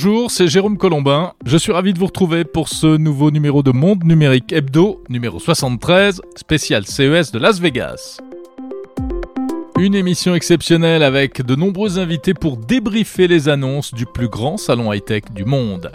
Bonjour, 0.00 0.30
c'est 0.30 0.46
Jérôme 0.46 0.78
Colombin. 0.78 1.32
Je 1.44 1.56
suis 1.56 1.72
ravi 1.72 1.92
de 1.92 1.98
vous 1.98 2.06
retrouver 2.06 2.44
pour 2.44 2.68
ce 2.68 2.86
nouveau 2.96 3.32
numéro 3.32 3.64
de 3.64 3.72
Monde 3.72 4.04
Numérique 4.04 4.52
Hebdo, 4.52 5.02
numéro 5.08 5.40
73, 5.40 6.22
spécial 6.36 6.86
CES 6.86 7.32
de 7.32 7.40
Las 7.40 7.58
Vegas. 7.58 8.18
Une 9.76 9.96
émission 9.96 10.36
exceptionnelle 10.36 11.02
avec 11.02 11.44
de 11.44 11.56
nombreux 11.56 11.98
invités 11.98 12.32
pour 12.32 12.58
débriefer 12.58 13.26
les 13.26 13.48
annonces 13.48 13.92
du 13.92 14.06
plus 14.06 14.28
grand 14.28 14.56
salon 14.56 14.92
high-tech 14.92 15.24
du 15.34 15.44
monde. 15.44 15.90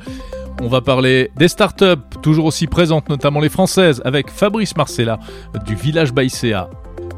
On 0.62 0.68
va 0.68 0.82
parler 0.82 1.32
des 1.38 1.48
startups, 1.48 2.20
toujours 2.22 2.44
aussi 2.44 2.68
présentes, 2.68 3.08
notamment 3.08 3.40
les 3.40 3.48
françaises, 3.48 4.02
avec 4.04 4.30
Fabrice 4.30 4.76
Marcella 4.76 5.18
du 5.66 5.76
Village 5.76 6.12
Baïséa. 6.12 6.70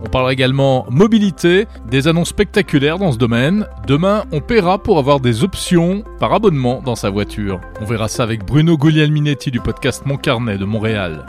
On 0.06 0.10
parlera 0.10 0.34
également 0.34 0.86
mobilité, 0.92 1.66
des 1.90 2.08
annonces 2.08 2.30
spectaculaires 2.30 3.00
dans 3.00 3.12
ce 3.12 3.18
domaine. 3.18 3.66
Demain, 3.88 4.26
on 4.32 4.40
paiera 4.40 4.78
pour 4.78 5.00
avoir 5.00 5.20
des 5.20 5.44
options 5.44 6.04
par 6.20 6.32
abonnement 6.32 6.80
dans 6.86 6.94
sa 6.94 7.10
voiture. 7.10 7.60
On 7.82 7.86
verra 7.86 8.08
ça 8.08 8.22
avec 8.22 8.46
Bruno 8.46 8.78
Guglielminetti 8.78 9.50
du 9.50 9.60
podcast 9.60 10.04
Mon 10.06 10.18
Carnet 10.18 10.60
de 10.60 10.66
Montréal. 10.66 11.26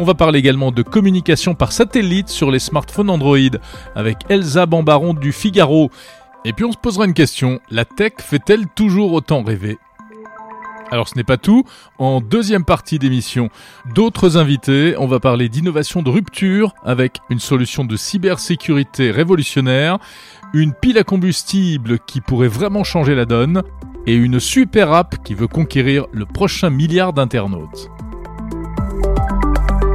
On 0.00 0.02
va 0.02 0.14
parler 0.14 0.40
également 0.40 0.72
de 0.72 0.82
communication 0.82 1.54
par 1.54 1.70
satellite 1.70 2.30
sur 2.30 2.50
les 2.50 2.58
smartphones 2.58 3.10
Android 3.10 3.38
avec 3.94 4.18
Elsa 4.28 4.66
Bambaron 4.66 5.14
du 5.14 5.30
Figaro. 5.30 5.92
Et 6.44 6.52
puis 6.52 6.64
on 6.64 6.72
se 6.72 6.78
posera 6.78 7.04
une 7.04 7.14
question, 7.14 7.60
la 7.70 7.84
tech 7.84 8.14
fait-elle 8.18 8.66
toujours 8.74 9.12
autant 9.12 9.44
rêver? 9.44 9.78
Alors 10.90 11.08
ce 11.08 11.16
n'est 11.16 11.24
pas 11.24 11.36
tout. 11.36 11.64
En 11.98 12.20
deuxième 12.20 12.64
partie 12.64 12.98
d'émission, 12.98 13.48
d'autres 13.94 14.36
invités. 14.36 14.94
On 14.98 15.06
va 15.06 15.20
parler 15.20 15.48
d'innovation 15.48 16.02
de 16.02 16.10
rupture 16.10 16.74
avec 16.84 17.18
une 17.30 17.40
solution 17.40 17.84
de 17.84 17.96
cybersécurité 17.96 19.10
révolutionnaire, 19.10 19.98
une 20.52 20.72
pile 20.72 20.98
à 20.98 21.04
combustible 21.04 21.98
qui 22.00 22.20
pourrait 22.20 22.48
vraiment 22.48 22.84
changer 22.84 23.14
la 23.14 23.24
donne 23.24 23.62
et 24.06 24.14
une 24.14 24.38
super 24.40 24.92
app 24.92 25.22
qui 25.24 25.34
veut 25.34 25.48
conquérir 25.48 26.06
le 26.12 26.26
prochain 26.26 26.70
milliard 26.70 27.12
d'internautes. 27.12 27.90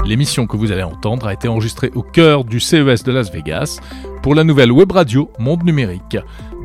L'émission 0.05 0.47
que 0.47 0.57
vous 0.57 0.71
allez 0.71 0.83
entendre 0.83 1.27
a 1.27 1.33
été 1.33 1.47
enregistrée 1.47 1.91
au 1.93 2.01
cœur 2.01 2.43
du 2.43 2.59
CES 2.59 3.03
de 3.03 3.11
Las 3.11 3.31
Vegas 3.31 3.79
pour 4.23 4.33
la 4.33 4.43
nouvelle 4.43 4.71
web 4.71 4.91
radio 4.91 5.29
Monde 5.37 5.63
Numérique. 5.63 6.17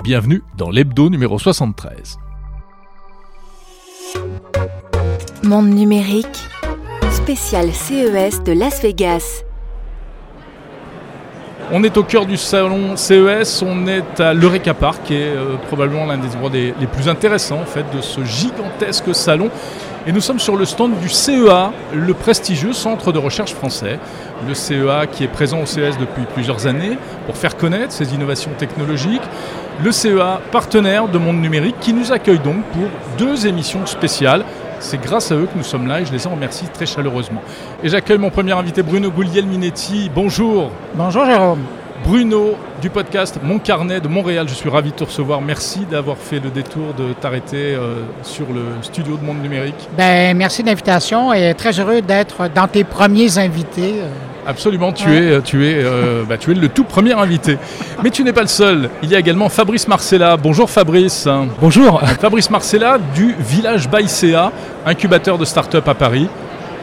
Bienvenue 0.03 0.43
dans 0.57 0.71
l'hebdo 0.71 1.11
numéro 1.11 1.39
73. 1.39 2.24
Monde 5.43 5.69
numérique, 5.69 6.49
spécial 7.11 7.73
CES 7.73 8.43
de 8.45 8.53
Las 8.53 8.83
Vegas. 8.83 9.43
On 11.73 11.83
est 11.83 11.97
au 11.97 12.03
cœur 12.03 12.27
du 12.27 12.37
salon 12.37 12.97
CES, 12.97 13.63
on 13.63 13.87
est 13.87 14.21
à 14.21 14.35
l'Eureka 14.35 14.75
Park, 14.75 15.01
qui 15.05 15.15
est 15.15 15.35
euh, 15.37 15.57
probablement 15.67 16.07
l'un 16.07 16.19
des 16.19 16.35
endroits 16.35 16.51
les 16.53 16.87
plus 16.87 17.09
intéressants 17.09 17.61
en 17.61 17.67
fait, 17.67 17.85
de 17.95 18.01
ce 18.01 18.23
gigantesque 18.25 19.15
salon. 19.15 19.51
Et 20.07 20.13
nous 20.13 20.21
sommes 20.21 20.39
sur 20.39 20.57
le 20.57 20.67
stand 20.67 20.99
du 21.01 21.09
CEA, 21.09 21.73
le 21.95 22.13
prestigieux 22.13 22.75
centre 22.75 23.11
de 23.11 23.19
recherche 23.19 23.55
français. 23.55 23.99
Le 24.47 24.53
CEA 24.53 25.07
qui 25.11 25.25
est 25.25 25.29
présent 25.29 25.63
au 25.63 25.67
CES 25.67 25.97
depuis 25.99 26.25
plusieurs 26.35 26.67
années 26.67 26.99
pour 27.25 27.39
faire 27.39 27.57
connaître 27.57 27.93
ses 27.93 28.13
innovations 28.13 28.51
technologiques. 28.59 29.23
Le 29.83 29.91
CEA, 29.91 30.41
partenaire 30.53 31.09
de 31.09 31.19
Monde 31.19 31.41
Numérique, 31.41 31.81
qui 31.81 31.93
nous 31.93 32.13
accueille 32.13 32.39
donc 32.39 32.63
pour 32.73 32.89
deux 33.19 33.47
émissions 33.47 33.87
spéciales 33.87 34.45
c'est 34.81 35.01
grâce 35.01 35.33
à 35.33 35.37
eux 35.37 35.47
que 35.47 35.57
nous 35.57 35.65
sommes 35.65 35.87
là 35.87 36.01
et 36.01 36.05
je 36.05 36.13
les 36.13 36.27
en 36.27 36.31
remercie 36.31 36.67
très 36.67 36.85
chaleureusement. 36.85 37.43
Et 37.83 37.89
j'accueille 37.89 38.19
mon 38.19 38.29
premier 38.29 38.53
invité, 38.53 38.83
Bruno 38.83 39.11
Guglielminetti. 39.11 40.11
Bonjour. 40.15 40.71
Bonjour 40.95 41.25
Jérôme. 41.25 41.65
Bruno 42.03 42.57
du 42.83 42.91
podcast 42.91 43.39
Mon 43.43 43.59
Carnet 43.59 44.01
de 44.01 44.09
Montréal, 44.09 44.47
je 44.49 44.55
suis 44.55 44.69
ravi 44.69 44.91
de 44.91 44.97
te 44.97 45.05
recevoir. 45.05 45.41
Merci 45.41 45.87
d'avoir 45.89 46.19
fait 46.19 46.41
le 46.41 46.51
détour 46.51 46.93
de 46.99 47.13
t'arrêter 47.13 47.75
euh, 47.75 48.03
sur 48.23 48.47
le 48.53 48.63
studio 48.83 49.17
de 49.17 49.25
Monde 49.25 49.41
Numérique. 49.41 49.89
Ben, 49.97 50.37
merci 50.37 50.63
de 50.63 50.69
l'invitation 50.69 51.33
et 51.33 51.55
très 51.55 51.79
heureux 51.79 52.03
d'être 52.03 52.49
dans 52.53 52.67
tes 52.67 52.83
premiers 52.83 53.39
invités. 53.39 54.01
Euh. 54.01 54.09
Absolument, 54.47 54.93
tu, 54.93 55.09
es, 55.17 55.41
tu, 55.41 55.67
es, 55.67 55.77
euh, 55.77 56.25
bah, 56.29 56.37
tu 56.37 56.51
es 56.51 56.55
le 56.55 56.69
tout 56.69 56.85
premier 56.85 57.13
invité. 57.13 57.59
Mais 58.03 58.11
tu 58.11 58.25
n'es 58.25 58.33
pas 58.33 58.43
le 58.43 58.49
seul. 58.49 58.91
Il 59.03 59.11
y 59.11 59.15
a 59.15 59.19
également 59.19 59.49
Fabrice 59.49 59.87
Marcella. 59.89 60.37
Bonjour 60.37 60.69
Fabrice. 60.69 61.29
Bonjour. 61.61 62.01
Fabrice 62.21 62.51
Marcella 62.51 62.99
du 63.15 63.35
village 63.39 63.89
Baïséa, 63.89 64.53
incubateur 64.85 65.39
de 65.39 65.45
start-up 65.45 65.89
à 65.89 65.95
Paris, 65.95 66.29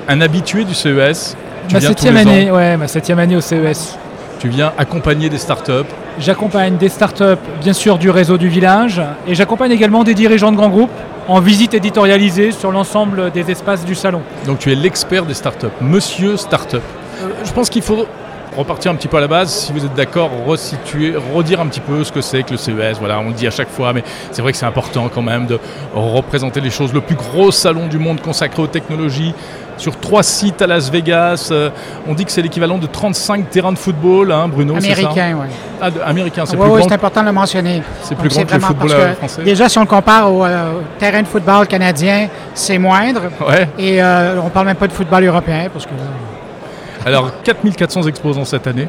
un 0.07 0.22
habitué 0.22 0.63
du 0.63 0.74
CES. 0.74 1.36
ma 1.72 1.81
septième 1.81 2.18
année, 2.18 2.50
ouais, 2.50 2.78
ma 2.78 2.88
septième 2.88 3.19
année 3.19 3.36
au 3.36 3.41
CES. 3.41 3.97
Tu 4.41 4.50
viens 4.50 4.74
accompagner 4.75 5.29
des 5.29 5.38
startups. 5.38 5.85
J'accompagne 6.18 6.75
des 6.78 6.90
startups, 6.90 7.38
bien 7.62 7.74
sûr, 7.74 8.00
du 8.00 8.09
réseau 8.09 8.40
du 8.40 8.47
village, 8.50 9.00
et 9.28 9.35
j'accompagne 9.35 9.72
également 9.72 10.03
des 10.03 10.16
dirigeants 10.16 10.52
de 10.52 10.57
grands 10.57 10.69
groupes 10.69 10.90
en 11.28 11.40
visite 11.40 11.75
éditorialisée 11.75 12.51
sur 12.51 12.72
l'ensemble 12.72 13.30
des 13.30 13.51
espaces 13.51 13.85
du 13.85 13.94
salon. 13.94 14.24
Donc 14.47 14.57
tu 14.57 14.72
es 14.72 14.75
l'expert 14.75 15.28
des 15.28 15.35
startups, 15.35 15.68
monsieur 15.80 16.38
startup. 16.38 16.81
Euh, 17.22 17.28
je 17.44 17.51
pense 17.51 17.69
qu'il 17.69 17.84
faut 17.84 18.07
repartir 18.56 18.91
un 18.91 18.95
petit 18.95 19.07
peu 19.07 19.17
à 19.17 19.22
la 19.22 19.28
base, 19.28 19.50
si 19.50 19.72
vous 19.72 19.85
êtes 19.85 19.94
d'accord, 19.94 20.29
resituer, 20.45 21.13
redire 21.34 21.62
un 21.62 21.67
petit 21.67 21.79
peu 21.79 22.03
ce 22.03 22.12
que 22.12 22.22
c'est 22.22 22.44
que 22.44 22.51
le 22.51 22.57
CES. 22.57 23.00
Voilà, 23.00 23.19
on 23.19 23.29
le 23.29 23.34
dit 23.34 23.47
à 23.47 23.51
chaque 23.51 23.69
fois, 23.69 23.94
mais 23.94 24.03
c'est 24.31 24.41
vrai 24.41 24.51
que 24.51 24.57
c'est 24.57 24.66
important 24.66 25.09
quand 25.13 25.22
même 25.22 25.45
de 25.45 25.59
représenter 25.94 26.62
les 26.62 26.69
choses. 26.69 26.94
Le 26.94 27.01
plus 27.01 27.16
gros 27.16 27.51
salon 27.51 27.88
du 27.88 27.97
monde 27.97 28.22
consacré 28.22 28.62
aux 28.62 28.67
technologies, 28.67 29.34
sur 29.78 29.97
trois 30.00 30.22
sites 30.23 30.62
à 30.62 30.67
Las 30.67 30.91
Vegas. 30.91 31.50
Euh, 31.51 31.69
on 32.07 32.13
dit 32.13 32.23
que 32.23 32.31
c'est 32.31 32.41
l'équivalent 32.41 32.78
de 32.78 32.85
35 32.88 33.50
terrains 33.50 33.72
de 33.72 33.78
football, 33.78 34.31
hein, 34.31 34.47
Bruno. 34.47 34.75
Américain, 34.75 35.38
oui. 35.41 35.47
Ah, 35.81 35.89
américain, 36.06 36.45
c'est 36.45 36.56
plus 36.56 36.69
grand. 36.69 36.83
c'est 36.83 36.94
important 36.94 37.22
de 37.22 37.28
le 37.28 37.31
mentionner. 37.31 37.81
C'est 38.03 38.16
plus 38.16 38.29
grand 38.29 38.45
que 38.45 38.53
le 38.53 38.59
football 38.59 38.91
euh, 38.91 39.13
français. 39.16 39.44
Déjà, 39.44 39.68
si 39.68 39.78
on 39.79 39.81
le 39.81 39.88
compare 39.88 40.31
au 40.31 40.45
terrain 41.00 41.22
de 41.22 41.28
football 41.28 41.68
canadien, 41.68 42.28
c'est 42.53 42.78
moindre. 42.78 43.23
Ouais. 43.47 43.68
Et 43.79 44.01
on 44.03 44.50
parle 44.50 44.68
même 44.68 44.75
pas 44.75 44.88
de 44.88 44.94
football 44.94 45.23
européen 45.23 45.68
parce 45.73 45.85
que 45.85 45.91
alors 47.06 47.31
4400 47.44 48.03
exposants 48.03 48.45
cette 48.45 48.67
année. 48.67 48.88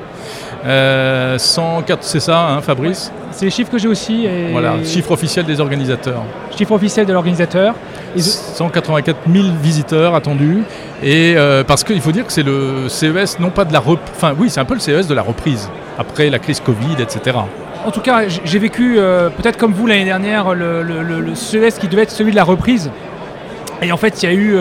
Euh, 0.64 1.38
c'est 1.38 2.20
ça, 2.20 2.48
hein, 2.48 2.60
Fabrice 2.60 3.12
C'est 3.32 3.46
les 3.46 3.50
chiffres 3.50 3.70
que 3.70 3.78
j'ai 3.78 3.88
aussi. 3.88 4.26
Voilà, 4.52 4.74
chiffre 4.84 5.10
officiel 5.10 5.44
des 5.44 5.60
organisateurs. 5.60 6.22
Chiffre 6.56 6.72
officiel 6.72 7.06
de 7.06 7.12
l'organisateur. 7.12 7.74
184 8.16 9.16
000 9.32 9.44
visiteurs 9.62 10.14
attendus. 10.14 10.62
Et 11.02 11.34
euh, 11.36 11.64
parce 11.64 11.82
qu'il 11.82 12.00
faut 12.00 12.12
dire 12.12 12.26
que 12.26 12.32
c'est 12.32 12.42
le 12.42 12.88
CES, 12.88 13.38
non 13.40 13.50
pas 13.50 13.64
de 13.64 13.72
la 13.72 13.80
reprise. 13.80 14.12
Enfin, 14.16 14.34
oui, 14.38 14.50
c'est 14.50 14.60
un 14.60 14.64
peu 14.64 14.74
le 14.74 14.80
CES 14.80 15.06
de 15.06 15.14
la 15.14 15.22
reprise, 15.22 15.68
après 15.98 16.30
la 16.30 16.38
crise 16.38 16.60
Covid, 16.60 17.00
etc. 17.00 17.38
En 17.84 17.90
tout 17.90 18.00
cas, 18.00 18.28
j'ai 18.28 18.58
vécu, 18.58 18.96
euh, 18.98 19.28
peut-être 19.30 19.56
comme 19.56 19.72
vous 19.72 19.86
l'année 19.86 20.04
dernière, 20.04 20.54
le, 20.54 21.34
CES 21.34 21.78
qui 21.78 21.88
devait 21.88 22.02
être 22.02 22.10
celui 22.10 22.30
de 22.30 22.36
la 22.36 22.44
reprise. 22.44 22.90
Et 23.80 23.90
en 23.90 23.96
fait, 23.96 24.22
il 24.22 24.26
y 24.26 24.32
a 24.32 24.34
eu 24.34 24.56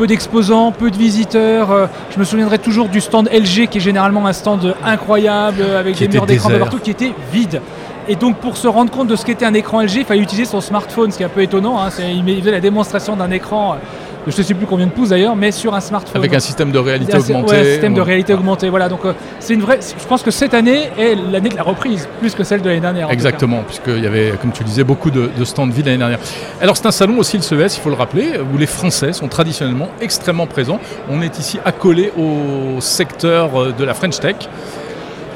peu 0.00 0.06
d'exposants, 0.06 0.72
peu 0.72 0.90
de 0.90 0.96
visiteurs. 0.96 1.70
Euh, 1.70 1.86
je 2.10 2.18
me 2.18 2.24
souviendrai 2.24 2.58
toujours 2.58 2.88
du 2.88 3.02
stand 3.02 3.28
LG 3.30 3.68
qui 3.68 3.76
est 3.76 3.80
généralement 3.82 4.26
un 4.26 4.32
stand 4.32 4.74
incroyable 4.82 5.62
avec 5.62 5.98
des 5.98 6.08
murs 6.08 6.24
d'écran 6.24 6.48
partout 6.58 6.78
qui 6.78 6.90
était 6.90 7.12
vide. 7.30 7.60
Et 8.08 8.16
donc 8.16 8.38
pour 8.38 8.56
se 8.56 8.66
rendre 8.66 8.90
compte 8.90 9.08
de 9.08 9.16
ce 9.16 9.26
qu'était 9.26 9.44
un 9.44 9.52
écran 9.52 9.82
LG, 9.82 9.96
il 9.96 10.04
fallait 10.06 10.22
utiliser 10.22 10.46
son 10.46 10.62
smartphone, 10.62 11.12
ce 11.12 11.18
qui 11.18 11.22
est 11.22 11.26
un 11.26 11.28
peu 11.28 11.42
étonnant. 11.42 11.78
Hein. 11.78 11.90
Il 11.98 12.40
faisait 12.40 12.50
la 12.50 12.60
démonstration 12.60 13.14
d'un 13.14 13.30
écran 13.30 13.76
je 14.26 14.36
ne 14.36 14.42
sais 14.42 14.54
plus 14.54 14.66
combien 14.66 14.86
de 14.86 14.90
pouces 14.90 15.10
d'ailleurs, 15.10 15.36
mais 15.36 15.50
sur 15.50 15.74
un 15.74 15.80
smartphone. 15.80 16.20
Avec 16.20 16.34
un 16.34 16.40
système 16.40 16.70
de 16.70 16.78
réalité 16.78 17.16
augmentée. 17.16 17.56
un 17.56 17.64
système 17.64 17.94
de 17.94 18.00
réalité 18.00 18.34
augmentée. 18.34 18.68
Voilà, 18.68 18.88
donc 18.88 19.04
euh, 19.04 19.12
c'est 19.38 19.54
une 19.54 19.62
vraie. 19.62 19.80
Je 19.80 20.06
pense 20.06 20.22
que 20.22 20.30
cette 20.30 20.54
année 20.54 20.90
est 20.98 21.14
l'année 21.14 21.48
de 21.48 21.56
la 21.56 21.62
reprise, 21.62 22.08
plus 22.20 22.34
que 22.34 22.44
celle 22.44 22.60
de 22.60 22.68
l'année 22.68 22.80
dernière. 22.80 23.10
Exactement, 23.10 23.62
puisqu'il 23.66 24.02
y 24.02 24.06
avait, 24.06 24.32
comme 24.40 24.52
tu 24.52 24.64
disais, 24.64 24.84
beaucoup 24.84 25.10
de, 25.10 25.30
stands 25.44 25.66
vides 25.68 25.86
l'année 25.86 25.98
dernière. 25.98 26.18
Alors 26.60 26.76
c'est 26.76 26.86
un 26.86 26.90
salon 26.90 27.18
aussi, 27.18 27.36
le 27.36 27.42
CES, 27.42 27.76
il 27.76 27.80
faut 27.80 27.88
le 27.88 27.96
rappeler, 27.96 28.32
où 28.52 28.58
les 28.58 28.66
Français 28.66 29.12
sont 29.12 29.28
traditionnellement 29.28 29.88
extrêmement 30.00 30.46
présents. 30.46 30.80
On 31.08 31.22
est 31.22 31.38
ici 31.38 31.58
accolé 31.64 32.12
au 32.18 32.80
secteur 32.80 33.60
euh, 33.60 33.72
de 33.76 33.84
la 33.84 33.94
French 33.94 34.20
Tech. 34.20 34.36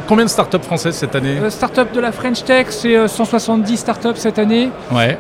Combien 0.07 0.27
de 0.27 0.31
startups 0.31 0.59
françaises 0.63 0.97
cette 0.97 1.15
année? 1.15 1.39
Euh, 1.39 1.49
Startups 1.49 1.95
de 1.95 2.01
la 2.01 2.13
French 2.13 2.45
Tech, 2.45 2.67
c'est 2.69 3.09
170 3.09 3.79
startups 3.79 4.17
cette 4.17 4.39
année. 4.39 4.69
Ouais 4.93 5.19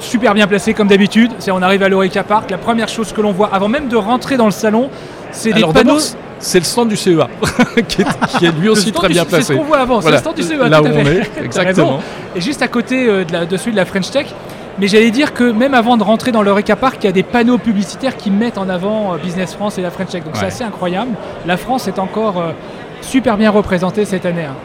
super 0.00 0.34
bien 0.34 0.46
placé 0.46 0.74
comme 0.74 0.88
d'habitude. 0.88 1.30
C'est 1.38 1.50
on 1.50 1.62
arrive 1.62 1.82
à 1.82 1.88
l'Oreca 1.88 2.24
Park, 2.24 2.50
la 2.50 2.58
première 2.58 2.88
chose 2.88 3.12
que 3.12 3.20
l'on 3.20 3.32
voit 3.32 3.50
avant 3.52 3.68
même 3.68 3.88
de 3.88 3.96
rentrer 3.96 4.36
dans 4.36 4.46
le 4.46 4.50
salon, 4.50 4.90
c'est 5.32 5.52
des 5.52 5.62
panneaux. 5.62 5.98
C'est 6.42 6.58
le 6.58 6.64
stand 6.64 6.88
du 6.88 6.96
CEA 6.96 7.28
qui, 7.88 8.00
est, 8.46 8.52
lui 8.58 8.70
aussi 8.70 8.92
très 8.92 9.08
bien 9.08 9.26
placé. 9.26 9.44
C'est 9.44 9.52
ce 9.52 9.58
qu'on 9.58 9.64
voit 9.64 9.80
avant, 9.80 10.00
c'est 10.00 10.10
le 10.10 10.16
stand 10.16 10.34
du 10.36 10.42
CEA. 10.42 10.68
Là 10.68 10.82
où 10.82 10.86
on 10.86 11.06
est, 11.06 11.30
exactement. 11.44 12.00
Et 12.34 12.40
juste 12.40 12.62
à 12.62 12.68
côté 12.68 13.08
euh, 13.08 13.24
de, 13.24 13.56
celui 13.58 13.72
de 13.72 13.76
la 13.76 13.84
French 13.84 14.10
Tech. 14.10 14.26
Mais 14.78 14.88
j'allais 14.88 15.10
dire 15.10 15.34
que 15.34 15.44
même 15.44 15.74
avant 15.74 15.98
de 15.98 16.02
rentrer 16.02 16.32
dans 16.32 16.40
l'Eureka 16.40 16.76
Park, 16.76 16.96
il 17.02 17.04
y 17.04 17.08
a 17.08 17.12
des 17.12 17.22
panneaux 17.22 17.58
publicitaires 17.58 18.16
qui 18.16 18.30
mettent 18.30 18.56
en 18.56 18.70
avant 18.70 19.12
euh, 19.12 19.18
Business 19.18 19.52
France 19.52 19.76
et 19.76 19.82
la 19.82 19.90
French 19.90 20.08
Tech. 20.08 20.24
Donc 20.24 20.36
c'est 20.36 20.46
assez 20.46 20.64
incroyable. 20.64 21.10
La 21.44 21.58
France 21.58 21.86
est 21.86 21.98
encore 21.98 22.40
euh, 22.40 22.52
super 23.02 23.36
bien 23.36 23.50
représentée 23.50 24.06
cette 24.06 24.24
année. 24.24 24.44
Hein. 24.44 24.56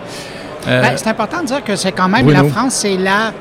Ben, 0.65 0.93
c'est 0.95 1.09
important 1.09 1.41
de 1.41 1.47
dire 1.47 1.63
que 1.63 1.75
c'est 1.75 1.91
quand 1.91 2.07
même 2.07 2.29
la 2.31 2.45
France, 2.45 2.73
c'est 2.73 2.95
la 2.95 3.33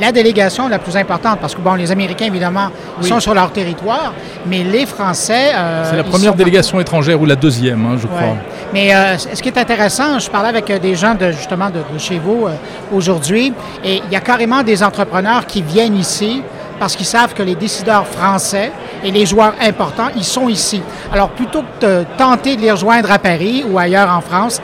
la 0.00 0.12
délégation 0.12 0.68
la 0.68 0.78
plus 0.78 0.96
importante, 0.96 1.38
parce 1.40 1.54
que 1.54 1.60
bon, 1.60 1.74
les 1.74 1.90
Américains, 1.90 2.26
évidemment, 2.26 2.68
sont 3.00 3.20
sur 3.20 3.34
leur 3.34 3.50
territoire, 3.52 4.12
mais 4.46 4.62
les 4.62 4.86
Français... 4.86 5.52
Euh, 5.54 5.90
c'est 5.90 5.96
la 5.96 6.04
première 6.04 6.34
délégation 6.34 6.80
étrangère 6.80 7.20
ou 7.20 7.26
la 7.26 7.36
deuxième, 7.36 7.84
hein, 7.86 7.96
je 8.00 8.06
crois. 8.06 8.36
Mais 8.72 8.94
euh, 8.94 9.16
ce 9.16 9.40
qui 9.40 9.48
est 9.48 9.58
intéressant, 9.58 10.18
je 10.18 10.30
parlais 10.30 10.50
avec 10.50 10.70
des 10.80 10.94
gens 10.94 11.14
de, 11.14 11.30
justement 11.32 11.70
de, 11.70 11.80
chez 11.98 12.18
vous 12.18 12.46
aujourd'hui, 12.92 13.52
et 13.84 14.02
il 14.04 14.12
y 14.12 14.16
a 14.16 14.20
carrément 14.20 14.62
des 14.62 14.82
entrepreneurs 14.82 15.46
qui 15.46 15.62
viennent 15.62 15.96
ici 15.96 16.42
parce 16.78 16.96
qu'ils 16.96 17.06
savent 17.06 17.34
que 17.34 17.42
les 17.42 17.54
décideurs 17.54 18.06
français 18.06 18.72
et 19.04 19.10
les 19.10 19.26
joueurs 19.26 19.54
importants, 19.60 20.08
ils 20.16 20.24
sont 20.24 20.48
ici. 20.48 20.82
Alors, 21.12 21.30
plutôt 21.30 21.62
que 21.62 21.86
de 21.86 22.04
tenter 22.16 22.56
de 22.56 22.62
les 22.62 22.70
rejoindre 22.70 23.10
à 23.10 23.18
Paris 23.18 23.64
ou 23.68 23.78
ailleurs 23.78 24.10
en 24.10 24.20
France, 24.20 24.60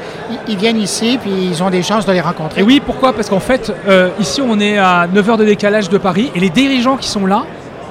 ils 0.48 0.56
viennent 0.56 0.80
ici 0.80 1.18
puis 1.20 1.30
ils 1.50 1.62
ont 1.62 1.70
des 1.70 1.82
chances 1.82 2.06
de 2.06 2.12
les 2.12 2.20
rencontrer. 2.20 2.60
Et 2.60 2.64
oui, 2.64 2.80
pourquoi? 2.84 3.12
Parce 3.12 3.28
qu'en 3.28 3.40
fait, 3.40 3.72
euh, 3.88 4.10
ici, 4.18 4.40
on 4.42 4.58
est 4.60 4.78
à 4.78 5.06
9 5.12 5.30
heures 5.30 5.36
de 5.38 5.44
décalage 5.44 5.88
de 5.88 5.98
Paris 5.98 6.30
et 6.34 6.40
les 6.40 6.50
dirigeants 6.50 6.96
qui 6.96 7.08
sont 7.08 7.26
là, 7.26 7.44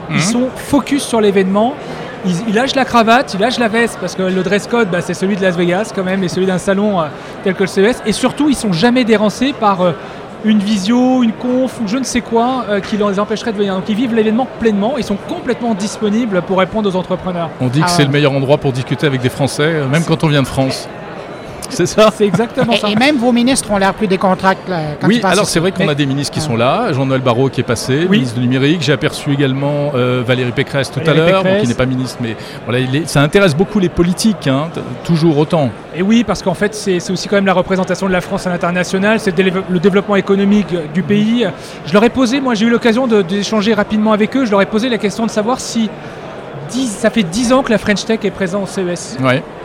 ils 0.10 0.16
mhm. 0.16 0.22
sont 0.22 0.50
focus 0.56 1.04
sur 1.04 1.22
l'événement. 1.22 1.74
Ils, 2.26 2.54
lâchent 2.54 2.76
la 2.76 2.86
cravate, 2.86 3.34
ils 3.34 3.40
lâchent 3.40 3.60
la 3.60 3.68
veste 3.68 3.98
parce 4.00 4.16
que 4.16 4.24
le 4.24 4.44
dress 4.44 4.68
code, 4.68 4.90
bah, 4.90 5.02
c'est 5.02 5.14
celui 5.14 5.36
de 5.36 5.42
Las 5.42 5.58
Vegas 5.58 5.92
quand 5.94 6.06
même 6.06 6.24
et 6.24 6.30
celui 6.30 6.48
d'un 6.48 6.58
salon 6.58 7.02
euh, 7.02 7.06
tel 7.44 7.54
que 7.54 7.64
le 7.64 7.68
CES. 7.68 8.02
Et 8.06 8.14
surtout, 8.14 8.48
ils 8.50 8.56
sont 8.56 8.72
jamais 8.72 9.04
dérancés 9.04 9.54
par 9.60 9.81
euh, 9.81 9.92
une 10.45 10.60
visio, 10.60 11.24
une 11.24 11.31
conf 11.31 11.80
ou 11.81 11.88
je 11.88 11.98
ne 11.98 12.04
sais 12.04 12.22
quoi 12.22 12.66
euh, 12.69 12.80
qui 12.80 12.98
les 12.98 13.19
empêcherait 13.19 13.54
de 13.54 13.57
venir. 13.57 13.75
Donc 13.75 13.88
ils 13.90 13.95
vivent 13.95 14.13
l'événement 14.13 14.48
pleinement, 14.60 14.98
ils 14.98 15.04
sont 15.04 15.18
complètement 15.28 15.74
disponibles 15.74 16.42
pour 16.42 16.60
répondre 16.60 16.90
aux 16.90 16.95
entrepreneurs. 16.95 17.50
On 17.62 17.68
dit 17.68 17.81
que 17.81 17.90
c'est 17.90 18.04
le 18.04 18.12
meilleur 18.12 18.34
endroit 18.34 18.57
pour 18.57 18.72
discuter 18.72 19.07
avec 19.07 19.22
des 19.22 19.30
Français, 19.30 19.63
euh, 19.63 19.88
même 19.88 20.04
quand 20.04 20.24
on 20.24 20.28
vient 20.28 20.44
de 20.44 20.48
France. 20.48 20.88
C'est 21.69 21.86
ça 21.86 22.10
C'est 22.15 22.25
exactement 22.25 22.74
ça. 22.74 22.89
Et 22.89 22.95
même 22.95 23.18
vos 23.18 23.31
ministres 23.31 23.71
ont 23.71 23.77
l'air 23.77 23.94
plus 23.94 24.07
décontractés. 24.07 24.71
Oui, 25.04 25.21
alors 25.24 25.48
c'est 25.48 25.60
vrai 25.60 25.71
qu'on 25.71 25.88
a 25.88 25.95
des 25.95 26.06
ministres 26.06 26.33
qui 26.33 26.42
sont 26.42 26.56
là. 26.56 26.92
Jean-Noël 26.94 27.21
Barrot 27.21 27.50
qui 27.50 27.62
est 27.62 27.65
passé, 27.65 28.07
ministre 28.10 28.36
du 28.39 28.42
numérique. 28.42 28.81
J'ai 28.81 28.94
aperçu 28.94 29.31
également 29.33 29.92
euh, 29.95 30.24
Valérie 30.25 30.51
Pécresse 30.51 30.92
tout 30.92 31.01
à 31.06 31.13
l'heure, 31.13 31.44
qui 31.62 31.68
n'est 31.68 31.74
pas 31.74 31.86
ministre, 31.86 32.19
mais 32.21 32.36
voilà, 32.68 32.86
ça 33.06 33.21
intéresse 33.21 33.56
beaucoup 33.56 33.80
les 33.80 33.89
politiques, 33.89 34.48
hein, 34.48 34.69
toujours 35.04 35.38
autant. 35.38 35.69
Et 35.95 36.01
oui, 36.01 36.24
parce 36.24 36.42
qu'en 36.42 36.54
fait, 36.54 36.74
c'est 36.74 37.12
aussi 37.12 37.27
quand 37.27 37.36
même 37.36 37.45
la 37.45 37.54
représentation 37.54 38.07
de 38.07 38.12
la 38.12 38.21
France 38.21 38.48
à 38.48 38.50
l'international, 38.50 39.19
c'est 39.19 39.38
le 39.38 39.80
développement 39.80 40.16
économique 40.16 40.74
du 40.94 41.04
pays. 41.04 41.48
Je 41.86 41.94
leur 41.94 42.04
ai 42.04 42.09
posé, 42.09 42.39
moi 42.42 42.54
j'ai 42.56 42.66
eu 42.66 42.69
l'occasion 42.69 43.07
d'échanger 43.07 43.74
rapidement 43.74 44.13
avec 44.13 44.36
eux, 44.36 44.45
je 44.45 44.51
leur 44.51 44.62
ai 44.62 44.66
posé 44.66 44.89
la 44.89 44.98
question 44.98 45.25
de 45.25 45.31
savoir 45.31 45.59
si 45.59 45.89
ça 46.81 47.10
fait 47.10 47.24
10 47.24 47.54
ans 47.54 47.64
que 47.64 47.72
la 47.72 47.78
French 47.78 48.06
Tech 48.06 48.20
est 48.24 48.31
présente 48.31 48.64
au 48.64 48.68
CES. 48.68 49.18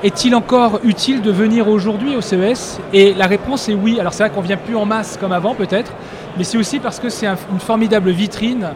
Est-il 0.04 0.34
encore 0.34 0.80
utile 0.84 1.22
de 1.22 1.30
venir 1.30 1.68
aujourd'hui 1.68 2.14
au 2.16 2.20
CES 2.20 2.78
Et 2.92 3.14
la 3.14 3.26
réponse 3.26 3.68
est 3.68 3.74
oui. 3.74 3.98
Alors 3.98 4.12
c'est 4.12 4.22
vrai 4.24 4.30
qu'on 4.30 4.40
vient 4.42 4.56
plus 4.56 4.76
en 4.76 4.84
masse 4.84 5.16
comme 5.20 5.32
avant 5.32 5.54
peut-être, 5.54 5.92
mais 6.36 6.44
c'est 6.44 6.58
aussi 6.58 6.78
parce 6.78 7.00
que 7.00 7.08
c'est 7.08 7.26
une 7.26 7.60
formidable 7.60 8.10
vitrine 8.10 8.68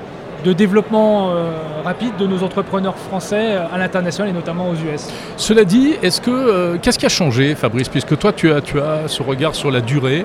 de 0.44 0.52
développement 0.52 1.30
euh, 1.30 1.52
rapide 1.84 2.16
de 2.18 2.26
nos 2.26 2.42
entrepreneurs 2.42 2.96
français 2.96 3.52
euh, 3.52 3.64
à 3.72 3.78
l'international 3.78 4.30
et 4.30 4.32
notamment 4.32 4.68
aux 4.70 4.74
US. 4.74 5.08
Cela 5.36 5.64
dit, 5.64 5.94
est-ce 6.02 6.20
que 6.20 6.30
euh, 6.30 6.78
qu'est-ce 6.80 6.98
qui 6.98 7.06
a 7.06 7.10
changé, 7.10 7.54
Fabrice, 7.54 7.88
puisque 7.88 8.18
toi 8.18 8.32
tu 8.32 8.52
as 8.52 8.60
tu 8.60 8.80
as 8.80 9.08
ce 9.08 9.22
regard 9.22 9.54
sur 9.54 9.70
la 9.70 9.80
durée, 9.80 10.24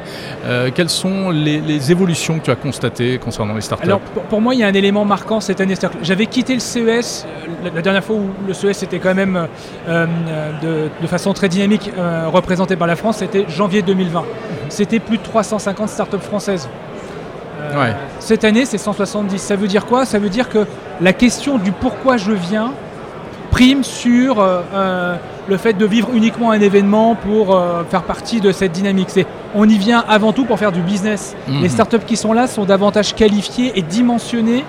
quelles 0.76 0.90
sont 0.90 1.30
les, 1.30 1.92
évolutions 1.92 2.40
que 2.40 2.46
tu 2.46 2.52
as 2.52 2.56
constatées 2.56 3.18
concernant 3.18 3.54
les 3.54 3.62
startups? 3.62 3.86
Alors 3.86 4.00
pour, 4.00 4.42
moi, 4.42 4.54
il 4.54 4.60
y 4.60 4.64
a 4.64 4.68
un 4.68 4.74
élément 4.74 5.06
marquant 5.06 5.40
cette 5.40 5.62
année. 5.62 5.76
J'avais 6.02 6.26
quitté 6.26 6.54
le 6.54 6.60
CES 6.60 7.26
la, 7.64 7.82
dernière 7.82 8.04
fois 8.04 8.16
où 8.16 8.30
le 8.48 8.54
CES 8.54 8.84
était 8.84 9.00
quand 9.00 9.16
même 9.16 9.48
de, 9.88 10.90
de, 11.02 11.08
façon 11.08 11.34
très 11.34 11.50
dynamique 11.50 11.92
représenté 12.32 12.76
par 12.76 12.88
la 12.88 12.96
France, 12.96 13.18
c'était 13.18 13.46
janvier 13.48 13.82
2020. 13.82 14.24
C'était 14.70 15.00
plus 15.00 15.18
de 15.18 15.24
350 15.24 15.90
startups 15.90 16.18
françaises. 16.20 16.68
Cette 18.20 18.44
année, 18.44 18.66
c'est 18.66 18.78
170. 18.78 19.38
Ça 19.40 19.56
veut 19.56 19.68
dire 19.68 19.86
quoi? 19.86 20.06
Ça 20.06 20.20
veut 20.20 20.30
dire 20.30 20.50
que 20.50 20.66
la 21.02 21.14
question 21.14 21.58
du 21.58 21.72
pourquoi 21.72 22.18
je 22.18 22.32
viens 22.32 22.74
prime 23.52 23.84
sur 23.84 24.40
euh, 24.40 24.62
euh, 24.74 25.16
le 25.48 25.58
fait 25.58 25.74
de 25.74 25.86
vivre 25.86 26.10
uniquement 26.14 26.52
un 26.52 26.60
événement 26.60 27.16
pour 27.16 27.56
euh, 27.56 27.84
faire 27.90 28.04
partie 28.04 28.42
de 28.42 28.52
cette 28.52 28.72
dynamique. 28.72 29.08
C'est 29.10 29.26
on 29.56 29.68
y 29.68 29.78
vient 29.78 30.04
avant 30.08 30.34
tout 30.34 30.46
pour 30.46 30.60
faire 30.60 30.72
du 30.72 30.82
business. 30.82 31.36
Mhm. 31.48 31.62
Les 31.62 31.70
startups 31.70 32.06
qui 32.06 32.18
sont 32.18 32.34
là 32.34 32.48
sont 32.48 32.66
davantage 32.66 33.16
qualifiées 33.16 33.72
et 33.76 33.82
dimensionnées 33.82 34.66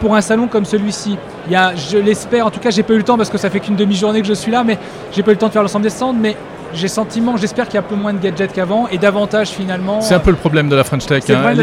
pour 0.00 0.14
un 0.14 0.20
salon 0.20 0.46
comme 0.46 0.64
celui-ci. 0.64 1.18
Il 1.46 1.52
y 1.52 1.56
a, 1.56 1.74
je 1.74 1.98
l'espère, 1.98 2.46
en 2.46 2.50
tout 2.50 2.60
cas, 2.60 2.70
j'ai 2.70 2.82
pas 2.82 2.92
eu 2.92 2.98
le 2.98 3.02
temps 3.02 3.16
parce 3.16 3.30
que 3.30 3.38
ça 3.38 3.50
fait 3.50 3.60
qu'une 3.60 3.74
demi-journée 3.74 4.20
que 4.20 4.26
je 4.26 4.34
suis 4.34 4.52
là, 4.52 4.62
mais 4.62 4.78
j'ai 5.12 5.22
pas 5.22 5.32
eu 5.32 5.34
le 5.34 5.38
temps 5.38 5.48
de 5.48 5.52
faire 5.52 5.62
l'ensemble 5.62 5.82
des 5.84 5.90
stands, 5.90 6.12
mais 6.12 6.36
j'ai 6.74 6.88
sentiment, 6.88 7.36
j'espère 7.36 7.66
qu'il 7.66 7.74
y 7.74 7.76
a 7.78 7.80
un 7.80 7.88
peu 7.88 7.94
moins 7.94 8.12
de 8.12 8.18
gadgets 8.18 8.52
qu'avant 8.52 8.88
et 8.88 8.98
davantage 8.98 9.48
finalement. 9.48 10.00
C'est 10.00 10.14
un 10.14 10.20
peu 10.20 10.30
le 10.30 10.36
problème 10.36 10.68
de 10.68 10.76
la 10.76 10.84
French 10.84 11.06
Tech. 11.06 11.24
Hein. 11.30 11.54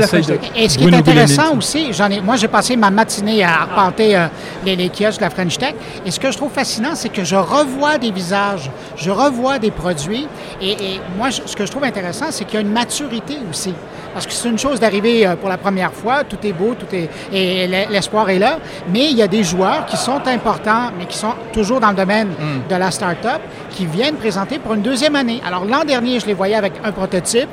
Et 0.56 0.70
ce 0.70 0.78
qui 0.78 0.86
est 0.86 0.94
intéressant 0.94 1.56
aussi, 1.58 1.94
j'en 1.94 2.10
ai, 2.10 2.22
moi 2.22 2.36
j'ai 2.36 2.48
passé 2.48 2.76
ma 2.76 2.90
matinée 2.90 3.44
à 3.44 3.62
arpenter 3.62 4.16
euh, 4.16 4.28
les, 4.66 4.90
kiosques 4.90 5.20
de 5.20 5.26
la 5.26 5.30
French 5.30 5.58
Tech. 5.58 5.76
Et 6.06 6.12
ce 6.12 6.20
que 6.20 6.32
je 6.32 6.38
trouve 6.38 6.52
fascinant, 6.52 6.96
c'est 6.96 7.10
que 7.10 7.24
je 7.24 7.36
revois 7.36 7.98
des 7.98 8.12
visages, 8.12 8.70
je 8.98 9.12
revois 9.12 9.60
des 9.60 9.72
produits. 9.72 10.28
Et, 10.62 11.00
moi, 11.18 11.30
ce 11.32 11.56
que 11.56 11.66
je 11.66 11.72
trouve 11.72 11.84
intéressant, 11.84 12.28
c'est 12.30 12.46
qu'il 12.46 12.56
y 12.56 12.58
a 12.58 12.62
une 12.62 12.72
maturité 12.72 13.38
aussi. 13.50 13.74
Parce 14.16 14.26
que 14.26 14.32
c'est 14.32 14.48
une 14.48 14.58
chose 14.58 14.80
d'arriver 14.80 15.28
euh, 15.28 15.36
pour 15.36 15.50
la 15.50 15.58
première 15.58 15.92
fois, 15.92 16.24
tout 16.24 16.38
est 16.44 16.54
beau, 16.54 16.74
tout 16.74 16.88
est 16.96 17.10
et 17.34 17.68
l'espoir 17.68 18.30
est 18.30 18.40
là, 18.40 18.60
mais 18.92 19.12
il 19.12 19.18
y 19.18 19.22
a 19.22 19.28
des 19.28 19.44
joueurs 19.44 19.86
qui 19.86 19.98
sont 19.98 20.26
importants, 20.26 20.92
mais 20.98 21.06
qui 21.06 21.18
sont 21.18 21.34
toujours 21.52 21.82
dans 21.82 21.90
le 21.90 21.98
domaine 21.98 22.30
mm. 22.30 22.72
de 22.72 22.76
la 22.76 22.92
start-up, 22.92 23.42
qui 23.72 23.86
viennent 23.86 24.16
présenter 24.16 24.58
pour 24.58 24.74
une 24.74 24.82
deuxième 24.82 25.18
année. 25.18 25.42
Alors 25.46 25.66
l'an 25.66 25.84
dernier, 25.84 26.22
je 26.22 26.28
les 26.28 26.34
voyais 26.34 26.56
avec 26.56 26.74
un 26.82 26.94
prototype 26.94 27.50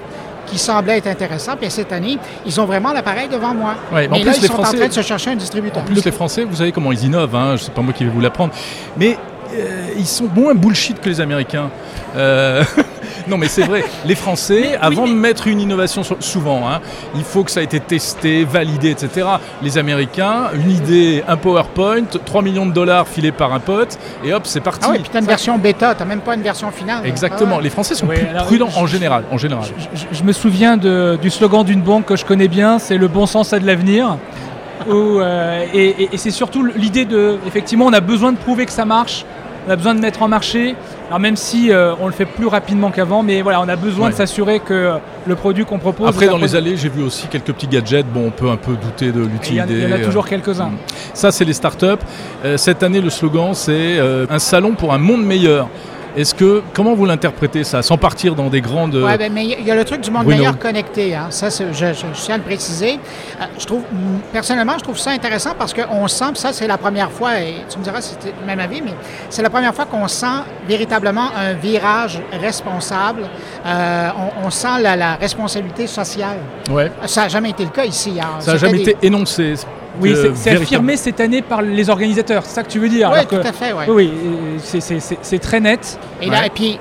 qui 0.47 0.57
semblait 0.57 0.99
être 0.99 1.09
intéressant. 1.09 1.57
Puis 1.57 1.69
cette 1.69 1.93
année, 1.93 2.17
ils 2.47 2.61
ont 2.61 2.65
vraiment 2.65 2.93
l'appareil 2.93 3.29
devant 3.29 3.55
moi. 3.55 3.75
mais 3.93 4.07
là, 4.07 4.33
ils 4.37 4.47
sont 4.47 4.55
en 4.55 4.63
train 4.63 4.87
de 4.87 4.93
se 4.93 5.03
chercher 5.03 5.31
un 5.31 5.37
distributeur. 5.37 5.83
En 5.83 5.87
plus, 5.87 6.05
les 6.05 6.13
Français, 6.13 6.45
vous 6.45 6.57
savez 6.57 6.71
comment 6.71 6.93
ils 6.93 7.05
innovent. 7.05 7.35
Hein? 7.35 7.57
Je 7.57 7.65
sais 7.65 7.73
pas 7.73 7.83
moi 7.83 7.93
qui 7.93 8.05
vais 8.05 8.11
vous 8.11 8.21
l'apprendre. 8.21 8.55
Mais 8.97 9.17
ils 9.97 10.07
sont 10.07 10.29
moins 10.35 10.55
bullshit 10.55 11.01
que 11.01 11.09
les 11.09 11.21
Américains. 11.21 11.71
Euh, 12.17 12.65
non, 13.29 13.39
mais 13.39 13.49
c'est 13.49 13.63
vrai. 13.63 13.85
Les 14.05 14.15
Français, 14.15 14.77
avant 14.81 15.07
de 15.07 15.13
mettre 15.13 15.47
une 15.47 15.61
innovation, 15.61 16.03
souvent, 16.21 16.69
hein, 16.69 16.81
il 17.15 17.25
faut 17.25 17.45
que 17.45 17.51
ça 17.51 17.61
ait 17.61 17.65
été 17.65 17.81
testé, 17.81 18.45
validé, 18.45 18.91
etc. 18.91 19.27
Les 19.63 19.79
Américains, 19.79 20.51
une 20.55 20.71
idée, 20.71 21.25
un 21.27 21.37
PowerPoint, 21.37 22.05
3 22.25 22.43
millions 22.43 22.67
de 22.67 22.73
dollars 22.73 23.09
filés 23.09 23.33
par 23.33 23.53
un 23.53 23.61
pote, 23.61 23.99
et 24.25 24.33
hop, 24.33 24.43
c'est 24.45 24.61
parti. 24.61 24.87
Ah 24.89 24.93
oui, 24.93 25.03
as 25.13 25.19
une 25.19 25.27
version 25.27 25.59
bêta, 25.59 25.95
tu 25.95 26.05
même 26.05 26.21
pas 26.21 26.35
une 26.35 26.43
version 26.43 26.71
finale. 26.71 27.07
Exactement. 27.07 27.59
Les 27.59 27.71
Français 27.71 27.95
sont 27.95 28.07
plus 28.07 28.27
prudents 28.47 28.71
en 28.77 28.87
général. 28.87 29.25
En 29.31 29.39
général. 29.39 29.65
Je, 30.13 30.23
me 30.23 30.33
souviens 30.33 30.77
du 30.77 31.31
slogan 31.31 31.65
d'une 31.65 31.83
banque 31.83 32.07
que 32.07 32.17
je 32.17 32.25
connais 32.25 32.49
bien, 32.49 32.79
c'est 32.79 32.97
le 32.97 33.09
bon 33.09 33.27
sens 33.27 33.53
à 33.53 33.59
de 33.59 33.67
l'avenir. 33.67 34.17
Euh, 34.89 35.65
et, 35.73 36.09
et 36.13 36.17
c'est 36.17 36.31
surtout 36.31 36.65
l'idée 36.65 37.05
de, 37.05 37.39
effectivement, 37.47 37.87
on 37.87 37.93
a 37.93 38.01
besoin 38.01 38.33
de 38.33 38.37
prouver 38.37 38.67
que 38.67 38.73
ça 38.73 38.85
marche, 38.85 39.25
on 39.67 39.71
a 39.71 39.77
besoin 39.77 39.95
de 39.95 40.01
mettre 40.01 40.23
en 40.23 40.29
marché. 40.29 40.75
Alors 41.09 41.21
même 41.21 41.37
si 41.37 41.71
euh, 41.71 41.95
on 42.01 42.07
le 42.07 42.13
fait 42.13 42.25
plus 42.25 42.47
rapidement 42.47 42.91
qu'avant, 42.91 43.23
mais 43.23 43.43
voilà, 43.43 43.61
on 43.61 43.69
a 43.69 43.77
besoin 43.77 44.11
de 44.11 44.15
s'assurer 44.15 44.61
que 44.61 44.95
le 45.27 45.35
produit 45.35 45.65
qu'on 45.65 45.79
propose. 45.79 46.09
Après, 46.09 46.27
dans 46.27 46.39
les 46.39 46.57
allées, 46.57 46.77
j'ai 46.77 46.89
vu 46.89 47.03
aussi 47.03 47.27
quelques 47.29 47.53
petits 47.53 47.69
gadgets. 47.69 48.07
Bon, 48.07 48.27
on 48.27 48.31
peut 48.31 48.49
un 48.49 48.57
peu 48.57 48.73
douter 48.73 49.13
de 49.13 49.21
l'utilité. 49.21 49.67
Il 49.69 49.89
y, 49.89 49.93
en 49.93 49.97
a 49.97 49.99
toujours 49.99 50.27
quelques-uns. 50.27 50.71
Mm. 50.71 50.79
Ça, 51.15 51.31
c'est 51.31 51.45
les 51.45 51.53
startups. 51.53 51.87
Euh, 52.45 52.57
cette 52.57 52.83
année, 52.83 53.01
le 53.01 53.11
slogan, 53.11 53.55
c'est 53.55 53.99
euh, 53.99 54.27
un 54.31 54.39
salon 54.39 54.73
pour 54.73 54.93
un 54.93 54.99
monde 54.99 55.25
meilleur. 55.25 55.69
Est-ce 56.17 56.35
que 56.35 56.63
comment 56.75 56.95
vous 56.95 57.07
l'interprétez 57.07 57.65
ça, 57.65 57.83
sans 57.83 57.97
partir 57.97 58.35
dans 58.35 58.49
des 58.49 58.61
grandes 58.61 58.95
Oui, 58.95 59.17
ben, 59.19 59.33
mais 59.33 59.45
il 59.45 59.67
y 59.67 59.71
a 59.71 59.75
le 59.75 59.85
truc 59.85 60.03
du 60.03 60.11
monde 60.11 60.27
meilleur 60.27 60.59
connecté. 60.59 61.15
Hein. 61.15 61.27
Ça, 61.31 61.49
je, 61.49 61.73
je, 61.73 62.07
tiens 62.15 62.35
à 62.35 62.39
le 62.39 62.45
préciser. 62.45 62.99
Euh, 63.41 63.45
je 63.59 63.65
trouve 63.65 63.83
personnellement, 64.33 64.75
je 64.79 64.83
trouve 64.85 64.99
ça 64.99 65.11
intéressant 65.11 65.55
parce 65.59 65.73
qu'on 65.73 66.09
sent, 66.09 66.33
ça 66.35 66.53
c'est 66.53 66.67
la 66.67 66.79
première 66.79 67.11
fois, 67.11 67.41
et 67.41 67.55
tu 67.69 67.79
me 67.79 67.85
diras 67.85 68.01
si 68.01 68.11
c'était 68.11 68.35
le 68.39 68.47
même 68.47 68.61
avis, 68.61 68.83
mais 68.83 68.95
c'est 69.31 69.43
la 69.43 69.51
première 69.51 69.75
fois 69.75 69.87
qu'on 69.87 70.09
sent 70.09 70.27
véritablement 70.69 71.31
un 71.37 71.55
virage 71.55 72.21
responsable. 72.33 73.23
Euh, 73.65 74.09
on, 74.45 74.51
sent 74.51 74.83
la, 74.83 75.17
responsabilité 75.17 75.87
sociale. 75.87 76.39
Ouais. 76.71 76.91
Ça 77.07 77.23
n'a 77.23 77.29
jamais 77.29 77.51
été 77.51 77.65
le 77.65 77.71
cas 77.71 77.85
ici. 77.85 78.15
Hein. 78.21 78.41
Ça 78.41 78.53
n'a 78.53 78.59
jamais 78.59 78.81
été 78.81 78.97
énoncé. 79.03 79.55
Oui, 80.01 80.15
c'est 80.35 80.51
affirmé 80.51 80.97
cette 80.97 81.21
année 81.21 81.43
par 81.43 81.63
les 81.63 81.91
organisateurs, 81.91 82.43
c'est 82.45 82.55
ça 82.55 82.63
que 82.63 82.69
tu 82.71 82.79
veux 82.79 82.89
dire 82.89 83.11
Oui, 83.13 83.27
tout 83.27 83.37
à 83.37 83.53
fait, 83.53 83.73
Oui, 83.89 84.13
c'est 84.63 85.39
très 85.39 85.61
net. 85.61 85.99
Et, 86.21 86.31
là, 86.31 86.47
et 86.47 86.51
puis, 86.51 86.79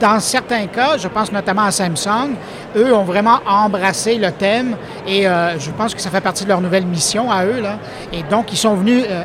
dans 0.00 0.20
certains 0.20 0.66
cas, 0.66 0.96
je 0.98 1.08
pense 1.08 1.32
notamment 1.32 1.62
à 1.62 1.70
Samsung, 1.70 2.34
eux 2.76 2.94
ont 2.94 3.04
vraiment 3.04 3.40
embrassé 3.46 4.16
le 4.16 4.30
thème 4.30 4.76
et 5.06 5.26
euh, 5.26 5.58
je 5.58 5.70
pense 5.70 5.94
que 5.94 6.00
ça 6.00 6.10
fait 6.10 6.20
partie 6.20 6.44
de 6.44 6.48
leur 6.48 6.60
nouvelle 6.60 6.86
mission 6.86 7.30
à 7.30 7.44
eux. 7.44 7.60
Là. 7.60 7.78
Et 8.12 8.22
donc, 8.22 8.52
ils 8.52 8.56
sont 8.56 8.74
venus 8.74 9.04
euh, 9.08 9.22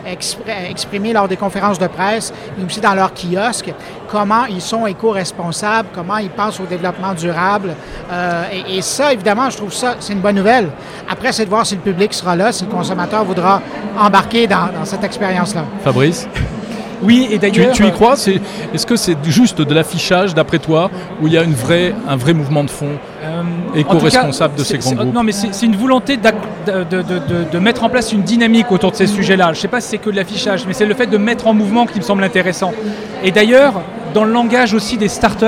exprimer 0.70 1.14
lors 1.14 1.28
des 1.28 1.38
conférences 1.38 1.80
de 1.80 1.88
presse, 1.88 2.34
mais 2.58 2.66
aussi 2.66 2.82
dans 2.82 2.94
leur 2.94 3.12
kiosque, 3.14 3.74
comment 4.10 4.46
ils 4.46 4.62
sont 4.62 4.86
éco-responsables, 4.88 5.90
comment 5.94 6.18
ils 6.18 6.30
pensent 6.30 6.60
au 6.60 6.66
développement 6.66 7.14
durable. 7.14 7.76
Euh, 8.12 8.44
et, 8.70 8.82
ça, 8.82 9.14
évidemment, 9.14 9.50
je 9.50 9.58
trouve 9.58 9.74
ça, 9.74 9.96
c'est 10.00 10.14
une 10.14 10.22
bonne 10.22 10.36
nouvelle. 10.36 10.70
Après, 11.10 11.32
c'est 11.32 11.46
de 11.46 11.50
voir 11.50 11.66
si 11.66 11.76
le 11.76 11.82
public 11.82 12.14
sera 12.14 12.36
là, 12.36 12.52
si 12.52 12.66
le 12.66 12.72
consommateur 12.72 13.24
voudra 13.24 13.62
embarquer 14.00 14.48
dans, 14.48 14.70
cette 14.86 15.04
expérience-là. 15.04 15.66
Fabrice? 15.84 16.28
Oui, 17.04 17.28
et 17.30 17.38
d'ailleurs. 17.38 17.74
Tu, 17.74 17.86
y 17.86 17.92
crois? 17.92 18.16
Est-ce 18.74 18.86
que 18.86 18.96
c'est 18.96 19.16
juste 19.26 19.62
de 19.62 19.74
l'affichage, 19.74 20.34
d'après 20.34 20.58
toi, 20.58 20.90
ou 21.22 21.28
il 21.28 21.34
y 21.34 21.38
a 21.38 21.44
une 21.44 21.54
vraie, 21.54 21.94
un 22.08 22.16
vrai 22.16 22.34
mouvement 22.34 22.64
de 22.64 22.72
fond 22.72 22.90
euh, 23.24 23.44
éco-responsable 23.76 24.56
de 24.56 24.64
ces 24.64 24.80
grands 24.80 24.94
groupes? 24.94 25.14
Non, 25.14 25.24
mais 25.24 25.32
c'est 25.32 25.66
une 25.66 25.76
volonté 25.76 26.18
de, 26.18 27.52
de, 27.52 27.60
mettre 27.60 27.84
en 27.84 27.90
place 27.90 28.12
une 28.14 28.24
dynamique 28.24 28.72
autour 28.72 28.92
de 28.92 28.96
ces 28.96 29.06
sujets-là. 29.06 29.48
Je 29.48 29.60
ne 29.60 29.62
sais 29.62 29.68
pas 29.68 29.80
si 29.80 29.90
c'est 29.90 29.98
que 30.00 30.10
de 30.10 30.16
l'affichage, 30.16 30.66
mais 30.66 30.74
c'est 30.74 30.88
le 30.88 30.96
fait 30.96 31.08
de 31.08 31.18
mettre 31.18 31.46
en 31.46 31.54
mouvement 31.54 31.86
qui 31.86 32.00
me 32.00 32.04
semble 32.04 32.24
intéressant. 32.24 32.74
Et 33.24 33.30
d'ailleurs, 33.30 33.74
dans 34.14 34.24
le 34.24 34.32
langage 34.32 34.74
aussi 34.74 34.98
des 34.98 35.08
startups, 35.08 35.46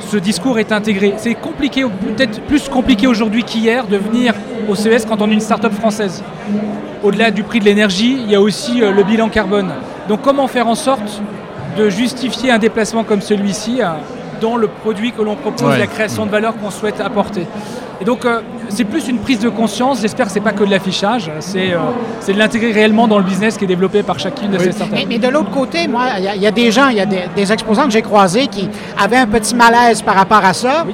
ce 0.00 0.16
discours 0.16 0.58
est 0.58 0.72
intégré. 0.72 1.14
C'est 1.16 1.34
compliqué, 1.34 1.84
peut-être 1.84 2.40
plus 2.42 2.68
compliqué 2.68 3.06
aujourd'hui 3.06 3.44
qu'hier 3.44 3.86
de 3.86 3.96
venir 3.96 4.34
au 4.68 4.74
CES 4.74 5.06
quand 5.06 5.22
on 5.22 5.30
est 5.30 5.34
une 5.34 5.40
start-up 5.40 5.72
française. 5.72 6.22
Au-delà 7.02 7.30
du 7.30 7.42
prix 7.42 7.60
de 7.60 7.64
l'énergie, 7.64 8.18
il 8.22 8.30
y 8.30 8.34
a 8.34 8.40
aussi 8.40 8.82
euh, 8.82 8.92
le 8.92 9.02
bilan 9.02 9.28
carbone. 9.28 9.70
Donc 10.08 10.22
comment 10.22 10.46
faire 10.46 10.68
en 10.68 10.74
sorte 10.74 11.22
de 11.78 11.88
justifier 11.88 12.50
un 12.50 12.58
déplacement 12.58 13.04
comme 13.04 13.22
celui-ci 13.22 13.80
euh, 13.80 13.86
dans 14.40 14.56
le 14.56 14.68
produit 14.68 15.12
que 15.12 15.22
l'on 15.22 15.36
propose, 15.36 15.78
la 15.78 15.86
création 15.86 16.26
de 16.26 16.30
valeur 16.30 16.56
qu'on 16.56 16.70
souhaite 16.70 17.00
apporter? 17.00 17.46
Et 18.02 18.04
donc 18.04 18.24
euh, 18.24 18.40
c'est 18.68 18.82
plus 18.82 19.06
une 19.06 19.18
prise 19.18 19.38
de 19.38 19.48
conscience, 19.48 20.00
j'espère 20.00 20.26
que 20.26 20.32
ce 20.32 20.38
n'est 20.40 20.44
pas 20.44 20.50
que 20.50 20.64
de 20.64 20.70
l'affichage, 20.70 21.30
c'est 21.38 21.70
de 21.70 22.36
l'intégrer 22.36 22.72
réellement 22.72 23.06
dans 23.06 23.18
le 23.18 23.22
business 23.22 23.56
qui 23.56 23.62
est 23.62 23.68
développé 23.68 24.02
par 24.02 24.18
chacune 24.18 24.50
de 24.50 24.58
ces 24.58 24.72
startups. 24.72 25.06
Mais, 25.08 25.20
de 25.20 25.28
l'autre 25.28 25.52
côté, 25.52 25.86
moi, 25.86 26.06
il 26.18 26.42
y, 26.42 26.46
a 26.48 26.50
des 26.50 26.72
gens, 26.72 26.88
il 26.88 26.96
y 26.96 27.00
a 27.00 27.06
des, 27.06 27.52
exposants 27.52 27.84
que 27.84 27.92
j'ai 27.92 28.02
croisés 28.02 28.48
qui 28.48 28.68
avaient 28.98 29.18
un 29.18 29.28
petit 29.28 29.54
malaise 29.54 30.02
par 30.02 30.16
rapport 30.16 30.44
à 30.44 30.52
ça, 30.52 30.84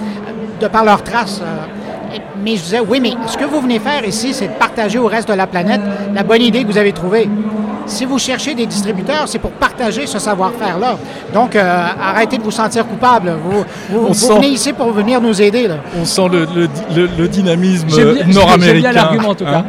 de 0.60 0.68
par 0.68 0.84
leurs 0.84 1.02
traces 1.02 1.40
mais 2.42 2.56
je 2.56 2.62
disais, 2.62 2.80
oui, 2.80 3.00
mais 3.00 3.12
ce 3.26 3.36
que 3.36 3.44
vous 3.44 3.60
venez 3.60 3.78
faire 3.78 4.04
ici, 4.06 4.32
c'est 4.32 4.48
de 4.48 4.52
partager 4.52 4.98
au 4.98 5.06
reste 5.06 5.28
de 5.28 5.34
la 5.34 5.46
planète 5.46 5.80
la 6.14 6.22
bonne 6.22 6.42
idée 6.42 6.62
que 6.62 6.70
vous 6.70 6.78
avez 6.78 6.92
trouvée. 6.92 7.28
Si 7.88 8.04
vous 8.04 8.18
cherchez 8.18 8.54
des 8.54 8.66
distributeurs, 8.66 9.26
c'est 9.26 9.38
pour 9.38 9.50
partager 9.50 10.06
ce 10.06 10.18
savoir-faire-là. 10.18 10.98
Donc, 11.32 11.56
euh, 11.56 11.86
arrêtez 12.00 12.36
de 12.36 12.42
vous 12.42 12.50
sentir 12.50 12.86
coupable. 12.86 13.34
Vous, 13.42 13.64
venez 14.34 14.48
ici 14.48 14.72
pour 14.72 14.92
venir 14.92 15.20
nous 15.20 15.40
aider. 15.40 15.68
On 15.98 16.04
sent 16.04 16.28
le, 16.30 17.28
dynamisme 17.28 17.88
nord-américain. 18.32 18.60
J'aime 18.60 18.80
bien 18.80 18.92
l'argument, 18.92 19.28
en 19.30 19.34
tout 19.34 19.44
cas. 19.44 19.64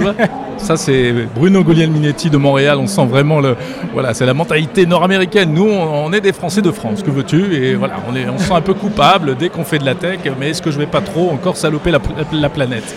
Hein, 0.00 0.12
ça, 0.56 0.76
c'est 0.76 1.12
Bruno 1.34 1.62
Guglielminetti 1.62 2.30
de 2.30 2.36
Montréal. 2.36 2.78
On 2.78 2.86
sent 2.86 3.04
vraiment 3.06 3.40
le. 3.40 3.56
Voilà, 3.92 4.14
c'est 4.14 4.24
la 4.24 4.34
mentalité 4.34 4.86
nord-américaine. 4.86 5.52
Nous, 5.52 5.68
on, 5.68 6.12
est 6.12 6.20
des 6.20 6.32
Français 6.32 6.62
de 6.62 6.70
France. 6.70 7.02
Que 7.02 7.10
veux-tu? 7.10 7.54
Et 7.54 7.74
voilà, 7.74 7.96
on, 8.08 8.14
est, 8.14 8.28
on 8.28 8.38
se 8.38 8.44
sent 8.44 8.54
un 8.54 8.60
peu 8.60 8.74
coupable 8.74 9.36
dès 9.36 9.48
qu'on 9.48 9.64
fait 9.64 9.78
de 9.78 9.84
la 9.84 9.96
tech. 9.96 10.20
Mais 10.38 10.50
est-ce 10.50 10.62
que 10.62 10.70
je 10.70 10.78
vais 10.78 10.86
pas 10.86 11.00
trop 11.00 11.30
encore 11.30 11.56
saloper 11.56 11.90
la, 11.90 11.98
la 12.32 12.48
planète? 12.48 12.94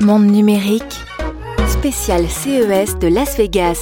Monde 0.00 0.26
numérique, 0.26 1.04
spécial 1.78 2.28
CES 2.28 2.98
de 2.98 3.06
Las 3.06 3.36
Vegas. 3.36 3.78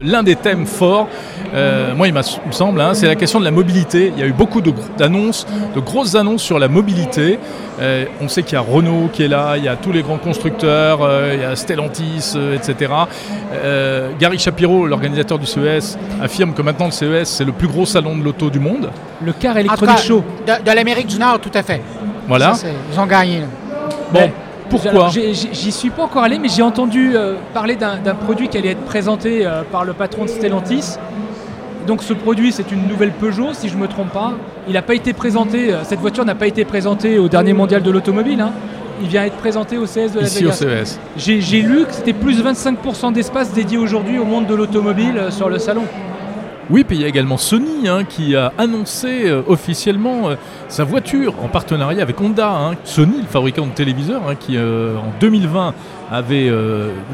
L'un 0.00 0.22
des 0.22 0.36
thèmes 0.36 0.64
forts, 0.64 1.06
euh, 1.52 1.94
moi 1.94 2.08
il 2.08 2.14
me 2.14 2.22
semble, 2.50 2.80
hein, 2.80 2.94
c'est 2.94 3.06
la 3.06 3.14
question 3.14 3.38
de 3.38 3.44
la 3.44 3.50
mobilité. 3.50 4.10
Il 4.14 4.18
y 4.18 4.22
a 4.22 4.26
eu 4.26 4.32
beaucoup 4.32 4.62
d'annonces, 4.62 5.46
de, 5.74 5.80
grosses 5.80 6.14
annonces 6.14 6.42
sur 6.42 6.58
la 6.58 6.68
mobilité. 6.68 7.38
Euh, 7.78 8.06
on 8.22 8.28
sait 8.28 8.42
qu'il 8.42 8.54
y 8.54 8.56
a 8.56 8.62
Renault 8.62 9.10
qui 9.12 9.22
est 9.22 9.28
là, 9.28 9.58
il 9.58 9.64
y 9.64 9.68
a 9.68 9.76
tous 9.76 9.92
les 9.92 10.00
grands 10.00 10.16
constructeurs, 10.16 11.00
euh, 11.02 11.32
il 11.34 11.40
y 11.42 11.44
a 11.44 11.54
Stellantis, 11.56 12.36
etc. 12.54 12.92
Gary 14.18 14.38
Shapiro, 14.38 14.86
l'organisateur 14.86 15.38
du 15.38 15.46
CES, 15.46 15.98
affirme 16.22 16.54
que 16.54 16.62
maintenant 16.62 16.86
le 16.86 16.90
CES 16.90 17.28
c'est 17.28 17.44
le 17.44 17.52
plus 17.52 17.68
gros 17.68 17.84
salon 17.84 18.16
de 18.16 18.24
l'auto 18.24 18.48
du 18.48 18.60
monde. 18.60 18.90
Le 19.22 19.34
car 19.34 19.58
électronique 19.58 19.98
chaud. 19.98 20.24
De, 20.46 20.74
l'Amérique 20.74 21.08
du 21.08 21.18
Nord, 21.18 21.38
tout 21.38 21.52
à 21.52 21.62
fait. 21.62 21.82
Voilà. 22.28 22.54
ils 22.90 22.98
ont 22.98 23.06
gagné. 23.06 23.42
Bon. 24.10 24.30
Pourquoi 24.70 25.10
J'y 25.10 25.72
suis 25.72 25.90
pas 25.90 26.04
encore 26.04 26.22
allé, 26.22 26.38
mais 26.38 26.48
j'ai 26.48 26.62
entendu 26.62 27.12
euh, 27.14 27.34
parler 27.52 27.76
d'un 27.76 28.14
produit 28.14 28.48
qui 28.48 28.58
allait 28.58 28.70
être 28.70 28.84
présenté 28.84 29.46
euh, 29.46 29.62
par 29.70 29.84
le 29.84 29.92
patron 29.92 30.24
de 30.24 30.30
Stellantis. 30.30 30.96
Donc 31.86 32.02
ce 32.02 32.14
produit, 32.14 32.50
c'est 32.50 32.72
une 32.72 32.88
nouvelle 32.88 33.12
Peugeot, 33.12 33.52
si 33.52 33.68
je 33.68 33.76
ne 33.76 33.82
me 33.82 33.88
trompe 33.88 34.10
pas. 34.10 34.32
Il 34.66 34.74
n'a 34.74 34.82
pas 34.82 34.94
été 34.94 35.12
présenté, 35.12 35.72
euh, 35.72 35.84
cette 35.84 36.00
voiture 36.00 36.24
n'a 36.24 36.34
pas 36.34 36.46
été 36.46 36.64
présentée 36.64 37.18
au 37.18 37.28
dernier 37.28 37.52
mondial 37.52 37.82
de 37.82 37.90
l'automobile. 37.90 38.40
Hein. 38.40 38.52
Il 39.02 39.08
vient 39.08 39.24
être 39.24 39.36
présenté 39.36 39.76
au 39.76 39.84
CS 39.84 40.12
de 40.14 40.20
la 40.20 40.26
Ici 40.26 40.46
au 40.46 40.52
CES. 40.52 40.98
J'ai 41.16 41.62
lu 41.62 41.84
que 41.84 41.92
c'était 41.92 42.12
plus 42.12 42.38
de 42.38 42.42
25% 42.42 43.12
d'espace 43.12 43.52
dédié 43.52 43.76
aujourd'hui 43.76 44.18
au 44.18 44.24
monde 44.24 44.46
de 44.46 44.54
l'automobile 44.54 45.26
sur 45.30 45.48
le 45.48 45.58
salon. 45.58 45.82
Oui, 46.70 46.82
puis 46.82 46.96
il 46.96 47.02
y 47.02 47.04
a 47.04 47.08
également 47.08 47.36
Sony 47.36 47.88
hein, 47.88 48.04
qui 48.04 48.34
a 48.34 48.52
annoncé 48.56 49.28
euh, 49.28 49.42
officiellement 49.46 50.30
euh, 50.30 50.36
sa 50.68 50.82
voiture 50.84 51.34
en 51.42 51.48
partenariat 51.48 52.00
avec 52.00 52.18
Honda. 52.18 52.50
Hein. 52.50 52.74
Sony, 52.84 53.18
le 53.20 53.26
fabricant 53.26 53.66
de 53.66 53.72
téléviseurs, 53.72 54.22
hein, 54.26 54.34
qui 54.34 54.56
euh, 54.56 54.96
en 54.96 55.12
2020 55.20 55.74
avait 56.10 56.52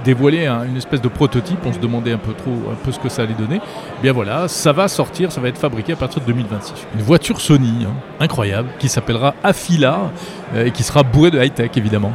dévoilé 0.04 0.46
une 0.46 0.76
espèce 0.76 1.00
de 1.00 1.08
prototype. 1.08 1.58
On 1.64 1.72
se 1.72 1.78
demandait 1.78 2.12
un 2.12 2.18
peu 2.18 2.34
trop 2.34 2.50
un 2.70 2.74
peu 2.84 2.92
ce 2.92 2.98
que 2.98 3.08
ça 3.08 3.22
allait 3.22 3.34
donner. 3.34 3.60
Eh 3.98 4.02
bien 4.02 4.12
voilà, 4.12 4.46
ça 4.48 4.72
va 4.72 4.88
sortir, 4.88 5.32
ça 5.32 5.40
va 5.40 5.48
être 5.48 5.58
fabriqué 5.58 5.92
à 5.92 5.96
partir 5.96 6.20
de 6.20 6.26
2026. 6.26 6.74
Une 6.94 7.02
voiture 7.02 7.40
Sony, 7.40 7.86
incroyable, 8.18 8.68
qui 8.78 8.88
s'appellera 8.88 9.34
Afila 9.42 10.10
et 10.54 10.72
qui 10.72 10.82
sera 10.82 11.02
bourrée 11.04 11.30
de 11.30 11.38
high-tech 11.38 11.70
évidemment 11.76 12.12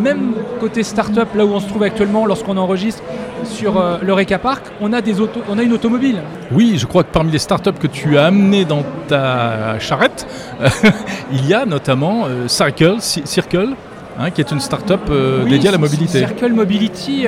même 0.00 0.32
côté 0.60 0.82
start-up, 0.82 1.28
là 1.34 1.44
où 1.44 1.52
on 1.52 1.60
se 1.60 1.68
trouve 1.68 1.82
actuellement 1.82 2.26
lorsqu'on 2.26 2.56
enregistre 2.56 3.02
sur 3.44 3.78
euh, 3.78 3.98
le 4.02 4.12
Reka 4.12 4.38
Park, 4.38 4.64
on 4.80 4.92
a, 4.92 5.00
des 5.00 5.14
on 5.20 5.58
a 5.58 5.62
une 5.62 5.72
automobile. 5.72 6.20
Oui, 6.52 6.74
je 6.76 6.86
crois 6.86 7.04
que 7.04 7.12
parmi 7.12 7.30
les 7.30 7.38
start-up 7.38 7.78
que 7.78 7.86
tu 7.86 8.18
as 8.18 8.26
amenées 8.26 8.64
dans 8.64 8.82
ta 9.08 9.78
charrette, 9.78 10.26
il 11.32 11.46
y 11.46 11.54
a 11.54 11.66
notamment 11.66 12.24
euh, 12.26 12.48
Circle, 12.48 12.96
Circle 13.00 13.70
hein, 14.18 14.30
qui 14.30 14.40
est 14.40 14.50
une 14.50 14.60
start-up 14.60 15.02
euh, 15.10 15.44
dédiée 15.44 15.68
à 15.68 15.72
la 15.72 15.78
mobilité. 15.78 16.18
Circle 16.18 16.52
Mobility, 16.52 17.26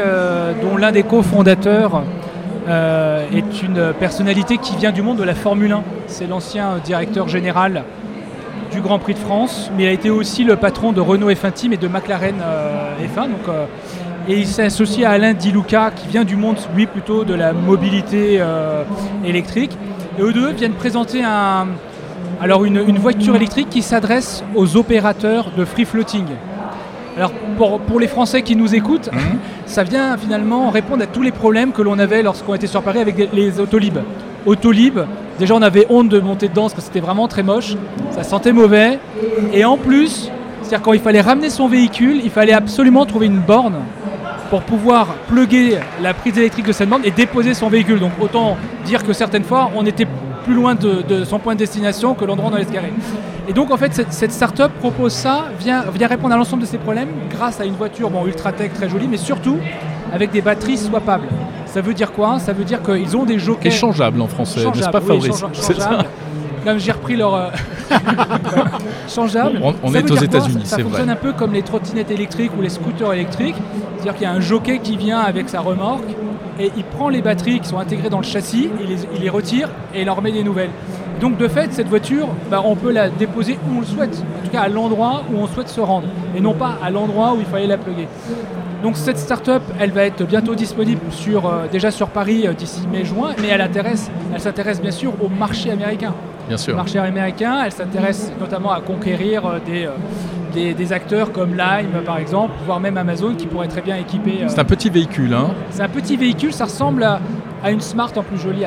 dont 0.62 0.76
l'un 0.76 0.92
des 0.92 1.02
cofondateurs 1.02 2.02
est 2.68 3.62
une 3.62 3.92
personnalité 3.98 4.58
qui 4.58 4.76
vient 4.76 4.90
du 4.90 5.02
monde 5.02 5.18
de 5.18 5.24
la 5.24 5.34
Formule 5.34 5.72
1. 5.72 5.82
C'est 6.08 6.26
l'ancien 6.26 6.78
directeur 6.84 7.28
général 7.28 7.84
du 8.70 8.80
Grand 8.80 8.98
Prix 8.98 9.14
de 9.14 9.18
France, 9.18 9.70
mais 9.76 9.84
il 9.84 9.88
a 9.88 9.92
été 9.92 10.10
aussi 10.10 10.44
le 10.44 10.56
patron 10.56 10.92
de 10.92 11.00
Renault 11.00 11.30
F1 11.30 11.52
Team 11.52 11.72
et 11.72 11.76
de 11.76 11.88
McLaren 11.88 12.36
euh, 12.42 12.94
F1. 12.98 13.22
Donc, 13.22 13.48
euh, 13.48 13.66
et 14.28 14.38
il 14.38 14.46
s'est 14.46 14.64
associé 14.64 15.04
à 15.04 15.10
Alain 15.10 15.34
Di 15.34 15.52
Luca, 15.52 15.92
qui 15.94 16.08
vient 16.08 16.24
du 16.24 16.36
monde, 16.36 16.56
lui, 16.74 16.86
plutôt 16.86 17.24
de 17.24 17.34
la 17.34 17.52
mobilité 17.52 18.38
euh, 18.40 18.82
électrique. 19.24 19.76
Et 20.18 20.22
eux 20.22 20.32
deux 20.32 20.50
viennent 20.52 20.72
présenter 20.72 21.22
un, 21.22 21.68
alors 22.40 22.64
une, 22.64 22.98
voiture 22.98 23.36
électrique 23.36 23.70
qui 23.70 23.82
s'adresse 23.82 24.42
aux 24.54 24.76
opérateurs 24.76 25.52
de 25.56 25.64
free 25.64 25.84
floating. 25.84 26.24
Alors 27.16 27.32
pour, 27.56 27.80
pour, 27.80 28.00
les 28.00 28.08
Français 28.08 28.42
qui 28.42 28.56
nous 28.56 28.74
écoutent, 28.74 29.10
mmh. 29.12 29.18
ça 29.66 29.84
vient 29.84 30.16
finalement 30.16 30.70
répondre 30.70 31.02
à 31.02 31.06
tous 31.06 31.22
les 31.22 31.32
problèmes 31.32 31.72
que 31.72 31.82
l'on 31.82 31.98
avait 31.98 32.22
lorsqu'on 32.22 32.54
était 32.54 32.66
sur 32.66 32.82
Paris 32.82 32.98
avec 32.98 33.32
les 33.32 33.60
Autolib. 33.60 33.98
Autolib, 34.44 34.98
déjà 35.38 35.54
on 35.54 35.62
avait 35.62 35.86
honte 35.88 36.08
de 36.08 36.20
monter 36.20 36.48
dedans 36.48 36.62
parce 36.62 36.74
que 36.74 36.80
c'était 36.80 37.00
vraiment 37.00 37.28
très 37.28 37.42
moche, 37.42 37.76
ça 38.10 38.22
sentait 38.22 38.52
mauvais. 38.52 38.98
Et 39.52 39.64
en 39.64 39.76
plus, 39.76 40.30
c'est-à-dire 40.62 40.82
quand 40.82 40.92
il 40.92 41.00
fallait 41.00 41.20
ramener 41.20 41.50
son 41.50 41.68
véhicule, 41.68 42.20
il 42.24 42.30
fallait 42.30 42.52
absolument 42.52 43.06
trouver 43.06 43.26
une 43.26 43.40
borne 43.40 43.76
pour 44.50 44.62
pouvoir 44.62 45.14
pluguer 45.28 45.78
la 46.02 46.14
prise 46.14 46.38
électrique 46.38 46.66
de 46.66 46.72
cette 46.72 46.88
borne 46.88 47.02
et 47.04 47.10
déposer 47.10 47.54
son 47.54 47.68
véhicule. 47.68 48.00
Donc 48.00 48.12
autant 48.20 48.56
dire 48.84 49.04
que 49.04 49.12
certaines 49.12 49.44
fois, 49.44 49.70
on 49.74 49.84
était 49.86 50.06
plus 50.44 50.54
loin 50.54 50.74
de, 50.76 51.24
son 51.24 51.38
point 51.40 51.54
de 51.54 51.58
destination 51.58 52.14
que 52.14 52.24
l'endroit 52.24 52.50
où 52.50 52.52
on 52.52 52.56
allait 52.56 52.64
se 52.64 52.72
garer. 52.72 52.92
Et 53.48 53.52
donc 53.52 53.70
en 53.72 53.76
fait, 53.76 53.92
cette, 53.94 54.12
cette 54.12 54.32
start-up 54.32 54.70
propose 54.78 55.12
ça, 55.12 55.46
vient, 55.58 55.84
répondre 56.08 56.34
à 56.34 56.36
l'ensemble 56.36 56.62
de 56.62 56.68
ces 56.68 56.78
problèmes 56.78 57.08
grâce 57.30 57.60
à 57.60 57.64
une 57.64 57.74
voiture 57.74 58.10
bon, 58.10 58.26
ultra 58.26 58.52
tech 58.52 58.72
très 58.72 58.88
jolie, 58.88 59.08
mais 59.08 59.16
surtout 59.16 59.58
avec 60.12 60.30
des 60.30 60.40
batteries 60.40 60.78
swappables. 60.78 61.26
Ça 61.76 61.82
veut 61.82 61.92
dire 61.92 62.10
quoi? 62.10 62.38
Ça 62.38 62.54
veut 62.54 62.64
dire 62.64 62.80
qu'ils 62.82 63.14
ont 63.18 63.26
des 63.26 63.38
jockeys. 63.38 63.68
Échangeables 63.68 64.22
en 64.22 64.28
français, 64.28 64.64
n'est-ce 64.64 64.88
pas 64.88 64.98
Fabrice? 64.98 65.44
Comme 66.64 66.78
j'ai 66.78 66.90
repris 66.90 67.16
leur. 67.16 67.34
Euh, 67.34 67.50
changeable. 69.14 69.60
On, 69.82 69.92
est 69.92 70.10
aux 70.10 70.16
États-Unis, 70.16 70.62
c'est 70.64 70.76
vrai. 70.76 70.84
Ça 70.84 70.88
fonctionne 70.88 71.10
un 71.10 71.16
peu 71.16 71.34
comme 71.34 71.52
les 71.52 71.60
trottinettes 71.60 72.10
électriques 72.10 72.52
ou 72.58 72.62
les 72.62 72.70
scooters 72.70 73.12
électriques. 73.12 73.56
C'est-à-dire 73.96 74.14
qu'il 74.14 74.22
y 74.22 74.26
a 74.26 74.32
un 74.32 74.40
jockey 74.40 74.78
qui 74.78 74.96
vient 74.96 75.18
avec 75.18 75.50
sa 75.50 75.60
remorque 75.60 76.08
et 76.58 76.72
il 76.78 76.84
prend 76.84 77.10
les 77.10 77.20
batteries 77.20 77.60
qui 77.60 77.68
sont 77.68 77.78
intégrées 77.78 78.08
dans 78.08 78.20
le 78.20 78.24
châssis, 78.24 78.70
il 78.80 78.88
les, 78.88 79.02
il 79.14 79.20
les 79.20 79.28
retire 79.28 79.68
et 79.94 80.00
il 80.00 80.06
leur 80.06 80.22
met 80.22 80.32
des 80.32 80.42
nouvelles. 80.44 80.70
Donc 81.20 81.38
de 81.38 81.48
fait, 81.48 81.72
cette 81.72 81.88
voiture, 81.88 82.28
bah, 82.50 82.62
on 82.64 82.76
peut 82.76 82.92
la 82.92 83.08
déposer 83.08 83.58
où 83.68 83.76
on 83.78 83.80
le 83.80 83.86
souhaite, 83.86 84.22
en 84.40 84.44
tout 84.44 84.50
cas 84.50 84.60
à 84.60 84.68
l'endroit 84.68 85.22
où 85.32 85.38
on 85.38 85.46
souhaite 85.46 85.68
se 85.68 85.80
rendre, 85.80 86.08
et 86.36 86.40
non 86.40 86.52
pas 86.52 86.78
à 86.82 86.90
l'endroit 86.90 87.34
où 87.34 87.40
il 87.40 87.46
fallait 87.46 87.66
la 87.66 87.78
plugger. 87.78 88.08
Donc 88.82 88.96
cette 88.96 89.18
start-up, 89.18 89.62
elle 89.80 89.92
va 89.92 90.04
être 90.04 90.24
bientôt 90.24 90.54
disponible 90.54 91.00
sur, 91.10 91.46
euh, 91.46 91.66
déjà 91.70 91.90
sur 91.90 92.08
Paris 92.08 92.46
euh, 92.46 92.52
d'ici 92.52 92.86
mai-juin, 92.86 93.30
mais 93.40 93.48
elle, 93.48 93.68
elle 94.34 94.40
s'intéresse 94.40 94.80
bien 94.80 94.90
sûr 94.90 95.12
au 95.22 95.28
marché 95.28 95.70
américain. 95.70 96.14
Bien 96.48 96.56
sûr. 96.56 96.76
marché 96.76 96.98
américain, 97.00 97.62
elle 97.64 97.72
s'intéresse 97.72 98.30
notamment 98.38 98.70
à 98.70 98.80
conquérir 98.80 99.44
euh, 99.46 99.58
des, 100.54 100.74
des, 100.74 100.92
acteurs 100.92 101.32
comme 101.32 101.56
Lime 101.56 102.04
par 102.04 102.18
exemple, 102.18 102.52
voire 102.64 102.78
même 102.78 102.96
Amazon 102.96 103.34
qui 103.34 103.46
pourrait 103.46 103.66
très 103.66 103.80
bien 103.80 103.96
équiper. 103.96 104.44
C'est 104.46 104.60
un 104.60 104.64
petit 104.64 104.88
véhicule, 104.88 105.34
hein 105.34 105.50
C'est 105.70 105.82
un 105.82 105.88
petit 105.88 106.16
véhicule, 106.16 106.52
ça 106.52 106.66
ressemble 106.66 107.02
à, 107.02 107.20
à 107.66 107.70
une 107.72 107.80
Smart 107.80 108.10
en 108.16 108.22
plus 108.22 108.38
jolie. 108.38 108.62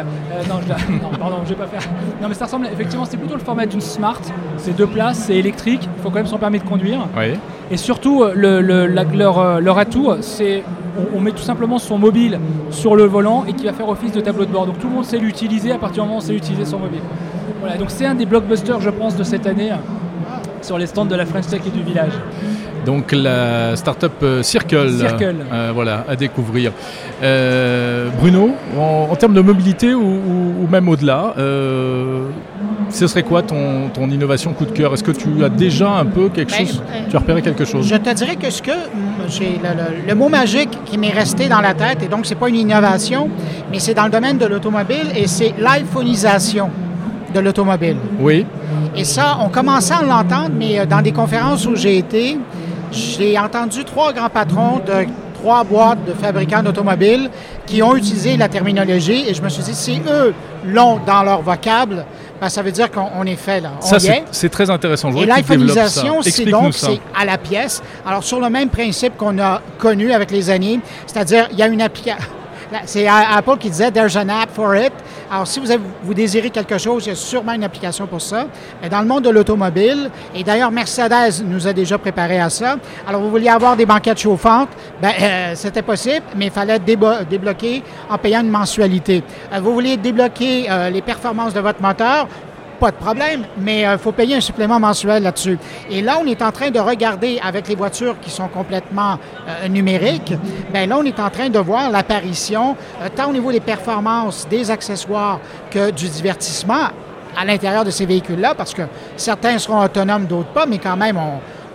non, 0.49 0.55
je, 0.61 0.93
non, 1.01 1.09
pardon, 1.17 1.37
je 1.45 1.49
vais 1.49 1.55
pas 1.55 1.67
faire. 1.67 1.81
Non, 2.21 2.27
mais 2.27 2.33
ça 2.33 2.45
ressemble 2.45 2.67
effectivement, 2.67 3.05
c'est 3.05 3.17
plutôt 3.17 3.35
le 3.35 3.39
format 3.39 3.65
d'une 3.65 3.81
Smart. 3.81 4.19
C'est 4.57 4.75
deux 4.75 4.87
places, 4.87 5.25
c'est 5.27 5.35
électrique, 5.35 5.81
il 5.83 6.03
faut 6.03 6.09
quand 6.09 6.15
même 6.15 6.27
son 6.27 6.37
permis 6.37 6.59
de 6.59 6.65
conduire. 6.65 7.07
Oui. 7.17 7.39
Et 7.71 7.77
surtout, 7.77 8.25
le, 8.33 8.59
leur, 8.61 9.61
leur, 9.61 9.77
atout, 9.77 10.11
c'est 10.21 10.63
on, 11.15 11.21
met 11.21 11.31
tout 11.31 11.37
simplement 11.37 11.77
son 11.77 11.97
mobile 11.97 12.39
sur 12.71 12.95
le 12.95 13.03
volant 13.03 13.45
et 13.47 13.53
qui 13.53 13.65
va 13.65 13.73
faire 13.73 13.87
office 13.87 14.11
de 14.11 14.19
tableau 14.19 14.45
de 14.45 14.51
bord. 14.51 14.65
Donc 14.65 14.79
tout 14.79 14.87
le 14.87 14.95
monde 14.95 15.05
sait 15.05 15.19
l'utiliser 15.19 15.71
à 15.71 15.77
partir 15.77 16.03
du 16.03 16.09
moment 16.09 16.15
où 16.15 16.23
on 16.23 16.25
sait 16.25 16.35
utiliser 16.35 16.65
son 16.65 16.79
mobile. 16.79 17.01
Voilà, 17.61 17.77
donc 17.77 17.91
c'est 17.91 18.05
un 18.05 18.15
des 18.15 18.25
blockbusters, 18.25 18.81
je 18.81 18.89
pense, 18.89 19.15
de 19.15 19.23
cette 19.23 19.47
année 19.47 19.71
sur 20.61 20.77
les 20.77 20.87
stands 20.87 21.05
de 21.05 21.15
la 21.15 21.25
French 21.25 21.47
Tech 21.47 21.61
et 21.65 21.69
du 21.69 21.83
village. 21.83 22.13
Donc 22.85 23.11
la 23.11 23.75
startup 23.75 24.11
euh, 24.23 24.43
Circle, 24.43 24.97
Circle. 24.97 25.35
Euh, 25.51 25.71
voilà, 25.73 26.05
à 26.07 26.15
découvrir. 26.15 26.71
Euh, 27.21 28.09
Bruno, 28.19 28.51
en, 28.77 29.15
termes 29.15 29.33
de 29.33 29.41
mobilité 29.41 29.93
ou, 29.93 30.67
même 30.69 30.87
au-delà, 30.87 31.33
ce 31.37 33.07
serait 33.07 33.23
quoi 33.23 33.41
ton, 33.41 34.09
innovation 34.09 34.53
coup 34.53 34.65
de 34.65 34.71
cœur? 34.71 34.93
Est-ce 34.93 35.03
que 35.03 35.11
tu 35.11 35.43
as 35.43 35.49
déjà 35.49 35.91
un 35.91 36.05
peu 36.05 36.29
quelque 36.29 36.51
ben, 36.51 36.65
chose? 36.65 36.81
Tu 37.09 37.15
as 37.15 37.19
repéré 37.19 37.41
quelque 37.41 37.65
chose? 37.65 37.87
Je 37.87 37.95
te 37.95 38.13
dirais 38.13 38.35
que 38.35 38.49
ce 38.49 38.61
que 38.61 38.71
j'ai 39.27 39.59
le, 40.07 40.15
mot 40.15 40.29
magique 40.29 40.77
qui 40.85 40.97
m'est 40.97 41.11
resté 41.11 41.47
dans 41.47 41.61
la 41.61 41.73
tête, 41.73 42.03
et 42.03 42.07
donc 42.07 42.25
c'est 42.25 42.35
pas 42.35 42.49
une 42.49 42.55
innovation, 42.55 43.29
mais 43.71 43.79
c'est 43.79 43.93
dans 43.93 44.05
le 44.05 44.11
domaine 44.11 44.37
de 44.37 44.45
l'automobile 44.45 45.07
et 45.15 45.27
c'est 45.27 45.53
l'iPhoneisation 45.59 46.69
de 47.33 47.39
l'automobile. 47.39 47.97
Oui. 48.19 48.45
Et 48.95 49.03
ça, 49.03 49.37
on 49.41 49.49
commençait 49.49 49.93
à 49.93 50.01
l'entendre, 50.01 50.51
mais 50.57 50.85
dans 50.85 51.01
des 51.01 51.11
conférences 51.11 51.65
où 51.67 51.75
j'ai 51.75 51.97
été, 51.97 52.37
j'ai 52.91 53.37
entendu 53.37 53.83
trois 53.83 54.13
grands 54.13 54.29
patrons 54.29 54.79
de 54.85 55.07
trois 55.39 55.63
boîtes 55.63 56.03
de 56.05 56.13
fabricants 56.13 56.61
d'automobiles 56.61 57.29
qui 57.65 57.81
ont 57.81 57.95
utilisé 57.95 58.35
la 58.35 58.49
terminologie 58.49 59.25
et 59.27 59.33
je 59.33 59.41
me 59.41 59.49
suis 59.49 59.63
dit, 59.63 59.73
si 59.73 60.01
eux 60.07 60.33
l'ont 60.65 60.99
dans 61.05 61.23
leur 61.23 61.41
vocable, 61.41 62.05
ben, 62.41 62.49
ça 62.49 62.61
veut 62.61 62.71
dire 62.71 62.89
qu'on 62.91 63.25
est 63.25 63.35
fait 63.35 63.61
là. 63.61 63.71
ça, 63.79 63.97
c'est 64.31 64.49
très 64.49 64.69
intéressant. 64.69 65.11
et 65.13 65.25
l'iPhoneisation, 65.25 66.21
c'est 66.21 66.45
donc 66.45 66.73
c'est 66.73 66.99
à 67.17 67.25
la 67.25 67.37
pièce. 67.37 67.81
Alors, 68.05 68.23
sur 68.23 68.39
le 68.39 68.49
même 68.49 68.69
principe 68.69 69.17
qu'on 69.17 69.39
a 69.39 69.61
connu 69.77 70.11
avec 70.11 70.31
les 70.31 70.49
années, 70.49 70.79
c'est-à-dire, 71.05 71.47
il 71.51 71.57
y 71.57 71.63
a 71.63 71.67
une 71.67 71.81
application 71.81 72.17
c'est 72.85 73.07
Apple 73.07 73.57
qui 73.57 73.69
disait 73.69 73.91
There's 73.91 74.15
an 74.15 74.29
app 74.29 74.49
for 74.51 74.75
it. 74.75 74.93
Alors, 75.31 75.47
si 75.47 75.59
vous, 75.59 75.67
vous 76.03 76.13
désirez 76.13 76.49
quelque 76.49 76.77
chose, 76.77 77.05
il 77.05 77.09
y 77.09 77.11
a 77.11 77.15
sûrement 77.15 77.53
une 77.53 77.63
application 77.63 78.07
pour 78.07 78.21
ça. 78.21 78.47
Mais 78.81 78.89
dans 78.89 79.01
le 79.01 79.07
monde 79.07 79.23
de 79.23 79.29
l'automobile, 79.29 80.09
et 80.33 80.43
d'ailleurs, 80.43 80.71
Mercedes 80.71 81.43
nous 81.43 81.67
a 81.67 81.73
déjà 81.73 81.97
préparé 81.97 82.39
à 82.39 82.49
ça. 82.49 82.77
Alors, 83.07 83.21
vous 83.21 83.29
vouliez 83.29 83.49
avoir 83.49 83.75
des 83.75 83.85
banquettes 83.85 84.19
chauffantes, 84.19 84.69
ben, 85.01 85.11
euh, 85.21 85.51
c'était 85.55 85.81
possible, 85.81 86.25
mais 86.35 86.45
il 86.45 86.51
fallait 86.51 86.79
débloquer 86.79 87.83
en 88.09 88.17
payant 88.17 88.41
une 88.41 88.49
mensualité. 88.49 89.23
Euh, 89.53 89.59
vous 89.59 89.73
vouliez 89.73 89.97
débloquer 89.97 90.69
euh, 90.69 90.89
les 90.89 91.01
performances 91.01 91.53
de 91.53 91.59
votre 91.59 91.81
moteur, 91.81 92.27
pas 92.79 92.91
de 92.91 92.95
problème, 92.95 93.43
mais 93.57 93.81
il 93.81 93.85
euh, 93.85 93.97
faut 93.97 94.13
payer 94.13 94.37
un 94.37 94.41
supplément 94.41 94.79
mensuel 94.79 95.23
là-dessus. 95.23 95.59
Et 95.91 96.01
là, 96.01 96.17
on 96.21 96.25
est 96.25 96.41
en 96.41 96.51
train 96.51 96.71
de 96.71 96.79
regarder 96.79 97.39
avec 97.43 97.67
les 97.67 97.75
voitures 97.75 98.15
qui 98.21 98.29
sont 98.29 98.47
complètement 98.47 99.19
euh, 99.47 99.67
numériques, 99.67 100.33
bien 100.71 100.85
là, 100.87 100.97
on 100.97 101.03
est 101.03 101.19
en 101.19 101.29
train 101.29 101.49
de 101.49 101.59
voir 101.59 101.91
l'apparition, 101.91 102.75
euh, 103.01 103.09
tant 103.13 103.29
au 103.29 103.33
niveau 103.33 103.51
des 103.51 103.59
performances, 103.59 104.47
des 104.49 104.71
accessoires 104.71 105.39
que 105.69 105.91
du 105.91 106.07
divertissement 106.07 106.87
à 107.37 107.45
l'intérieur 107.45 107.83
de 107.83 107.91
ces 107.91 108.05
véhicules-là, 108.05 108.55
parce 108.55 108.73
que 108.73 108.83
certains 109.17 109.59
seront 109.59 109.83
autonomes, 109.83 110.25
d'autres 110.25 110.49
pas, 110.49 110.65
mais 110.65 110.79
quand 110.79 110.97
même, 110.97 111.19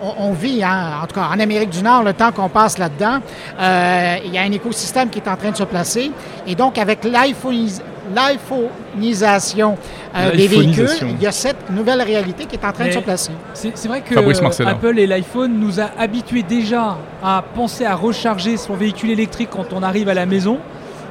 on, 0.02 0.32
vit, 0.32 0.62
hein, 0.64 1.00
en 1.02 1.06
tout 1.06 1.14
cas 1.14 1.28
en 1.32 1.38
Amérique 1.38 1.70
du 1.70 1.82
Nord, 1.82 2.02
le 2.02 2.12
temps 2.12 2.32
qu'on 2.32 2.48
passe 2.48 2.76
là-dedans, 2.76 3.20
il 3.58 4.34
y 4.34 4.36
a 4.36 4.42
un 4.42 4.52
écosystème 4.52 5.08
qui 5.08 5.20
est 5.20 5.28
en 5.28 5.36
train 5.36 5.52
de 5.52 5.56
se 5.56 5.62
placer. 5.62 6.10
Et 6.46 6.54
donc, 6.54 6.76
avec 6.76 7.04
l'iPhone 7.04 7.68
l'iPhoneisation 8.14 9.76
euh, 10.14 10.30
des 10.32 10.46
véhicules, 10.46 10.88
il 11.02 11.22
y 11.22 11.26
a 11.26 11.32
cette 11.32 11.70
nouvelle 11.70 12.02
réalité 12.02 12.46
qui 12.46 12.56
est 12.56 12.64
en 12.64 12.72
train 12.72 12.86
de 12.86 12.92
se 12.92 12.98
placer. 12.98 13.32
C'est 13.54 13.88
vrai 13.88 14.02
que 14.02 14.64
Apple 14.66 14.98
et 14.98 15.06
l'iPhone 15.06 15.58
nous 15.58 15.80
a 15.80 15.90
habitués 15.98 16.42
déjà 16.42 16.98
à 17.22 17.42
penser 17.54 17.84
à 17.84 17.94
recharger 17.94 18.56
son 18.56 18.74
véhicule 18.74 19.10
électrique 19.10 19.50
quand 19.50 19.72
on 19.72 19.82
arrive 19.82 20.08
à 20.08 20.14
la 20.14 20.26
maison. 20.26 20.58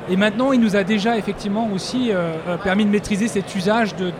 Et 0.10 0.18
maintenant, 0.18 0.52
il 0.52 0.60
nous 0.60 0.76
a 0.76 0.84
déjà 0.84 1.18
effectivement 1.18 1.70
aussi 1.74 2.12
euh, 2.12 2.34
euh, 2.50 2.58
permis 2.58 2.84
de 2.84 2.90
maîtriser 2.90 3.30
cet 3.30 3.56
usage 3.56 3.96
de, 3.96 4.12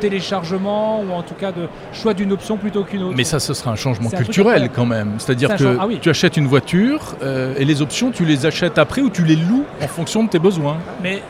téléchargement 0.00 1.00
ou 1.00 1.12
en 1.12 1.22
tout 1.22 1.32
cas 1.32 1.50
de 1.50 1.66
choix 1.94 2.12
d'une 2.12 2.30
option 2.30 2.58
plutôt 2.58 2.84
qu'une 2.84 3.04
autre. 3.04 3.16
Mais 3.16 3.24
ça, 3.24 3.40
ce 3.40 3.54
sera 3.54 3.70
un 3.70 3.76
changement 3.76 4.10
culturel 4.10 4.68
quand 4.70 4.84
même. 4.84 5.14
C'est-à-dire 5.16 5.56
que 5.56 5.78
ah 5.80 5.86
tu 5.98 6.10
achètes 6.10 6.36
une 6.36 6.46
voiture 6.46 7.16
et 7.58 7.64
les 7.64 7.80
options, 7.80 8.10
tu 8.10 8.26
les 8.26 8.44
achètes 8.44 8.76
après 8.76 9.00
ou 9.00 9.08
tu 9.08 9.24
les 9.24 9.36
loues 9.36 9.64
en 9.82 9.88
fonction 9.88 10.24
de 10.24 10.28
tes 10.28 10.38
besoins. 10.38 10.76
Mais 11.02 11.22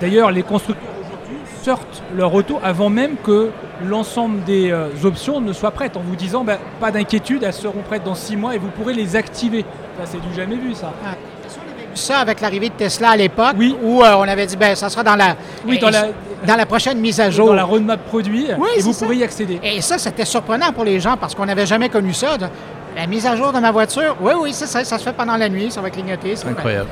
D'ailleurs, 0.00 0.30
les 0.30 0.42
constructeurs 0.42 0.84
sortent 1.62 2.02
leur 2.16 2.32
auto 2.34 2.58
avant 2.62 2.88
même 2.88 3.16
que 3.22 3.50
l'ensemble 3.84 4.42
des 4.44 4.70
euh, 4.70 4.88
options 5.04 5.40
ne 5.40 5.52
soient 5.52 5.70
prêtes, 5.70 5.96
en 5.96 6.00
vous 6.00 6.16
disant 6.16 6.44
ben, 6.44 6.58
pas 6.80 6.90
d'inquiétude, 6.90 7.42
elles 7.42 7.52
seront 7.52 7.82
prêtes 7.82 8.04
dans 8.04 8.14
six 8.14 8.36
mois 8.36 8.54
et 8.54 8.58
vous 8.58 8.68
pourrez 8.68 8.94
les 8.94 9.16
activer. 9.16 9.64
c'est 10.04 10.20
du 10.20 10.34
jamais 10.34 10.56
vu 10.56 10.74
ça. 10.74 10.92
Ah. 11.04 11.14
Ça 11.94 12.18
avec 12.18 12.40
l'arrivée 12.40 12.68
de 12.68 12.74
Tesla 12.74 13.10
à 13.10 13.16
l'époque, 13.16 13.54
oui. 13.58 13.76
où 13.82 14.02
euh, 14.02 14.14
on 14.18 14.22
avait 14.22 14.46
dit 14.46 14.56
ben 14.56 14.76
ça 14.76 14.88
sera 14.88 15.02
dans 15.02 15.16
la, 15.16 15.36
oui, 15.66 15.78
dans, 15.78 15.90
la, 15.90 16.06
dans 16.46 16.54
la 16.54 16.66
prochaine 16.66 16.98
mise 16.98 17.18
à 17.18 17.28
jour. 17.28 17.48
Dans 17.48 17.54
la 17.54 17.64
roadmap 17.64 18.00
produit, 18.06 18.46
et 18.76 18.80
vous 18.80 18.92
pourrez 18.92 19.16
y 19.16 19.24
accéder. 19.24 19.58
Et 19.64 19.80
ça, 19.80 19.98
c'était 19.98 20.24
surprenant 20.24 20.72
pour 20.72 20.84
les 20.84 21.00
gens 21.00 21.16
parce 21.16 21.34
qu'on 21.34 21.46
n'avait 21.46 21.66
jamais 21.66 21.88
connu 21.88 22.12
ça. 22.14 22.36
La 22.96 23.06
mise 23.06 23.26
à 23.26 23.36
jour 23.36 23.52
de 23.52 23.58
ma 23.60 23.70
voiture, 23.70 24.16
oui, 24.20 24.32
oui, 24.40 24.52
ça, 24.52 24.66
ça, 24.66 24.98
se 24.98 25.04
fait 25.04 25.12
pendant 25.12 25.36
la 25.36 25.48
nuit, 25.48 25.70
ça 25.70 25.80
va 25.80 25.90
clignoter. 25.90 26.34
Incroyable. 26.48 26.88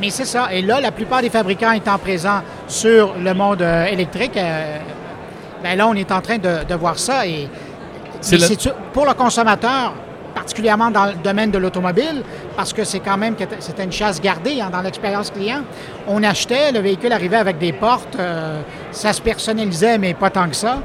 mais 0.00 0.10
c'est 0.10 0.24
ça. 0.24 0.52
Et 0.52 0.60
là, 0.62 0.80
la 0.80 0.92
plupart 0.92 1.22
des 1.22 1.30
fabricants 1.30 1.72
étant 1.72 1.98
présents 1.98 2.42
sur 2.68 3.14
le 3.14 3.32
monde 3.32 3.62
euh, 3.62 3.86
électrique, 3.86 4.36
euh, 4.36 4.78
ben 5.62 5.76
là, 5.76 5.88
on 5.88 5.94
est 5.94 6.12
en 6.12 6.20
train 6.20 6.38
de, 6.38 6.74
voir 6.74 6.98
ça. 6.98 7.26
Et, 7.26 7.48
pour 8.92 9.06
le 9.06 9.14
consommateur, 9.14 9.94
particulièrement 10.40 10.90
dans 10.90 11.04
le 11.04 11.12
domaine 11.22 11.50
de 11.50 11.58
l'automobile, 11.58 12.22
parce 12.56 12.72
que 12.72 12.82
c'est 12.84 13.00
quand 13.00 13.18
même 13.18 13.34
c'était 13.58 13.84
une 13.84 13.92
chasse 13.92 14.22
gardée 14.22 14.62
hein, 14.62 14.70
dans 14.72 14.80
l'expérience 14.80 15.30
client. 15.30 15.60
On 16.08 16.22
achetait, 16.22 16.72
le 16.72 16.80
véhicule 16.80 17.12
arrivait 17.12 17.36
avec 17.36 17.58
des 17.58 17.72
portes, 17.72 18.16
euh, 18.18 18.62
ça 18.90 19.12
se 19.12 19.20
personnalisait, 19.20 19.98
mais 19.98 20.14
pas 20.14 20.30
tant 20.30 20.48
que 20.48 20.56
ça. 20.56 20.78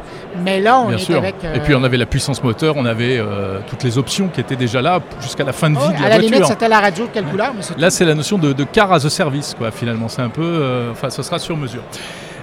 Mais 0.43 0.59
là, 0.59 0.81
on 0.81 0.91
est 0.91 1.09
avec. 1.09 1.35
Et 1.55 1.59
puis 1.59 1.73
on 1.73 1.83
avait 1.85 1.95
la 1.95 2.05
puissance 2.05 2.43
moteur, 2.43 2.75
on 2.75 2.85
avait 2.85 3.17
euh, 3.17 3.59
toutes 3.69 3.83
les 3.83 3.97
options 3.97 4.27
qui 4.27 4.41
étaient 4.41 4.57
déjà 4.57 4.81
là 4.81 4.99
jusqu'à 5.21 5.45
la 5.45 5.53
fin 5.53 5.69
de 5.69 5.77
vie 5.77 5.87
de 5.87 5.93
la, 5.93 5.99
voiture. 5.99 6.05
À 6.05 6.09
la 6.09 6.17
limite, 6.17 6.45
c'était 6.45 6.67
la 6.67 6.81
radio 6.81 7.05
de 7.05 7.11
quelle 7.13 7.25
couleur 7.25 7.53
Là, 7.77 7.89
c'est 7.89 8.05
la 8.05 8.13
notion 8.13 8.37
de, 8.37 8.63
car 8.65 8.91
as 8.91 9.05
a 9.05 9.09
service, 9.09 9.55
quoi. 9.57 9.71
Finalement, 9.71 10.09
c'est 10.09 10.21
un 10.21 10.29
peu, 10.29 10.43
euh, 10.43 10.91
enfin, 10.91 11.09
ce 11.09 11.23
sera 11.23 11.39
sur 11.39 11.55
mesure. 11.55 11.83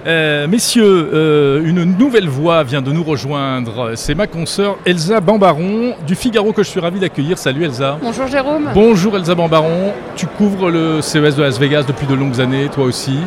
Euh, 0.05 0.47
messieurs, 0.47 1.09
euh, 1.13 1.63
une 1.63 1.83
nouvelle 1.83 2.27
voix 2.27 2.63
vient 2.63 2.81
de 2.81 2.91
nous 2.91 3.03
rejoindre. 3.03 3.93
C'est 3.95 4.15
ma 4.15 4.27
consoeur 4.27 4.77
Elsa 4.85 5.21
Bambaron 5.21 5.95
du 6.05 6.15
Figaro 6.15 6.51
que 6.51 6.61
je 6.61 6.69
suis 6.69 6.81
ravi 6.81 6.99
d'accueillir. 6.99 7.37
Salut 7.37 7.63
Elsa. 7.63 7.97
Bonjour 8.01 8.27
Jérôme. 8.27 8.69
Bonjour 8.73 9.15
Elsa 9.15 9.33
Bambaron. 9.33 9.93
Tu 10.17 10.25
couvres 10.25 10.69
le 10.69 11.01
CES 11.01 11.35
de 11.37 11.43
Las 11.43 11.57
Vegas 11.57 11.83
depuis 11.87 12.05
de 12.05 12.15
longues 12.15 12.41
années, 12.41 12.67
toi 12.73 12.83
aussi. 12.83 13.17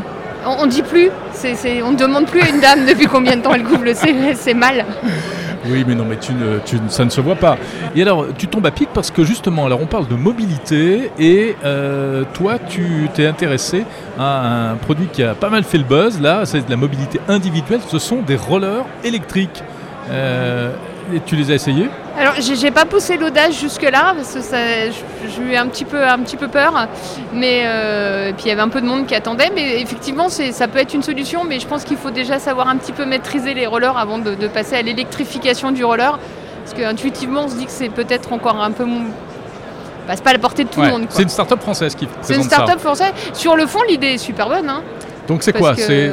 On, 0.45 0.67
ne 0.67 0.71
dit 0.71 0.83
plus, 0.83 1.11
on 1.83 1.93
ne 1.93 1.97
demande 1.97 2.27
plus 2.27 2.43
à 2.43 2.49
une 2.51 2.61
dame 2.61 2.87
depuis 2.87 3.07
combien 3.07 3.37
de 3.37 3.43
temps 3.43 3.55
elle 3.55 3.65
couvre 3.65 3.85
le 3.85 3.95
CES, 3.95 4.37
c'est 4.39 4.55
mal. 4.55 4.85
Oui, 5.71 5.85
mais 5.87 5.95
non, 5.95 6.05
mais 6.05 6.19
ça 6.89 7.05
ne 7.05 7.11
se 7.11 7.21
voit 7.21 7.37
pas. 7.37 7.57
Et 7.95 8.03
alors, 8.03 8.27
tu 8.37 8.47
tombes 8.47 8.67
à 8.67 8.71
pic 8.71 8.89
parce 8.93 9.11
que 9.11 9.25
justement, 9.25 9.67
alors 9.67 9.81
on 9.81 9.87
parle 9.87 10.09
de 10.09 10.15
mobilité 10.15 11.11
et 11.19 11.57
euh, 11.65 12.25
toi, 12.35 12.59
tu 12.59 13.09
t'es 13.15 13.27
intéressé 13.27 13.85
à 14.19 14.71
un 14.71 14.77
produit 14.77 15.07
qui 15.13 15.23
a 15.23 15.35
pas 15.35 15.51
mal 15.51 15.65
fait 15.65 15.79
le 15.79 15.85
buzz. 15.85 16.21
Là, 16.21 16.45
c'est 16.45 16.65
de 16.65 16.71
la 16.71 16.77
mobilité 16.77 17.21
individuelle. 17.29 17.81
Ce 17.89 17.99
sont 17.99 18.23
des 18.23 18.37
rollers 18.37 18.85
électriques. 19.05 19.63
Euh, 20.11 20.73
et 21.15 21.21
tu 21.21 21.37
les 21.37 21.51
as 21.51 21.55
essayés? 21.55 21.89
Alors, 22.19 22.35
j'ai 22.39 22.71
pas 22.71 22.87
poussé 22.87 23.19
l'audace 23.19 23.61
jusque-là, 23.61 24.15
parce 24.17 24.35
que 24.35 24.41
j'ai 25.29 25.43
eu 25.43 25.57
un 25.57 25.67
petit 25.67 25.85
peu, 25.85 26.03
un 26.03 26.19
petit 26.21 26.37
peu 26.37 26.49
peur. 26.49 26.89
Mais 27.35 27.65
euh, 27.67 28.33
puis 28.33 28.47
il 28.47 28.49
y 28.49 28.53
avait 28.53 28.63
un 28.63 28.69
peu 28.69 28.81
de 28.81 28.87
monde 28.87 29.07
qui 29.07 29.15
attendait. 29.15 29.51
Mais 29.55 29.81
effectivement, 29.81 30.29
ça 30.29 30.69
peut 30.69 30.79
être 30.79 30.95
une 30.95 31.03
solution. 31.03 31.45
Mais 31.45 31.61
je 31.61 31.67
pense 31.67 31.85
qu'il 31.85 31.99
faut 31.99 32.11
déjà 32.11 32.39
savoir 32.39 32.69
un 32.69 32.77
petit 32.77 32.93
peu 32.93 33.05
maîtriser 33.05 33.53
les 33.53 33.67
rollers 33.67 33.99
avant 33.99 34.19
de, 34.19 34.35
passer 34.49 34.77
à 34.77 34.83
l'électrification 34.83 35.73
du 35.73 35.85
roller. 35.85 36.19
Parce 36.65 36.75
qu'intuitivement, 36.81 37.45
on 37.45 37.49
se 37.49 37.57
dit 37.57 37.67
que 37.67 37.71
c'est 37.71 37.91
peut-être 37.91 38.33
encore 38.33 38.61
un 38.63 38.73
peu 38.73 38.87
bah, 40.07 40.13
c'est 40.15 40.23
pas 40.23 40.31
à 40.31 40.35
la 40.35 40.39
portée 40.39 40.65
de 40.65 40.69
tout 40.69 40.81
le 40.81 40.89
monde. 40.89 41.07
C'est 41.11 41.23
une 41.23 41.29
start-up 41.29 41.61
française 41.61 41.95
qui 41.95 42.09
C'est 42.23 42.37
une 42.37 42.45
start-up 42.45 42.79
française. 42.79 43.13
Sur 43.33 43.57
le 43.57 43.67
fond, 43.67 43.81
l'idée 43.89 44.15
est 44.15 44.19
super 44.19 44.49
bonne. 44.49 44.69
Hein. 44.69 44.83
Donc 45.29 45.43
c'est 45.43 45.53
quoi 45.53 45.75
C'est 45.77 46.12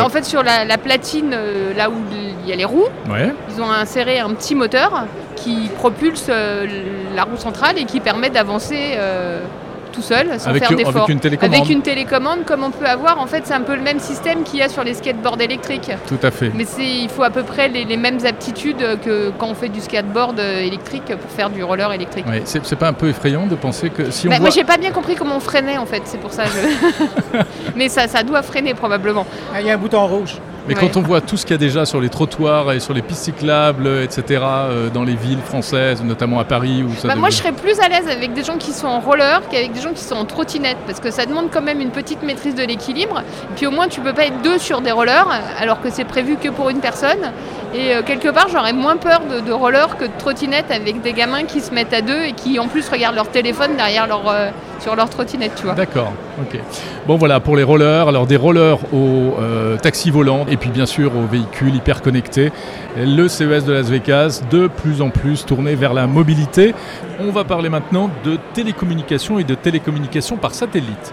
En 0.00 0.08
fait, 0.08 0.24
sur 0.24 0.42
la, 0.42 0.78
platine, 0.78 1.32
euh, 1.32 1.74
là 1.74 1.90
où 1.90 1.94
il 2.42 2.48
y 2.48 2.52
a 2.52 2.56
les 2.56 2.64
roues, 2.64 2.88
ils 3.08 3.62
ont 3.62 3.70
inséré 3.70 4.18
un 4.20 4.30
petit 4.30 4.54
moteur 4.54 5.04
qui 5.36 5.68
propulse 5.76 6.26
euh, 6.28 6.66
la 7.14 7.24
roue 7.24 7.36
centrale 7.36 7.78
et 7.78 7.84
qui 7.84 8.00
permet 8.00 8.30
d'avancer 8.30 8.94
euh, 8.96 9.40
tout 9.88 10.02
seul, 10.02 10.38
sans 10.38 10.54
faire 10.54 10.72
d'efforts. 10.72 10.96
Avec 10.96 11.08
une 11.08 11.20
télécommande. 11.20 11.54
Avec 11.54 11.70
une 11.70 11.82
télécommande, 11.82 12.44
comme 12.44 12.64
on 12.64 12.70
peut 12.70 12.86
avoir. 12.86 13.18
En 13.18 13.26
fait, 13.26 13.42
c'est 13.46 13.54
un 13.54 13.62
peu 13.62 13.74
le 13.74 13.82
même 13.82 14.00
système 14.00 14.42
qu'il 14.42 14.58
y 14.58 14.62
a 14.62 14.68
sur 14.68 14.84
les 14.84 14.94
skateboards 14.94 15.40
électriques. 15.40 15.90
Tout 16.06 16.18
à 16.22 16.30
fait. 16.30 16.50
Mais 16.54 16.64
il 16.78 17.08
faut 17.08 17.22
à 17.22 17.30
peu 17.30 17.42
près 17.42 17.68
les, 17.68 17.96
mêmes 17.96 18.18
aptitudes 18.24 19.00
que 19.04 19.30
quand 19.38 19.48
on 19.48 19.54
fait 19.54 19.68
du 19.68 19.80
skateboard 19.80 20.38
électrique 20.38 21.06
pour 21.06 21.30
faire 21.30 21.50
du 21.50 21.62
roller 21.64 21.92
électrique. 21.92 22.26
Oui, 22.28 22.42
c'est 22.44 22.76
pas 22.76 22.88
un 22.88 22.92
peu 22.92 23.08
effrayant 23.08 23.46
de 23.46 23.54
penser 23.54 23.90
que 23.90 24.10
si 24.10 24.28
on. 24.28 24.30
Bah, 24.30 24.38
Moi, 24.40 24.50
j'ai 24.50 24.64
pas 24.64 24.76
bien 24.76 24.90
compris 24.90 25.14
comment 25.14 25.36
on 25.36 25.40
freinait 25.40 25.78
en 25.78 25.86
fait. 25.86 26.02
C'est 26.04 26.20
pour 26.20 26.32
ça. 26.32 26.44
Je... 26.44 27.38
Mais 27.76 27.88
ça, 27.88 28.08
ça 28.08 28.22
doit 28.22 28.42
freiner 28.42 28.74
probablement. 28.74 29.26
Ah, 29.54 29.60
il 29.60 29.66
y 29.66 29.70
a 29.70 29.74
un 29.74 29.78
bouton 29.78 30.06
rouge. 30.06 30.36
Mais 30.68 30.74
quand 30.74 30.96
on 30.96 31.02
voit 31.02 31.22
tout 31.22 31.36
ce 31.36 31.46
qu'il 31.46 31.52
y 31.52 31.54
a 31.54 31.58
déjà 31.58 31.86
sur 31.86 32.00
les 32.00 32.10
trottoirs 32.10 32.72
et 32.72 32.80
sur 32.80 32.92
les 32.92 33.00
pistes 33.00 33.24
cyclables, 33.24 33.88
etc., 34.02 34.42
euh, 34.44 34.90
dans 34.90 35.02
les 35.02 35.16
villes 35.16 35.40
françaises, 35.40 36.02
notamment 36.04 36.38
à 36.38 36.44
Paris, 36.44 36.82
où 36.82 36.94
ça 36.94 37.08
bah, 37.08 37.16
Moi, 37.16 37.30
je 37.30 37.36
serais 37.36 37.52
plus 37.52 37.80
à 37.80 37.88
l'aise 37.88 38.06
avec 38.06 38.34
des 38.34 38.44
gens 38.44 38.58
qui 38.58 38.72
sont 38.72 38.86
en 38.86 39.00
roller 39.00 39.40
qu'avec 39.50 39.72
des 39.72 39.80
gens 39.80 39.92
qui 39.92 40.04
sont 40.04 40.14
en 40.14 40.26
trottinette, 40.26 40.76
parce 40.86 41.00
que 41.00 41.10
ça 41.10 41.24
demande 41.24 41.48
quand 41.50 41.62
même 41.62 41.80
une 41.80 41.90
petite 41.90 42.22
maîtrise 42.22 42.54
de 42.54 42.62
l'équilibre. 42.62 43.22
Puis 43.56 43.66
au 43.66 43.70
moins, 43.70 43.88
tu 43.88 44.00
peux 44.00 44.12
pas 44.12 44.26
être 44.26 44.42
deux 44.42 44.58
sur 44.58 44.82
des 44.82 44.92
rollers, 44.92 45.28
alors 45.58 45.80
que 45.80 45.90
c'est 45.90 46.04
prévu 46.04 46.36
que 46.36 46.50
pour 46.50 46.68
une 46.68 46.80
personne. 46.80 47.32
Et 47.74 47.94
euh, 47.94 48.02
quelque 48.02 48.28
part, 48.28 48.48
j'aurais 48.50 48.72
moins 48.72 48.96
peur 48.96 49.20
de, 49.30 49.40
de, 49.40 49.52
roller 49.52 49.96
que 49.98 50.04
de 50.04 50.10
trottinette 50.18 50.70
avec 50.70 51.02
des 51.02 51.12
gamins 51.12 51.44
qui 51.44 51.60
se 51.60 51.72
mettent 51.72 51.92
à 51.92 52.00
deux 52.00 52.22
et 52.24 52.32
qui 52.32 52.58
en 52.58 52.66
plus 52.66 52.88
regardent 52.88 53.16
leur 53.16 53.28
téléphone 53.28 53.76
derrière 53.76 54.06
leur, 54.06 54.26
euh, 54.26 54.48
sur 54.80 54.96
leur 54.96 55.10
trottinette, 55.10 55.52
tu 55.54 55.64
vois. 55.64 55.74
D'accord, 55.74 56.12
ok. 56.40 56.58
Bon 57.06 57.16
voilà, 57.16 57.40
pour 57.40 57.56
les 57.56 57.62
rollers, 57.62 58.08
alors 58.08 58.26
des 58.26 58.36
rollers 58.36 58.78
aux 58.94 59.34
euh, 59.38 59.76
taxis 59.76 60.10
volants 60.10 60.46
et 60.48 60.56
puis 60.56 60.70
bien 60.70 60.86
sûr 60.86 61.12
aux 61.14 61.26
véhicules 61.26 61.74
hyper 61.74 62.00
connectés. 62.00 62.52
Le 62.96 63.28
CES 63.28 63.64
de 63.64 63.72
Las 63.72 63.90
Vegas, 63.90 64.42
de 64.50 64.66
plus 64.68 65.02
en 65.02 65.10
plus 65.10 65.44
tourné 65.44 65.74
vers 65.74 65.92
la 65.92 66.06
mobilité. 66.06 66.74
On 67.20 67.30
va 67.30 67.44
parler 67.44 67.68
maintenant 67.68 68.08
de 68.24 68.38
télécommunications 68.54 69.38
et 69.38 69.44
de 69.44 69.54
télécommunications 69.54 70.36
par 70.36 70.54
satellite. 70.54 71.12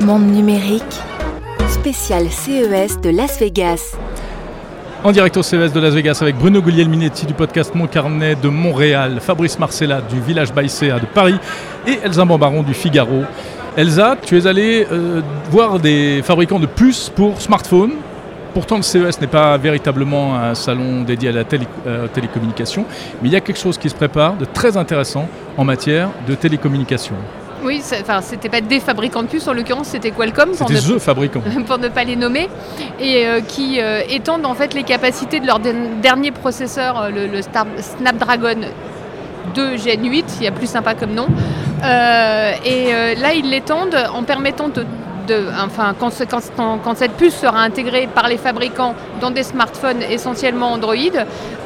Monde 0.00 0.26
numérique, 0.26 1.00
spécial 1.68 2.28
CES 2.30 3.00
de 3.00 3.10
Las 3.10 3.38
Vegas. 3.40 3.96
En 5.04 5.10
direct 5.10 5.36
au 5.36 5.42
CES 5.42 5.72
de 5.72 5.80
Las 5.80 5.94
Vegas 5.94 6.18
avec 6.20 6.36
Bruno 6.36 6.62
Guglielminetti 6.62 7.26
du 7.26 7.34
podcast 7.34 7.74
Mon 7.74 7.88
Carnet 7.88 8.36
de 8.36 8.48
Montréal, 8.48 9.18
Fabrice 9.20 9.58
Marcella 9.58 10.00
du 10.00 10.20
Village 10.20 10.52
Baïséa 10.52 11.00
de 11.00 11.06
Paris 11.06 11.34
et 11.88 11.98
Elsa 12.04 12.24
Bambaron 12.24 12.62
du 12.62 12.72
Figaro. 12.72 13.24
Elsa, 13.76 14.14
tu 14.24 14.38
es 14.38 14.46
allée 14.46 14.86
euh, 14.92 15.20
voir 15.50 15.80
des 15.80 16.22
fabricants 16.22 16.60
de 16.60 16.66
puces 16.66 17.10
pour 17.12 17.40
smartphones. 17.40 17.94
Pourtant, 18.54 18.76
le 18.76 18.82
CES 18.82 19.20
n'est 19.20 19.26
pas 19.26 19.56
véritablement 19.56 20.36
un 20.36 20.54
salon 20.54 21.02
dédié 21.02 21.30
à 21.30 21.32
la 21.32 21.44
euh, 21.84 22.06
télécommunication, 22.06 22.84
mais 23.20 23.28
il 23.28 23.32
y 23.32 23.36
a 23.36 23.40
quelque 23.40 23.58
chose 23.58 23.78
qui 23.78 23.90
se 23.90 23.96
prépare 23.96 24.36
de 24.36 24.44
très 24.44 24.76
intéressant 24.76 25.26
en 25.56 25.64
matière 25.64 26.10
de 26.28 26.36
télécommunication. 26.36 27.16
Oui, 27.64 27.80
enfin, 28.00 28.20
c'était 28.20 28.48
pas 28.48 28.60
des 28.60 28.80
fabricants 28.80 29.22
de 29.22 29.28
puces, 29.28 29.46
en 29.46 29.52
l'occurrence, 29.52 29.88
c'était 29.88 30.10
Qualcomm. 30.10 30.50
C'était 30.54 30.74
The 30.74 30.98
Fabricant. 30.98 31.42
pour 31.66 31.78
ne 31.78 31.88
pas 31.88 32.04
les 32.04 32.16
nommer, 32.16 32.48
et 33.00 33.26
euh, 33.26 33.40
qui 33.40 33.80
euh, 33.80 34.02
étendent 34.08 34.46
en 34.46 34.54
fait 34.54 34.74
les 34.74 34.82
capacités 34.82 35.40
de 35.40 35.46
leur 35.46 35.60
dernier 35.60 36.32
processeur, 36.32 37.02
euh, 37.02 37.10
le, 37.10 37.40
Snapdragon 37.42 38.60
2 39.54 39.76
Gen 39.76 40.04
8, 40.04 40.24
il 40.40 40.44
y 40.44 40.48
a 40.48 40.52
plus 40.52 40.66
sympa 40.68 40.94
comme 40.94 41.14
nom. 41.14 41.26
et 41.82 43.14
là, 43.20 43.34
ils 43.34 43.48
l'étendent 43.48 43.98
en 44.14 44.22
permettant 44.22 44.68
de 44.68 44.84
enfin, 45.64 45.94
quand, 45.98 46.10
quand, 46.84 46.94
cette 46.96 47.12
puce 47.12 47.34
sera 47.34 47.60
intégrée 47.60 48.08
par 48.12 48.28
les 48.28 48.36
fabricants 48.36 48.94
dans 49.20 49.30
des 49.30 49.42
smartphones 49.42 50.02
essentiellement 50.02 50.72
Android, 50.72 50.94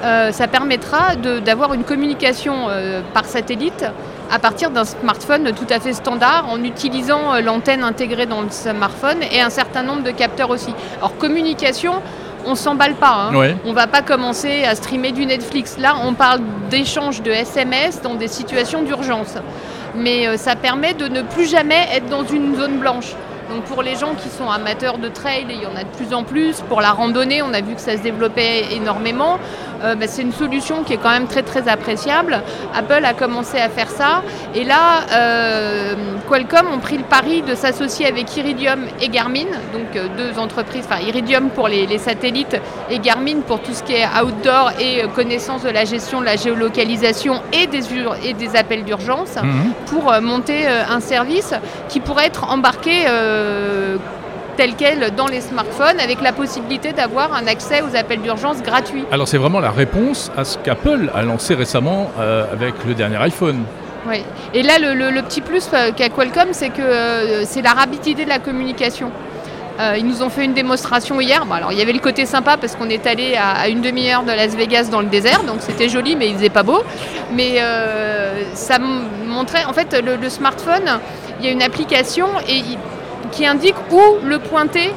ça 0.02 0.48
permettra 0.48 1.16
d'avoir 1.44 1.74
une 1.74 1.85
communication 1.85 2.68
par 3.12 3.24
satellite 3.24 3.85
à 4.30 4.38
partir 4.38 4.70
d'un 4.70 4.84
smartphone 4.84 5.52
tout 5.52 5.66
à 5.70 5.80
fait 5.80 5.92
standard 5.92 6.46
en 6.50 6.62
utilisant 6.62 7.34
euh, 7.34 7.40
l'antenne 7.40 7.82
intégrée 7.82 8.26
dans 8.26 8.42
le 8.42 8.50
smartphone 8.50 9.18
et 9.30 9.40
un 9.40 9.50
certain 9.50 9.82
nombre 9.82 10.02
de 10.02 10.10
capteurs 10.10 10.50
aussi. 10.50 10.74
Alors 10.98 11.16
communication, 11.16 11.94
on 12.46 12.54
s'emballe 12.54 12.94
pas. 12.94 13.30
Hein. 13.32 13.56
On 13.64 13.72
va 13.72 13.86
pas 13.86 14.02
commencer 14.02 14.64
à 14.64 14.74
streamer 14.74 15.12
du 15.12 15.26
Netflix. 15.26 15.78
Là, 15.78 15.96
on 16.04 16.14
parle 16.14 16.40
d'échange 16.70 17.22
de 17.22 17.30
SMS 17.30 18.00
dans 18.02 18.14
des 18.14 18.28
situations 18.28 18.82
d'urgence. 18.82 19.34
Mais 19.94 20.26
euh, 20.26 20.36
ça 20.36 20.56
permet 20.56 20.94
de 20.94 21.08
ne 21.08 21.22
plus 21.22 21.48
jamais 21.50 21.86
être 21.92 22.08
dans 22.08 22.24
une 22.24 22.56
zone 22.56 22.78
blanche. 22.78 23.14
Donc 23.50 23.62
pour 23.64 23.82
les 23.82 23.94
gens 23.94 24.14
qui 24.14 24.28
sont 24.28 24.50
amateurs 24.50 24.98
de 24.98 25.08
trail, 25.08 25.46
il 25.48 25.62
y 25.62 25.66
en 25.66 25.76
a 25.76 25.84
de 25.84 25.96
plus 25.96 26.12
en 26.12 26.24
plus. 26.24 26.60
Pour 26.68 26.80
la 26.80 26.90
randonnée, 26.90 27.42
on 27.42 27.52
a 27.54 27.60
vu 27.60 27.74
que 27.74 27.80
ça 27.80 27.96
se 27.96 28.02
développait 28.02 28.74
énormément. 28.74 29.38
Euh, 29.82 29.94
bah, 29.94 30.06
c'est 30.08 30.22
une 30.22 30.32
solution 30.32 30.82
qui 30.84 30.94
est 30.94 30.96
quand 30.96 31.10
même 31.10 31.26
très 31.26 31.42
très 31.42 31.68
appréciable. 31.68 32.42
Apple 32.74 33.04
a 33.04 33.14
commencé 33.14 33.58
à 33.58 33.68
faire 33.68 33.90
ça. 33.90 34.22
Et 34.54 34.64
là, 34.64 35.04
euh, 35.12 35.94
Qualcomm 36.28 36.68
ont 36.72 36.78
pris 36.78 36.98
le 36.98 37.04
pari 37.04 37.42
de 37.42 37.54
s'associer 37.54 38.06
avec 38.06 38.36
Iridium 38.36 38.80
et 39.00 39.08
Garmin, 39.08 39.46
donc 39.72 39.94
euh, 39.96 40.06
deux 40.16 40.38
entreprises, 40.38 40.84
enfin 40.88 41.00
Iridium 41.00 41.50
pour 41.50 41.68
les, 41.68 41.86
satellites 41.98 42.60
et 42.90 42.98
Garmin 42.98 43.40
pour 43.46 43.60
tout 43.60 43.72
ce 43.72 43.82
qui 43.82 43.94
est 43.94 44.06
outdoor 44.22 44.72
et 44.78 45.02
connaissance 45.14 45.62
de 45.62 45.70
la 45.70 45.84
gestion 45.84 46.20
de 46.20 46.26
la 46.26 46.36
géolocalisation 46.36 47.42
et 47.52 47.66
des, 47.66 47.84
et 48.22 48.34
des 48.34 48.56
appels 48.56 48.84
d'urgence, 48.84 49.36
mhm. 49.42 49.72
pour 49.86 50.12
monter 50.20 50.66
un 50.66 51.00
service 51.00 51.54
qui 51.88 52.00
pourrait 52.00 52.26
être 52.26 52.50
embarqué 52.50 53.06
tel 54.57 54.75
quel 54.75 55.14
dans 55.14 55.27
les 55.27 55.40
smartphones 55.40 56.01
avec 56.01 56.21
la 56.23 56.33
possibilité 56.33 56.92
d'avoir 56.92 57.33
un 57.35 57.47
accès 57.47 57.83
aux 57.83 57.95
appels 57.95 58.21
d'urgence 58.21 58.62
gratuits. 58.62 59.05
Alors 59.12 59.29
c'est 59.29 59.38
vraiment 59.38 59.61
la 59.61 59.71
réponse 59.71 60.33
à 60.37 60.45
ce 60.45 60.59
qu'Apple 60.59 61.11
a 61.14 61.23
lancé 61.23 61.55
récemment 61.55 62.11
euh, 62.19 62.45
avec 62.53 62.75
le 62.87 62.95
dernier 62.95 63.16
iPhone. 63.16 63.62
Oui, 64.09 64.23
et 64.55 64.62
là 64.62 64.79
le, 64.79 65.23
petit 65.23 65.40
plus 65.40 65.69
euh, 65.73 65.90
qu'a 65.92 66.09
Qualcomm, 66.09 66.49
c'est 66.53 66.71
que 66.71 66.81
euh, 66.81 67.45
c'est 67.45 67.62
la 67.62 67.73
rapidité 67.73 68.25
de 68.25 68.29
la 68.29 68.38
communication. 68.38 69.11
ils 69.99 70.07
nous 70.07 70.23
ont 70.23 70.31
fait 70.31 70.45
une 70.45 70.55
démonstration 70.55 71.21
hier. 71.21 71.45
alors, 71.53 71.71
il 71.73 71.79
y 71.79 71.83
avait 71.83 71.92
le 71.92 71.99
côté 71.99 72.25
sympa 72.25 72.57
parce 72.57 72.77
qu'on 72.77 72.88
est 72.88 73.07
allé 73.07 73.37
à, 73.37 73.69
une 73.69 73.83
demi-heure 73.83 74.23
de 74.23 74.33
Las 74.33 74.55
Vegas 74.57 74.88
dans 74.90 75.01
le 75.01 75.09
désert, 75.09 75.42
donc 75.42 75.57
c'était 75.61 75.90
joli, 75.90 76.16
mais 76.16 76.29
il 76.29 76.35
faisait 76.35 76.49
pas 76.49 76.62
beau. 76.62 76.83
Mais 77.35 77.61
ça 78.55 78.79
montrait, 78.79 79.64
en 79.66 79.75
fait, 79.75 79.92
le, 80.03 80.16
le, 80.16 80.31
smartphone, 80.31 80.88
il 81.38 81.45
y 81.45 81.49
a 81.51 81.53
une 81.53 81.62
application 81.62 82.29
et 82.49 82.62
qui 83.37 83.46
indique 83.46 83.77
où 83.92 84.01
le 84.25 84.38
pointer 84.38 84.90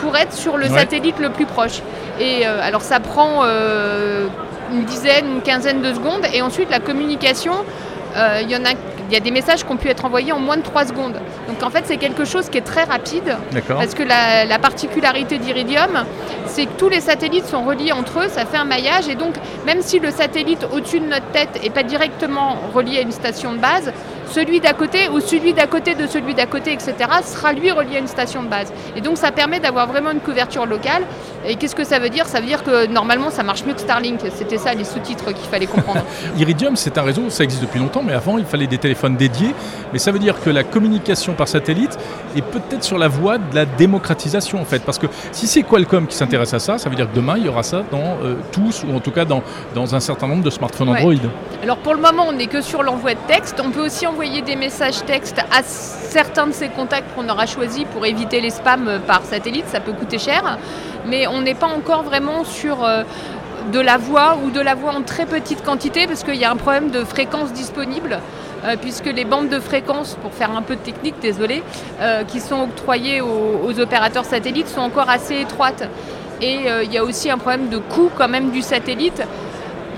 pour 0.00 0.16
être 0.16 0.32
sur 0.32 0.56
le 0.56 0.68
satellite 0.68 1.18
le 1.18 1.28
plus 1.28 1.44
proche. 1.44 1.82
Et 2.18 2.46
euh, 2.46 2.58
alors 2.62 2.80
ça 2.80 2.98
prend 2.98 3.40
euh, 3.42 4.26
une 4.72 4.84
dizaine, 4.84 5.26
une 5.36 5.42
quinzaine 5.42 5.82
de 5.82 5.92
secondes, 5.92 6.22
et 6.32 6.40
ensuite 6.40 6.70
la 6.70 6.80
communication, 6.80 7.52
euh, 8.16 8.40
il 8.42 8.50
y 8.50 8.56
en 8.56 8.64
a 8.64 8.72
il 9.06 9.12
y 9.12 9.16
a 9.16 9.20
des 9.20 9.30
messages 9.30 9.64
qui 9.64 9.70
ont 9.70 9.76
pu 9.76 9.88
être 9.88 10.06
envoyés 10.06 10.32
en 10.32 10.40
moins 10.40 10.56
de 10.56 10.62
3 10.62 10.86
secondes. 10.86 11.20
Donc 11.46 11.62
en 11.62 11.68
fait, 11.68 11.84
c'est 11.84 11.98
quelque 11.98 12.24
chose 12.24 12.48
qui 12.48 12.56
est 12.56 12.62
très 12.62 12.84
rapide. 12.84 13.36
Parce 13.68 13.94
que 13.94 14.02
la, 14.02 14.46
la 14.46 14.58
particularité 14.58 15.36
d'Iridium, 15.36 16.04
c'est 16.46 16.64
que 16.64 16.72
tous 16.78 16.88
les 16.88 17.00
satellites 17.00 17.44
sont 17.44 17.64
reliés 17.64 17.92
entre 17.92 18.20
eux, 18.20 18.28
ça 18.28 18.46
fait 18.46 18.56
un 18.56 18.64
maillage. 18.64 19.08
Et 19.08 19.14
donc, 19.14 19.34
même 19.66 19.82
si 19.82 19.98
le 19.98 20.10
satellite 20.10 20.66
au-dessus 20.72 21.00
de 21.00 21.06
notre 21.06 21.26
tête 21.32 21.62
n'est 21.62 21.68
pas 21.68 21.82
directement 21.82 22.56
relié 22.74 22.98
à 22.98 23.00
une 23.02 23.12
station 23.12 23.52
de 23.52 23.58
base, 23.58 23.92
celui 24.34 24.58
d'à 24.58 24.72
côté 24.72 25.08
ou 25.08 25.20
celui 25.20 25.52
d'à 25.52 25.68
côté 25.68 25.94
de 25.94 26.08
celui 26.08 26.34
d'à 26.34 26.46
côté, 26.46 26.72
etc., 26.72 26.94
sera 27.22 27.52
lui 27.52 27.70
relié 27.70 27.96
à 27.96 27.98
une 28.00 28.08
station 28.08 28.42
de 28.42 28.48
base. 28.48 28.72
Et 28.96 29.00
donc 29.00 29.16
ça 29.16 29.30
permet 29.30 29.60
d'avoir 29.60 29.86
vraiment 29.86 30.10
une 30.10 30.18
couverture 30.20 30.66
locale. 30.66 31.04
Et 31.46 31.56
qu'est-ce 31.56 31.74
que 31.74 31.84
ça 31.84 31.98
veut 31.98 32.08
dire? 32.08 32.26
Ça 32.26 32.40
veut 32.40 32.46
dire 32.46 32.62
que 32.64 32.86
normalement 32.86 33.30
ça 33.30 33.42
marche 33.42 33.64
mieux 33.64 33.74
que 33.74 33.80
Starlink. 33.80 34.20
C'était 34.34 34.56
ça 34.56 34.72
les 34.72 34.84
sous-titres 34.84 35.32
qu'il 35.32 35.46
fallait 35.48 35.66
comprendre. 35.66 36.02
Iridium, 36.38 36.74
c'est 36.76 36.96
un 36.96 37.02
réseau, 37.02 37.28
ça 37.28 37.44
existe 37.44 37.62
depuis 37.62 37.78
longtemps, 37.78 38.02
mais 38.02 38.14
avant 38.14 38.38
il 38.38 38.46
fallait 38.46 38.66
des 38.66 38.78
téléphones 38.78 39.16
dédiés. 39.16 39.54
Mais 39.92 39.98
ça 39.98 40.10
veut 40.10 40.18
dire 40.18 40.40
que 40.40 40.50
la 40.50 40.64
communication 40.64 41.34
par 41.34 41.48
satellite 41.48 41.98
est 42.34 42.42
peut-être 42.42 42.82
sur 42.82 42.98
la 42.98 43.08
voie 43.08 43.38
de 43.38 43.54
la 43.54 43.66
démocratisation 43.66 44.60
en 44.60 44.64
fait. 44.64 44.82
Parce 44.84 44.98
que 44.98 45.06
si 45.32 45.46
c'est 45.46 45.62
Qualcomm 45.62 46.06
qui 46.06 46.16
s'intéresse 46.16 46.54
à 46.54 46.58
ça, 46.58 46.78
ça 46.78 46.88
veut 46.88 46.96
dire 46.96 47.10
que 47.10 47.16
demain 47.16 47.34
il 47.36 47.44
y 47.44 47.48
aura 47.48 47.62
ça 47.62 47.82
dans 47.90 48.18
euh, 48.22 48.36
tous, 48.50 48.84
ou 48.84 48.96
en 48.96 49.00
tout 49.00 49.10
cas 49.10 49.24
dans, 49.24 49.42
dans 49.74 49.94
un 49.94 50.00
certain 50.00 50.26
nombre 50.26 50.44
de 50.44 50.50
smartphones 50.50 50.88
Android. 50.88 51.12
Alors 51.62 51.76
pour 51.78 51.94
le 51.94 52.00
moment 52.00 52.24
on 52.28 52.32
n'est 52.32 52.46
que 52.46 52.62
sur 52.62 52.82
l'envoi 52.82 53.14
de 53.14 53.20
texte. 53.28 53.60
On 53.64 53.70
peut 53.70 53.84
aussi 53.84 54.06
envoyer 54.06 54.40
des 54.42 54.56
messages 54.56 55.04
textes 55.04 55.38
à 55.38 55.62
certains 55.62 56.46
de 56.46 56.52
ces 56.52 56.68
contacts 56.68 57.14
qu'on 57.14 57.28
aura 57.28 57.46
choisis 57.46 57.84
pour 57.92 58.06
éviter 58.06 58.40
les 58.40 58.50
spams 58.50 59.00
par 59.06 59.22
satellite, 59.24 59.66
ça 59.68 59.80
peut 59.80 59.92
coûter 59.92 60.18
cher, 60.18 60.58
mais 61.06 61.26
on 61.26 61.42
n'est 61.42 61.54
pas 61.54 61.66
encore 61.66 62.02
vraiment 62.02 62.44
sur 62.44 62.84
euh, 62.84 63.02
de 63.72 63.80
la 63.80 63.96
voix 63.96 64.38
ou 64.44 64.50
de 64.50 64.60
la 64.60 64.74
voix 64.74 64.92
en 64.92 65.02
très 65.02 65.26
petite 65.26 65.62
quantité 65.62 66.06
parce 66.06 66.24
qu'il 66.24 66.36
y 66.36 66.44
a 66.44 66.50
un 66.50 66.56
problème 66.56 66.90
de 66.90 67.04
fréquence 67.04 67.52
disponible. 67.52 68.18
Euh, 68.64 68.76
puisque 68.80 69.04
les 69.04 69.26
bandes 69.26 69.50
de 69.50 69.60
fréquences, 69.60 70.16
pour 70.22 70.32
faire 70.32 70.50
un 70.50 70.62
peu 70.62 70.74
de 70.74 70.80
technique, 70.80 71.16
désolé, 71.20 71.62
euh, 72.00 72.24
qui 72.24 72.40
sont 72.40 72.62
octroyées 72.62 73.20
aux, 73.20 73.78
opérateurs 73.78 74.24
satellites 74.24 74.68
sont 74.68 74.80
encore 74.80 75.10
assez 75.10 75.38
étroites. 75.38 75.86
Et 76.40 76.60
il 76.82 76.92
y 76.92 76.96
a 76.96 77.04
aussi 77.04 77.30
un 77.30 77.36
problème 77.36 77.68
de 77.68 77.76
coût 77.76 78.10
quand 78.16 78.28
même 78.28 78.50
du 78.50 78.62
satellite. 78.62 79.22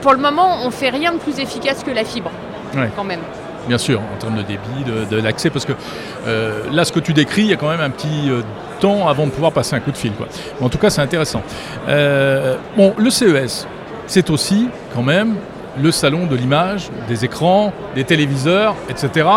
Pour 0.02 0.12
le 0.12 0.18
moment, 0.18 0.58
on 0.64 0.70
fait 0.70 0.90
rien 0.90 1.12
de 1.12 1.18
plus 1.18 1.38
efficace 1.38 1.84
que 1.84 1.92
la 1.92 2.04
fibre, 2.04 2.30
quand 2.96 3.04
même. 3.04 3.20
Bien 3.68 3.78
sûr, 3.78 4.00
en 4.00 4.18
termes 4.18 4.36
de 4.36 4.42
débit, 4.42 4.84
de, 5.10 5.16
l'accès, 5.16 5.50
parce 5.50 5.64
que 5.64 5.72
euh, 6.26 6.62
là, 6.70 6.84
ce 6.84 6.92
que 6.92 7.00
tu 7.00 7.12
décris, 7.12 7.42
il 7.42 7.48
y 7.48 7.52
a 7.52 7.56
quand 7.56 7.68
même 7.68 7.80
un 7.80 7.90
petit 7.90 8.30
euh, 8.30 8.42
temps 8.80 9.08
avant 9.08 9.26
de 9.26 9.30
pouvoir 9.30 9.52
passer 9.52 9.74
un 9.76 9.80
coup 9.80 9.92
de 9.92 9.96
fil. 9.96 10.12
Quoi. 10.12 10.26
en 10.60 10.68
tout 10.68 10.78
cas, 10.78 10.90
c'est 10.90 11.02
intéressant. 11.02 11.42
Euh, 11.88 12.56
bon, 12.76 12.94
le 12.96 13.10
CES, 13.10 13.66
c'est 14.06 14.30
aussi 14.30 14.68
quand 14.94 15.02
même 15.02 15.34
le 15.80 15.90
salon 15.90 16.26
de 16.26 16.36
l'image, 16.36 16.88
des 17.08 17.24
écrans, 17.24 17.72
des 17.94 18.04
téléviseurs, 18.04 18.74
etc. 18.88 19.28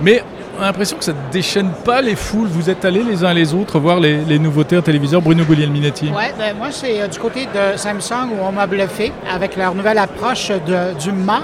Mais 0.00 0.22
on 0.58 0.62
a 0.62 0.66
l'impression 0.66 0.96
que 0.96 1.04
ça 1.04 1.12
ne 1.12 1.32
déchaîne 1.32 1.70
pas 1.84 2.00
les 2.00 2.16
foules. 2.16 2.48
Vous 2.48 2.70
êtes 2.70 2.84
allés 2.84 3.02
les 3.02 3.24
uns 3.24 3.32
les 3.32 3.54
autres 3.54 3.78
voir 3.78 4.00
les, 4.00 4.38
nouveautés 4.38 4.76
en 4.76 4.82
téléviseur. 4.82 5.22
Bruno 5.22 5.44
Guglielminetti? 5.44 6.06
Oui, 6.06 6.24
ben, 6.38 6.56
moi, 6.56 6.68
c'est 6.70 7.06
du 7.08 7.18
côté 7.18 7.46
de 7.46 7.76
Samsung 7.76 8.30
où 8.32 8.44
on 8.44 8.52
m'a 8.52 8.66
bluffé 8.66 9.12
avec 9.32 9.56
leur 9.56 9.74
nouvelle 9.74 9.98
approche 9.98 10.48
de, 10.48 10.98
du 10.98 11.12
MA, 11.12 11.42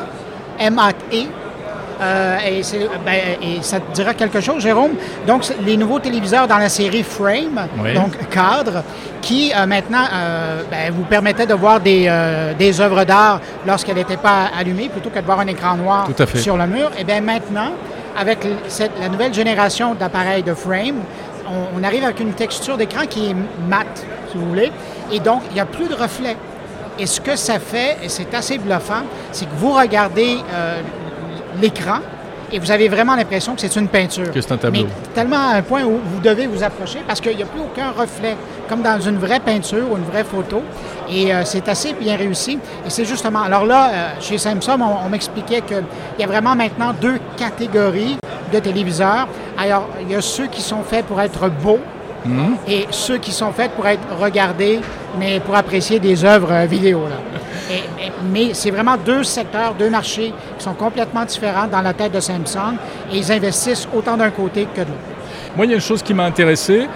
MAE, 0.58 1.28
Euh, 2.00 2.38
ben, 3.04 3.14
et, 3.40 3.62
ça 3.62 3.80
te 3.80 3.92
dira 3.92 4.14
quelque 4.14 4.40
chose, 4.40 4.62
Jérôme. 4.62 4.92
Donc, 5.26 5.44
les 5.64 5.76
nouveaux 5.76 5.98
téléviseurs 5.98 6.48
dans 6.48 6.58
la 6.58 6.68
série 6.68 7.02
Frame, 7.02 7.68
donc 7.94 8.28
cadre, 8.30 8.82
qui 9.20 9.52
euh, 9.54 9.66
maintenant 9.66 10.04
euh, 10.12 10.62
ben, 10.70 10.92
vous 10.92 11.04
permettaient 11.04 11.46
de 11.46 11.54
voir 11.54 11.80
des, 11.80 12.10
des 12.58 12.80
œuvres 12.80 13.04
d'art 13.04 13.40
lorsqu'elles 13.66 13.96
n'étaient 13.96 14.16
pas 14.16 14.50
allumées, 14.58 14.88
plutôt 14.88 15.10
que 15.10 15.18
de 15.18 15.24
voir 15.24 15.40
un 15.40 15.46
écran 15.46 15.76
noir 15.76 16.08
sur 16.34 16.56
le 16.56 16.66
mur. 16.66 16.90
Et 16.98 17.04
bien 17.04 17.20
maintenant, 17.20 17.70
avec 18.18 18.46
la 19.00 19.08
nouvelle 19.08 19.34
génération 19.34 19.94
d'appareils 19.94 20.42
de 20.42 20.54
Frame, 20.54 20.96
on, 21.46 21.80
on, 21.80 21.84
arrive 21.84 22.04
avec 22.04 22.20
une 22.20 22.32
texture 22.32 22.76
d'écran 22.76 23.02
qui 23.08 23.30
est 23.30 23.36
mat, 23.68 23.86
si 24.30 24.38
vous 24.38 24.46
voulez, 24.46 24.72
et 25.12 25.20
donc 25.20 25.42
il 25.50 25.54
n'y 25.54 25.60
a 25.60 25.66
plus 25.66 25.88
de 25.88 25.94
reflets. 25.94 26.36
Et 26.98 27.06
ce 27.06 27.20
que 27.20 27.34
ça 27.34 27.58
fait, 27.58 27.96
et 28.02 28.08
c'est 28.08 28.32
assez 28.34 28.56
bluffant, 28.56 29.02
c'est 29.32 29.46
que 29.46 29.54
vous 29.56 29.72
regardez 29.72 30.38
l'écran 31.60 32.00
et 32.52 32.58
vous 32.58 32.70
avez 32.70 32.88
vraiment 32.88 33.16
l'impression 33.16 33.54
que 33.54 33.60
c'est 33.60 33.74
une 33.76 33.88
peinture. 33.88 34.30
Que 34.30 34.40
c'est 34.40 34.52
un 34.52 34.56
tableau. 34.56 34.84
Mais 34.84 34.88
tellement 35.12 35.48
à 35.48 35.56
un 35.56 35.62
point 35.62 35.82
où 35.82 35.98
vous 36.04 36.20
devez 36.20 36.46
vous 36.46 36.62
approcher 36.62 37.00
parce 37.06 37.20
qu'il 37.20 37.36
n'y 37.36 37.42
a 37.42 37.46
plus 37.46 37.60
aucun 37.60 37.90
reflet, 37.90 38.36
comme 38.68 38.80
dans 38.80 39.00
une 39.00 39.16
vraie 39.16 39.40
peinture 39.40 39.90
ou 39.90 39.96
une 39.96 40.04
vraie 40.04 40.22
photo. 40.22 40.62
Et 41.10 41.34
euh, 41.34 41.42
c'est 41.44 41.68
assez 41.68 41.94
bien 41.94 42.16
réussi. 42.16 42.58
Et 42.86 42.90
c'est 42.90 43.04
justement. 43.04 43.42
Alors 43.42 43.66
là, 43.66 43.90
euh, 43.90 44.08
chez 44.20 44.38
Samsung, 44.38 44.80
on, 45.04 45.08
m'expliquait 45.08 45.62
qu'il 45.62 45.82
y 46.18 46.22
a 46.22 46.26
vraiment 46.26 46.54
maintenant 46.54 46.92
deux 46.92 47.18
catégories 47.36 48.18
de 48.52 48.58
téléviseurs. 48.60 49.26
Alors, 49.58 49.88
il 50.02 50.12
y 50.12 50.14
a 50.14 50.20
ceux 50.20 50.46
qui 50.46 50.62
sont 50.62 50.82
faits 50.82 51.06
pour 51.06 51.20
être 51.20 51.48
beaux. 51.48 51.80
Mhm. 52.24 52.56
Et 52.68 52.86
ceux 52.90 53.18
qui 53.18 53.32
sont 53.32 53.52
faits 53.52 53.72
pour 53.72 53.86
être 53.86 54.16
regardés, 54.18 54.80
mais 55.18 55.40
pour 55.40 55.56
apprécier 55.56 55.98
des 55.98 56.24
œuvres 56.24 56.52
euh, 56.52 56.66
vidéo. 56.66 57.02
Là 57.08 57.40
mais 58.30 58.54
c'est 58.54 58.70
vraiment 58.70 58.96
deux 58.96 59.24
secteurs, 59.24 59.74
deux 59.74 59.90
marchés 59.90 60.32
qui 60.58 60.64
sont 60.64 60.74
complètement 60.74 61.24
différents 61.24 61.66
dans 61.66 61.80
la 61.80 61.92
tête 61.92 62.12
de 62.12 62.20
Samsung 62.20 62.76
et 63.12 63.18
ils 63.18 63.32
investissent 63.32 63.88
autant 63.94 64.16
d'un 64.16 64.30
côté 64.30 64.66
que 64.74 64.80
de 64.80 64.86
l'autre. 64.86 65.00
Moi, 65.56 65.66
il 65.66 65.70
y 65.70 65.72
a 65.72 65.76
une 65.76 65.82
chose 65.82 66.02
qui 66.02 66.14
m'a 66.14 66.24
intéressé, 66.24 66.88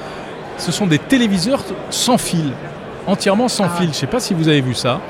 ce 0.56 0.72
sont 0.72 0.86
des 0.86 0.98
téléviseurs 0.98 1.62
sans 1.90 2.18
fil, 2.18 2.52
entièrement 3.06 3.48
sans 3.48 3.64
ah. 3.64 3.76
fil. 3.76 3.86
Je 3.86 3.90
ne 3.90 3.94
sais 3.94 4.06
pas 4.06 4.20
si 4.20 4.34
vous 4.34 4.48
avez 4.48 4.60
vu 4.60 4.74
ça. 4.74 5.00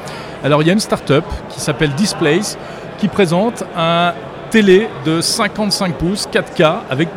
Alors, 0.45 0.63
il 0.63 0.67
y 0.67 0.71
a 0.71 0.75
une 0.75 0.81
start-up 0.81 1.25
qui 1.51 1.61
s'appelle 1.61 1.95
Displays 1.95 2.57
qui 2.99 3.09
présente 3.09 3.65
un 3.77 4.13
télé 4.51 4.89
de 5.05 5.21
55 5.21 5.95
pouces 5.95 6.29
4K 6.33 6.77
avec 6.91 7.09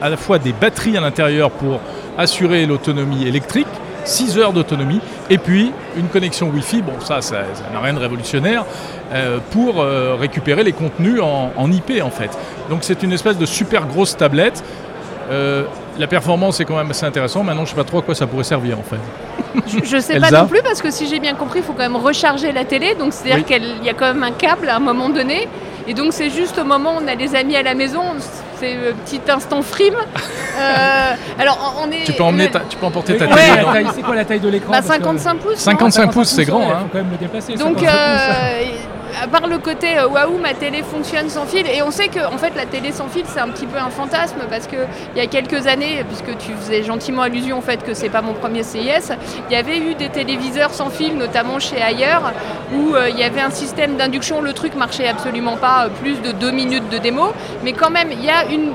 à 0.00 0.08
la 0.08 0.16
fois 0.16 0.38
des 0.38 0.52
batteries 0.52 0.96
à 0.96 1.00
l'intérieur 1.00 1.50
pour 1.50 1.80
assurer 2.18 2.66
l'autonomie 2.66 3.26
électrique 3.26 3.68
6 4.04 4.38
heures 4.38 4.52
d'autonomie, 4.52 5.00
et 5.30 5.38
puis 5.38 5.72
une 5.96 6.08
connexion 6.08 6.48
Wi-Fi, 6.48 6.82
bon 6.82 6.92
ça, 7.00 7.20
ça 7.20 7.44
n'a 7.72 7.80
rien 7.80 7.94
de 7.94 7.98
révolutionnaire, 7.98 8.64
euh, 9.12 9.38
pour 9.50 9.80
euh, 9.80 10.16
récupérer 10.18 10.64
les 10.64 10.72
contenus 10.72 11.20
en, 11.20 11.70
IP 11.70 12.02
en 12.02 12.10
fait. 12.10 12.30
Donc 12.70 12.80
c'est 12.82 13.02
une 13.02 13.12
espèce 13.12 13.38
de 13.38 13.46
super 13.46 13.86
grosse 13.86 14.16
tablette. 14.16 14.62
Euh, 15.30 15.64
la 15.98 16.06
performance 16.06 16.60
est 16.60 16.64
quand 16.64 16.76
même 16.76 16.90
assez 16.90 17.04
intéressante. 17.04 17.44
Maintenant, 17.44 17.64
je 17.64 17.72
ne 17.72 17.76
sais 17.76 17.82
pas 17.82 17.84
trop 17.84 17.98
à 17.98 18.02
quoi 18.02 18.14
ça 18.14 18.26
pourrait 18.26 18.44
servir 18.44 18.78
en 18.78 18.82
fait. 18.82 18.96
Je 19.66 19.96
ne 19.96 20.00
sais 20.00 20.18
pas 20.18 20.30
non 20.30 20.46
plus 20.46 20.62
parce 20.62 20.80
que 20.80 20.90
si 20.90 21.06
j'ai 21.06 21.20
bien 21.20 21.34
compris, 21.34 21.58
il 21.58 21.62
faut 21.62 21.74
quand 21.74 21.82
même 21.82 21.96
recharger 21.96 22.52
la 22.52 22.64
télé. 22.64 22.94
Donc 22.94 23.12
c'est-à-dire 23.12 23.44
qu'il 23.44 23.84
y 23.84 23.90
a 23.90 23.94
quand 23.94 24.14
même 24.14 24.22
un 24.22 24.32
câble 24.32 24.68
à 24.70 24.76
un 24.76 24.80
moment 24.80 25.10
donné. 25.10 25.46
Et 25.86 25.94
donc 25.94 26.12
c'est 26.12 26.30
juste 26.30 26.58
au 26.58 26.64
moment 26.64 26.94
où 26.94 27.02
on 27.04 27.08
a 27.08 27.16
des 27.16 27.34
amis 27.34 27.56
à 27.56 27.62
la 27.62 27.74
maison, 27.74 28.00
c'est 28.62 28.74
le 28.74 28.92
petit 28.92 29.20
instant 29.28 29.62
frime. 29.62 29.94
Euh, 29.94 31.14
alors 31.38 31.80
on 31.82 31.90
est. 31.90 32.04
Tu 32.04 32.12
peux, 32.12 32.22
emmener 32.22 32.50
tu 32.68 32.76
peux 32.76 32.86
emporter 32.86 33.16
ta 33.16 33.26
télé. 33.26 33.86
c'est 33.94 34.02
quoi 34.02 34.14
la 34.14 34.24
taille 34.24 34.38
de 34.38 34.48
l'écran 34.48 34.72
55 34.80 35.34
bah, 35.34 35.40
pouces. 35.42 35.58
55 35.58 36.12
pouces, 36.12 36.28
c'est 36.28 36.44
grand. 36.44 36.60
Il 36.60 36.66
faut 36.66 36.72
hein. 36.72 36.88
quand 36.92 36.98
même 36.98 37.10
le 37.10 37.16
déplacer. 37.16 37.54
Donc 37.54 37.82
euh, 37.82 38.62
à 39.20 39.26
part 39.26 39.46
le 39.46 39.58
côté 39.58 39.98
euh, 39.98 40.08
waouh, 40.08 40.38
ma 40.38 40.54
télé 40.54 40.82
fonctionne 40.82 41.28
sans 41.28 41.46
fil, 41.46 41.66
et 41.66 41.82
on 41.82 41.90
sait 41.90 42.08
que 42.08 42.20
en 42.26 42.38
fait 42.38 42.54
la 42.54 42.66
télé 42.66 42.92
sans 42.92 43.08
fil 43.08 43.24
c'est 43.26 43.40
un 43.40 43.48
petit 43.48 43.66
peu 43.66 43.78
un 43.78 43.90
fantasme 43.90 44.38
parce 44.48 44.66
que 44.66 44.76
il 45.14 45.18
y 45.18 45.24
a 45.24 45.26
quelques 45.26 45.66
années, 45.66 46.04
puisque 46.08 46.36
tu 46.38 46.52
faisais 46.52 46.82
gentiment 46.82 47.22
allusion 47.22 47.58
au 47.58 47.60
fait 47.60 47.82
que 47.82 47.94
c'est 47.94 48.08
pas 48.08 48.22
mon 48.22 48.34
premier 48.34 48.62
CIS, 48.62 49.12
il 49.48 49.52
y 49.52 49.56
avait 49.56 49.78
eu 49.78 49.94
des 49.94 50.08
téléviseurs 50.08 50.72
sans 50.72 50.90
fil, 50.90 51.16
notamment 51.16 51.58
chez 51.58 51.80
Ailleurs, 51.80 52.32
où 52.74 52.94
euh, 52.94 53.08
il 53.10 53.18
y 53.18 53.24
avait 53.24 53.40
un 53.40 53.50
système 53.50 53.96
d'induction, 53.96 54.40
le 54.40 54.52
truc 54.52 54.74
marchait 54.74 55.08
absolument 55.08 55.56
pas 55.56 55.86
euh, 55.86 55.88
plus 56.00 56.20
de 56.20 56.32
deux 56.32 56.50
minutes 56.50 56.88
de 56.88 56.98
démo, 56.98 57.32
mais 57.64 57.72
quand 57.72 57.90
même 57.90 58.10
il 58.12 58.24
y 58.24 58.30
a 58.30 58.46
une, 58.46 58.72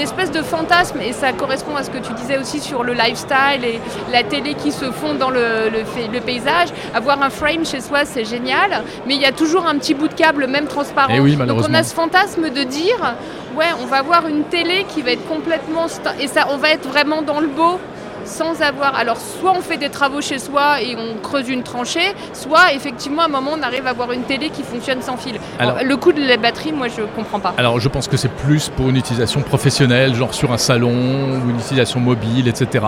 espèce 0.00 0.30
de 0.30 0.40
fantasme, 0.40 1.00
et 1.00 1.12
ça 1.12 1.32
correspond 1.32 1.74
à 1.76 1.82
ce 1.82 1.90
que 1.90 1.98
tu 1.98 2.12
disais 2.14 2.38
aussi 2.38 2.60
sur 2.60 2.84
le 2.84 2.92
lifestyle 2.92 3.64
et 3.64 3.80
la 4.12 4.22
télé 4.22 4.54
qui 4.54 4.70
se 4.70 4.90
fond 4.92 5.14
dans 5.14 5.30
le, 5.30 5.68
le, 5.68 6.12
le 6.12 6.20
paysage. 6.20 6.68
Avoir 6.94 7.20
un 7.22 7.28
frame 7.28 7.66
chez 7.66 7.80
soi 7.80 8.04
c'est 8.04 8.24
génial, 8.24 8.84
mais 9.06 9.16
il 9.16 9.20
y 9.20 9.26
a 9.26 9.32
toujours 9.32 9.66
un 9.66 9.79
petit 9.80 9.94
bout 9.94 10.08
de 10.08 10.14
câble, 10.14 10.46
même 10.46 10.66
transparent. 10.66 11.14
Eh 11.14 11.36
Donc 11.36 11.64
on 11.68 11.74
a 11.74 11.82
ce 11.82 11.94
fantasme 11.94 12.50
de 12.50 12.62
dire, 12.62 13.16
ouais, 13.56 13.66
on 13.82 13.86
va 13.86 13.98
avoir 13.98 14.26
une 14.26 14.44
télé 14.44 14.84
qui 14.88 15.02
va 15.02 15.12
être 15.12 15.26
complètement... 15.26 15.86
Et 16.20 16.28
ça, 16.28 16.46
on 16.50 16.56
va 16.56 16.70
être 16.70 16.88
vraiment 16.88 17.22
dans 17.22 17.40
le 17.40 17.48
beau 17.48 17.78
sans 18.24 18.60
avoir. 18.62 18.94
Alors, 18.96 19.16
soit 19.16 19.52
on 19.56 19.60
fait 19.60 19.76
des 19.76 19.88
travaux 19.88 20.20
chez 20.20 20.38
soi 20.38 20.82
et 20.82 20.96
on 20.96 21.20
creuse 21.20 21.48
une 21.48 21.62
tranchée, 21.62 22.14
soit 22.32 22.72
effectivement, 22.74 23.22
à 23.22 23.24
un 23.26 23.28
moment, 23.28 23.52
on 23.58 23.62
arrive 23.62 23.86
à 23.86 23.90
avoir 23.90 24.12
une 24.12 24.22
télé 24.22 24.50
qui 24.50 24.62
fonctionne 24.62 25.02
sans 25.02 25.16
fil. 25.16 25.38
Alors, 25.58 25.78
le 25.82 25.96
coût 25.96 26.12
de 26.12 26.22
la 26.22 26.36
batterie, 26.36 26.72
moi, 26.72 26.88
je 26.88 27.02
ne 27.02 27.06
comprends 27.06 27.40
pas. 27.40 27.54
Alors, 27.56 27.80
je 27.80 27.88
pense 27.88 28.08
que 28.08 28.16
c'est 28.16 28.30
plus 28.30 28.68
pour 28.68 28.88
une 28.88 28.96
utilisation 28.96 29.40
professionnelle, 29.40 30.14
genre 30.14 30.34
sur 30.34 30.52
un 30.52 30.58
salon 30.58 30.90
ou 30.90 31.50
une 31.50 31.58
utilisation 31.58 32.00
mobile, 32.00 32.48
etc. 32.48 32.84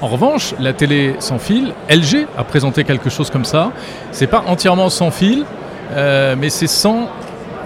En 0.00 0.08
revanche, 0.08 0.54
la 0.58 0.72
télé 0.72 1.14
sans 1.20 1.38
fil, 1.38 1.74
LG 1.88 2.26
a 2.36 2.44
présenté 2.44 2.84
quelque 2.84 3.10
chose 3.10 3.30
comme 3.30 3.44
ça. 3.44 3.70
C'est 4.10 4.26
pas 4.26 4.42
entièrement 4.46 4.90
sans 4.90 5.10
fil, 5.10 5.44
euh, 5.94 6.36
mais 6.38 6.50
c'est 6.50 6.66
sans 6.66 7.08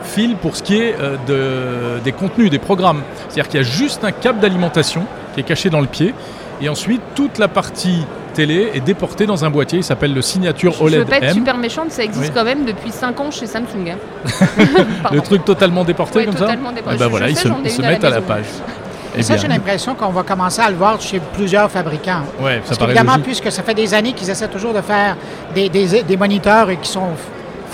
fil 0.05 0.37
pour 0.37 0.57
ce 0.57 0.62
qui 0.62 0.77
est 0.79 0.95
euh, 1.01 1.99
des 2.03 2.12
contenus, 2.12 2.51
des 2.51 2.59
programmes. 2.59 3.03
C'est-à-dire 3.29 3.49
qu'il 3.49 3.61
y 3.61 3.62
a 3.62 3.67
juste 3.67 4.05
un 4.05 4.12
câble 4.12 4.41
d'alimentation 4.41 5.05
qui 5.35 5.41
est 5.41 5.45
caché 5.45 5.71
dans 5.71 5.81
le 5.81 5.87
pied, 5.87 6.15
et 6.61 6.69
ensuite 6.69 7.03
toute 7.15 7.39
la 7.39 7.49
partie 7.49 8.07
télé 8.35 8.71
est 8.75 8.81
déportée 8.81 9.27
dans 9.27 9.45
un 9.45 9.51
boîtier, 9.51 9.79
il 9.79 9.85
s'appelle 9.85 10.15
le 10.15 10.23
Signature 10.23 10.81
OLED. 10.81 10.95
Je 10.95 10.99
veux 11.01 11.05
pas 11.07 11.27
être 11.27 11.35
super 11.35 11.57
méchante, 11.57 11.91
ça 11.91 12.05
existe 12.05 12.35
quand 12.35 12.45
même 12.45 12.65
depuis 12.65 12.91
5 12.91 13.19
ans 13.21 13.31
chez 13.31 13.47
Samsung. 13.47 13.91
Hein. 13.91 14.47
le 15.12 15.21
truc 15.21 15.45
totalement 15.45 15.85
déporté 15.85 16.25
comme 16.25 16.35
totalement 16.35 16.69
ça 16.71 16.75
déporté. 16.75 16.97
Et 16.97 16.99
ben 16.99 17.09
voilà, 17.09 17.29
ils 17.31 17.37
se, 17.37 17.83
mettent 17.83 18.05
à 18.05 18.11
la 18.11 18.21
page. 18.21 18.47
Et 19.19 19.23
ça, 19.23 19.39
j'ai 19.39 19.49
l'impression 19.49 19.95
qu'on 19.95 20.11
va 20.11 20.23
commencer 20.23 20.61
à 20.61 20.69
le 20.69 20.77
voir 20.77 21.01
chez 21.01 21.21
plusieurs 21.33 21.71
fabricants. 21.71 22.23
Ouais, 22.39 22.61
ça 22.65 22.77
Parce 22.77 22.91
évidemment, 22.91 23.19
puisque 23.19 23.51
ça 23.51 23.62
fait 23.62 23.73
des 23.73 23.95
années 23.95 24.12
qu'ils 24.12 24.29
essaient 24.29 24.49
toujours 24.49 24.75
de 24.75 24.83
faire 24.83 25.17
des, 25.55 25.71
des, 25.71 26.03
des 26.03 26.17
moniteurs 26.19 26.69
qui 26.83 26.91
sont 26.91 27.09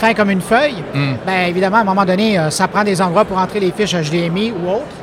fin 0.02 0.14
comme 0.14 0.30
une 0.30 0.40
feuille, 0.40 0.82
hmm. 0.94 1.14
bien 1.24 1.46
évidemment, 1.46 1.76
à 1.76 1.80
un 1.80 1.84
moment 1.84 2.04
donné, 2.04 2.36
euh, 2.36 2.50
ça 2.50 2.66
prend 2.66 2.82
des 2.82 3.00
endroits 3.00 3.24
pour 3.24 3.38
entrer 3.38 3.60
les 3.60 3.70
fiches 3.70 3.94
HDMI 3.94 4.50
ou 4.50 4.68
autres. 4.68 4.96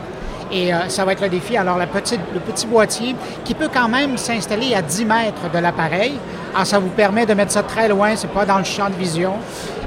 Et 0.51 0.73
euh, 0.73 0.89
ça 0.89 1.05
va 1.05 1.13
être 1.13 1.21
le 1.21 1.29
défi. 1.29 1.55
Alors, 1.55 1.77
la 1.77 1.87
petite, 1.87 2.19
le 2.33 2.39
petit 2.41 2.67
boîtier 2.67 3.15
qui 3.45 3.53
peut 3.53 3.69
quand 3.73 3.87
même 3.87 4.17
s'installer 4.17 4.75
à 4.75 4.81
10 4.81 5.05
mètres 5.05 5.49
de 5.53 5.59
l'appareil. 5.59 6.13
Alors, 6.53 6.67
ça 6.67 6.79
vous 6.79 6.89
permet 6.89 7.25
de 7.25 7.33
mettre 7.33 7.51
ça 7.51 7.63
très 7.63 7.87
loin, 7.87 8.15
c'est 8.15 8.31
pas 8.31 8.45
dans 8.45 8.57
le 8.57 8.65
champ 8.65 8.89
de 8.89 8.95
vision. 8.95 9.33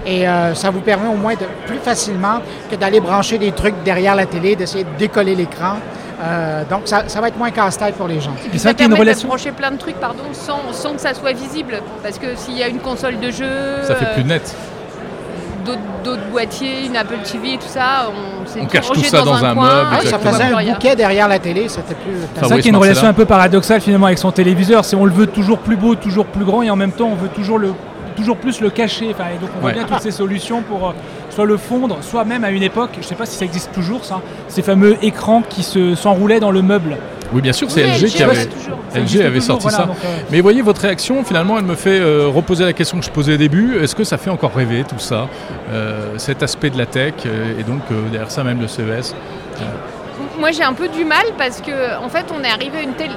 Et 0.07 0.27
euh, 0.27 0.55
ça 0.55 0.71
vous 0.71 0.81
permet 0.81 1.09
au 1.09 1.17
moins 1.17 1.35
de 1.35 1.47
plus 1.67 1.79
facilement 1.79 2.41
que 2.71 2.77
d'aller 2.77 3.01
brancher 3.01 3.37
des 3.39 3.53
trucs 3.53 3.75
derrière 3.85 4.15
la 4.15 4.25
télé, 4.25 4.57
d'essayer 4.57 4.85
de 4.85 4.97
décoller 4.99 5.35
l'écran. 5.35 5.75
donc, 6.71 6.83
ça, 6.87 7.21
va 7.21 7.29
être 7.29 7.37
moins 7.37 7.51
casse-tête 7.51 7.97
pour 7.97 8.09
les 8.09 8.21
gens. 8.21 8.35
Et 8.55 8.59
ça, 8.59 8.73
permet 8.73 8.95
une 8.95 9.01
relation... 9.01 9.29
de 9.29 9.35
brancher 9.35 9.53
plein 9.53 9.73
de 9.73 9.79
trucs, 9.79 10.01
pardon, 10.01 10.25
sans, 10.33 10.73
sans 10.73 10.95
que 10.95 11.01
ça 11.01 11.13
soit 11.13 11.33
visible. 11.33 11.83
Parce 12.03 12.19
que 12.19 12.35
s'il 12.37 12.57
y 12.57 12.63
a 12.63 12.69
une 12.69 12.79
console 12.79 13.19
de 13.19 13.31
jeu... 13.31 13.83
Ça 13.83 13.97
fait 13.97 14.15
plus 14.15 14.25
net 14.25 14.55
d'autres 15.65 16.27
boîtiers, 16.31 16.87
une 16.87 16.97
Apple 16.97 17.19
TV 17.25 17.55
et 17.55 17.59
tout 17.59 17.69
ça. 17.69 18.11
On, 18.61 18.67
cache 18.67 18.91
tout 18.91 19.03
ça 19.03 19.23
dans, 19.23 19.35
un, 19.35 19.55
meuble. 19.55 19.61
Ah, 19.93 20.01
ça 20.05 20.19
faisait 20.19 20.43
un 20.45 20.73
bouquet 20.73 20.97
derrière 20.97 21.29
la 21.29 21.39
télé, 21.39 21.69
c'était 21.69 21.95
plus. 21.95 22.15
C'est 22.35 22.47
ça 22.47 22.59
qui 22.59 22.69
est 22.69 22.71
une 22.71 22.77
relation 22.77 23.07
un 23.07 23.13
peu 23.13 23.25
paradoxale 23.25 23.81
finalement 23.81 24.07
avec 24.07 24.19
son 24.19 24.33
téléviseur. 24.33 24.85
C'est 24.85 24.97
on 24.97 25.05
le 25.05 25.13
veut 25.13 25.27
toujours 25.27 25.59
plus 25.59 25.77
beau, 25.77 25.95
toujours 25.95 26.27
plus 26.27 26.45
grand, 26.45 26.63
et 26.63 26.71
en 26.71 26.77
même 26.77 26.93
temps 26.93 27.09
on 27.11 27.15
veut 27.15 27.29
toujours 27.29 27.59
le 27.59 27.73
toujours 28.17 28.37
plus 28.37 28.61
le 28.61 28.71
cacher. 28.71 29.09
Enfin, 29.13 29.25
et 29.35 29.39
donc 29.39 29.51
on 29.57 29.61
voit 29.61 29.73
bien 29.73 29.85
toutes 29.85 30.01
ces 30.01 30.11
solutions 30.11 30.63
pour 30.63 30.89
euh, 30.89 30.93
soit 31.35 31.47
le 31.47 31.57
fondre, 31.57 31.99
soit 32.03 32.25
même 32.25 32.45
à 32.45 32.51
une 32.51 32.63
époque, 32.63 32.91
je 32.95 32.99
ne 32.99 33.05
sais 33.05 33.15
pas 33.15 33.27
si 33.27 33.37
ça 33.37 33.45
existe 33.45 33.73
toujours 33.73 34.05
ça, 34.05 34.21
ces 34.49 34.63
fameux 34.63 34.97
écrans 35.03 35.43
qui 35.49 35.63
se 35.63 35.95
s'enroulaient 35.95 36.41
dans 36.41 36.51
le 36.51 36.63
meuble. 36.63 36.97
Oui, 37.33 37.41
bien 37.41 37.55
sûr, 37.55 37.71
c'est 37.71 37.83
LG, 37.85 38.07
qui 38.09 38.23
avait, 38.23 38.47
LG 38.95 39.23
avait 39.23 39.41
sorti 39.41 39.71
ça. 39.71 39.89
Euh, 39.89 40.19
Mais 40.31 40.41
voyez, 40.43 40.61
votre 40.61 40.83
réaction, 40.83 41.25
finalement, 41.25 41.59
elle 41.59 41.65
me 41.65 41.75
fait 41.75 41.99
euh, 41.99 42.29
reposer 42.29 42.65
la 42.65 42.75
question 42.75 42.99
que 42.99 43.05
je 43.07 43.11
posais 43.11 43.35
au 43.35 43.39
début. 43.39 43.79
Est-ce 43.79 43.95
que 43.95 44.05
ça 44.05 44.19
fait 44.19 44.29
encore 44.29 44.55
rêver 44.55 44.85
tout 44.85 44.99
ça, 44.99 45.29
euh, 45.71 46.19
cet 46.19 46.43
aspect 46.43 46.69
de 46.69 46.77
la 46.77 46.85
tech, 46.85 47.15
et 47.25 47.63
donc 47.63 47.81
derrière 48.11 48.31
ça 48.31 48.45
même 48.45 48.61
le 48.61 48.69
CES 48.69 49.15
Moi, 50.39 50.51
j'ai 50.51 50.65
un 50.65 50.75
peu 50.75 50.89
du 50.89 51.07
mal 51.07 51.25
parce 51.39 51.63
que, 51.63 51.99
en 51.99 52.11
fait, 52.11 52.27
on 52.39 52.45
est 52.45 52.51
arrivé 52.51 52.79
à 52.79 52.83
une 52.83 52.95
telle 52.95 53.17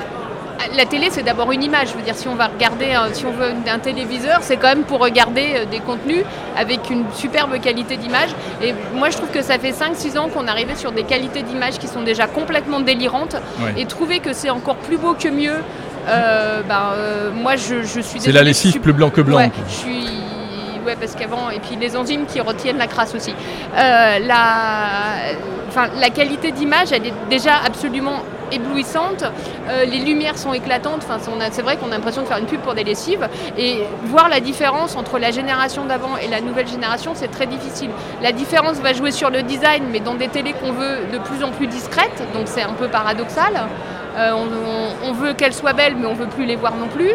la 0.75 0.85
télé, 0.85 1.07
c'est 1.11 1.23
d'abord 1.23 1.51
une 1.51 1.63
image. 1.63 1.89
Je 1.89 1.97
veux 1.97 2.01
dire, 2.01 2.15
si 2.15 2.27
on 2.27 2.35
va 2.35 2.47
regarder, 2.47 2.95
si 3.13 3.25
on 3.25 3.31
veut 3.31 3.53
un 3.67 3.79
téléviseur, 3.79 4.39
c'est 4.41 4.57
quand 4.57 4.67
même 4.67 4.83
pour 4.83 4.99
regarder 4.99 5.53
euh, 5.55 5.65
des 5.65 5.79
contenus 5.79 6.23
avec 6.57 6.89
une 6.89 7.05
superbe 7.13 7.59
qualité 7.59 7.97
d'image. 7.97 8.29
Et 8.61 8.73
moi, 8.93 9.09
je 9.09 9.17
trouve 9.17 9.29
que 9.29 9.41
ça 9.41 9.59
fait 9.59 9.71
5-6 9.71 10.17
ans 10.17 10.29
qu'on 10.29 10.47
arrivait 10.47 10.75
sur 10.75 10.91
des 10.91 11.03
qualités 11.03 11.41
d'image 11.41 11.77
qui 11.77 11.87
sont 11.87 12.01
déjà 12.01 12.27
complètement 12.27 12.79
délirantes. 12.79 13.35
Et 13.77 13.85
trouver 13.85 14.19
que 14.19 14.33
c'est 14.33 14.49
encore 14.49 14.75
plus 14.75 14.97
beau 14.97 15.13
que 15.13 15.29
mieux, 15.29 15.61
euh, 16.07 16.61
ben, 16.67 16.91
euh, 16.95 17.31
moi, 17.31 17.55
je, 17.55 17.83
suis. 18.01 18.19
C'est 18.19 18.31
la 18.31 18.43
lessive 18.43 18.79
plus 18.79 18.93
blanc 18.93 19.09
que 19.09 19.21
blanc. 19.21 19.39
je 19.67 19.73
suis 19.73 19.94
parce 20.99 21.15
qu'avant, 21.15 21.49
et 21.49 21.60
puis 21.60 21.75
les 21.75 21.95
enzymes 21.95 22.25
qui 22.25 22.39
retiennent 22.41 22.77
la 22.77 22.88
crasse 22.88 23.15
aussi. 23.15 23.34
la, 23.75 25.36
enfin, 25.69 25.88
la 25.99 26.10
qualité 26.10 26.51
d'image, 26.51 26.91
elle 26.91 27.08
est 27.08 27.13
déjà 27.29 27.53
absolument 27.65 28.21
éblouissante, 28.51 29.23
euh, 29.69 29.86
les 29.86 29.99
lumières 29.99 30.38
sont 30.38 30.53
éclatantes, 30.53 31.01
enfin, 31.08 31.17
c'est 31.51 31.62
vrai 31.62 31.77
qu'on 31.77 31.88
a 31.88 31.95
l'impression 31.95 32.21
de 32.21 32.27
faire 32.27 32.38
une 32.38 32.45
pub 32.45 32.62
pour 32.62 32.73
des 32.73 32.84
lessives, 32.84 33.27
et 33.58 33.84
voir 34.05 34.29
la 34.29 34.39
différence 34.39 34.95
entre 34.95 35.19
la 35.19 35.31
génération 35.31 35.86
d'avant 35.86 36.17
et 36.17 36.27
la 36.27 36.41
nouvelle 36.41 36.67
génération, 36.67 37.12
c'est 37.15 37.29
très 37.29 37.47
difficile. 37.47 37.89
La 38.21 38.31
différence 38.31 38.77
va 38.77 38.93
jouer 38.93 39.12
sur 39.12 39.29
le 39.29 39.43
design, 39.43 39.86
mais 39.91 39.99
dans 39.99 40.15
des 40.15 40.27
télés 40.27 40.53
qu'on 40.53 40.71
veut 40.71 40.99
de 41.12 41.17
plus 41.19 41.43
en 41.43 41.51
plus 41.51 41.67
discrètes, 41.67 42.23
donc 42.34 42.43
c'est 42.45 42.63
un 42.63 42.73
peu 42.73 42.88
paradoxal. 42.88 43.67
Euh, 44.17 44.31
on, 45.03 45.12
veut 45.12 45.34
qu'elles 45.34 45.53
soient 45.53 45.73
belles, 45.73 45.95
mais 45.97 46.05
on 46.05 46.13
veut 46.13 46.27
plus 46.27 46.45
les 46.45 46.55
voir 46.55 46.75
non 46.75 46.88
plus. 46.88 47.12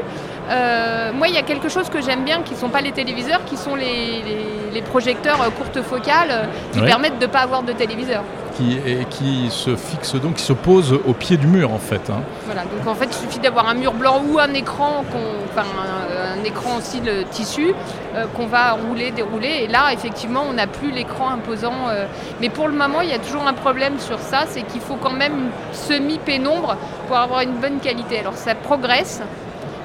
Euh, 0.50 1.12
moi, 1.12 1.28
il 1.28 1.34
y 1.34 1.38
a 1.38 1.42
quelque 1.42 1.68
chose 1.68 1.88
que 1.88 2.00
j'aime 2.00 2.24
bien, 2.24 2.42
qui 2.42 2.54
ne 2.54 2.58
sont 2.58 2.68
pas 2.68 2.80
les 2.80 2.92
téléviseurs, 2.92 3.44
qui 3.44 3.56
sont 3.56 3.74
les, 3.74 4.82
projecteurs 4.86 5.38
courtes 5.54 5.82
focales, 5.82 6.48
qui 6.72 6.80
permettent 6.80 7.18
de 7.18 7.26
ne 7.26 7.30
pas 7.30 7.40
avoir 7.40 7.62
de 7.62 7.72
téléviseur 7.72 8.24
qui, 8.54 8.78
et 8.86 9.04
qui 9.08 9.50
se 9.50 9.76
fixe 9.76 10.14
donc, 10.16 10.34
qui 10.34 10.42
se 10.42 10.52
pose 10.52 10.92
au 10.92 11.12
pied 11.12 11.36
du 11.36 11.46
mur 11.46 11.72
en 11.72 11.78
fait. 11.78 12.10
Hein. 12.10 12.22
Voilà, 12.46 12.62
donc 12.62 12.86
en 12.86 12.94
fait 12.94 13.06
il 13.06 13.14
suffit 13.14 13.38
d'avoir 13.38 13.68
un 13.68 13.74
mur 13.74 13.92
blanc 13.92 14.22
ou 14.28 14.38
un 14.38 14.52
écran, 14.54 15.04
enfin 15.50 15.66
un, 15.68 16.44
écran 16.44 16.76
aussi 16.78 17.00
de 17.00 17.22
tissu 17.30 17.74
euh, 18.14 18.26
qu'on 18.36 18.46
va 18.46 18.72
rouler, 18.72 19.10
dérouler. 19.10 19.62
Et 19.62 19.66
là 19.66 19.92
effectivement 19.92 20.44
on 20.48 20.54
n'a 20.54 20.66
plus 20.66 20.90
l'écran 20.90 21.30
imposant. 21.30 21.88
Euh. 21.88 22.06
mais 22.40 22.48
pour 22.48 22.68
le 22.68 22.74
moment 22.74 23.00
il 23.00 23.10
y 23.10 23.14
a 23.14 23.18
toujours 23.18 23.46
un 23.46 23.54
problème 23.54 23.98
sur 23.98 24.18
ça, 24.18 24.44
c'est 24.46 24.62
qu'il 24.62 24.80
faut 24.80 24.96
quand 24.96 25.12
même 25.12 25.32
une 25.32 25.50
semi-pénombre 25.72 26.76
pour 27.06 27.16
avoir 27.16 27.40
une 27.40 27.54
bonne 27.54 27.78
qualité. 27.80 28.18
Alors 28.18 28.34
ça 28.34 28.54
progresse. 28.54 29.22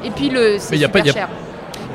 Et 0.06 0.12
puis 0.12 0.30
le 0.30 0.58
c'est 0.60 0.78
super 0.78 1.06
cher. 1.06 1.28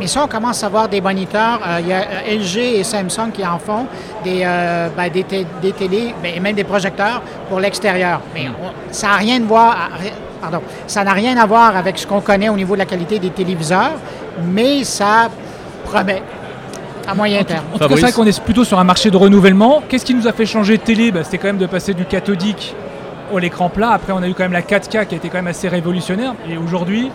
Mais 0.00 0.06
ça, 0.06 0.22
on 0.24 0.28
commence 0.28 0.64
à 0.64 0.68
voir 0.70 0.88
des 0.88 1.02
moniteurs. 1.02 1.60
Euh, 1.66 1.80
il 1.80 1.88
y 1.88 1.92
a 1.92 2.00
euh, 2.00 2.38
LG 2.38 2.78
et 2.78 2.84
Samsung 2.84 3.32
qui 3.34 3.44
en 3.44 3.58
font 3.58 3.86
des, 4.24 4.40
euh, 4.44 4.88
ben, 4.96 5.10
des, 5.10 5.24
télés 5.24 6.14
ben, 6.22 6.32
et 6.34 6.40
même 6.40 6.54
des 6.54 6.64
projecteurs 6.64 7.20
pour 7.50 7.60
l'extérieur. 7.60 8.22
Mais 8.34 8.46
ça 8.90 9.08
n'a 9.08 9.16
rien, 9.16 9.38
de 9.40 9.44
voir, 9.44 9.90
pardon, 10.40 10.62
ça 10.86 11.04
n'a 11.04 11.12
rien 11.12 11.36
à 11.36 11.44
voir 11.44 11.76
avec 11.76 11.98
ce 11.98 12.06
qu'on 12.06 12.22
connaît 12.22 12.48
au 12.48 12.56
niveau 12.56 12.74
de 12.74 12.78
la 12.78 12.86
qualité 12.86 13.18
des 13.18 13.28
téléviseurs, 13.28 13.92
mais 14.42 14.84
ça 14.84 15.28
promet. 15.84 16.22
À 17.06 17.14
moyen 17.14 17.42
terme. 17.44 17.64
En 17.74 17.78
tout 17.78 17.88
cas, 17.88 17.94
c'est 17.94 18.00
vrai 18.02 18.12
qu'on 18.12 18.26
est 18.26 18.40
plutôt 18.42 18.64
sur 18.64 18.78
un 18.78 18.84
marché 18.84 19.10
de 19.10 19.16
renouvellement. 19.16 19.82
Qu'est-ce 19.88 20.04
qui 20.04 20.14
nous 20.14 20.28
a 20.28 20.32
fait 20.32 20.46
changer 20.46 20.78
de 20.78 20.82
télé? 20.82 21.10
Bah, 21.10 21.24
C'était 21.24 21.38
quand 21.38 21.48
même 21.48 21.58
de 21.58 21.66
passer 21.66 21.92
du 21.92 22.04
cathodique 22.04 22.74
au 23.32 23.38
l'écran 23.38 23.68
plat. 23.68 23.90
Après, 23.90 24.12
on 24.12 24.22
a 24.22 24.28
eu 24.28 24.34
quand 24.34 24.44
même 24.44 24.52
la 24.52 24.62
4K 24.62 25.06
qui 25.06 25.14
a 25.14 25.16
été 25.16 25.28
quand 25.28 25.38
même 25.38 25.46
assez 25.46 25.68
révolutionnaire. 25.68 26.34
Et 26.48 26.56
aujourd'hui, 26.56 27.10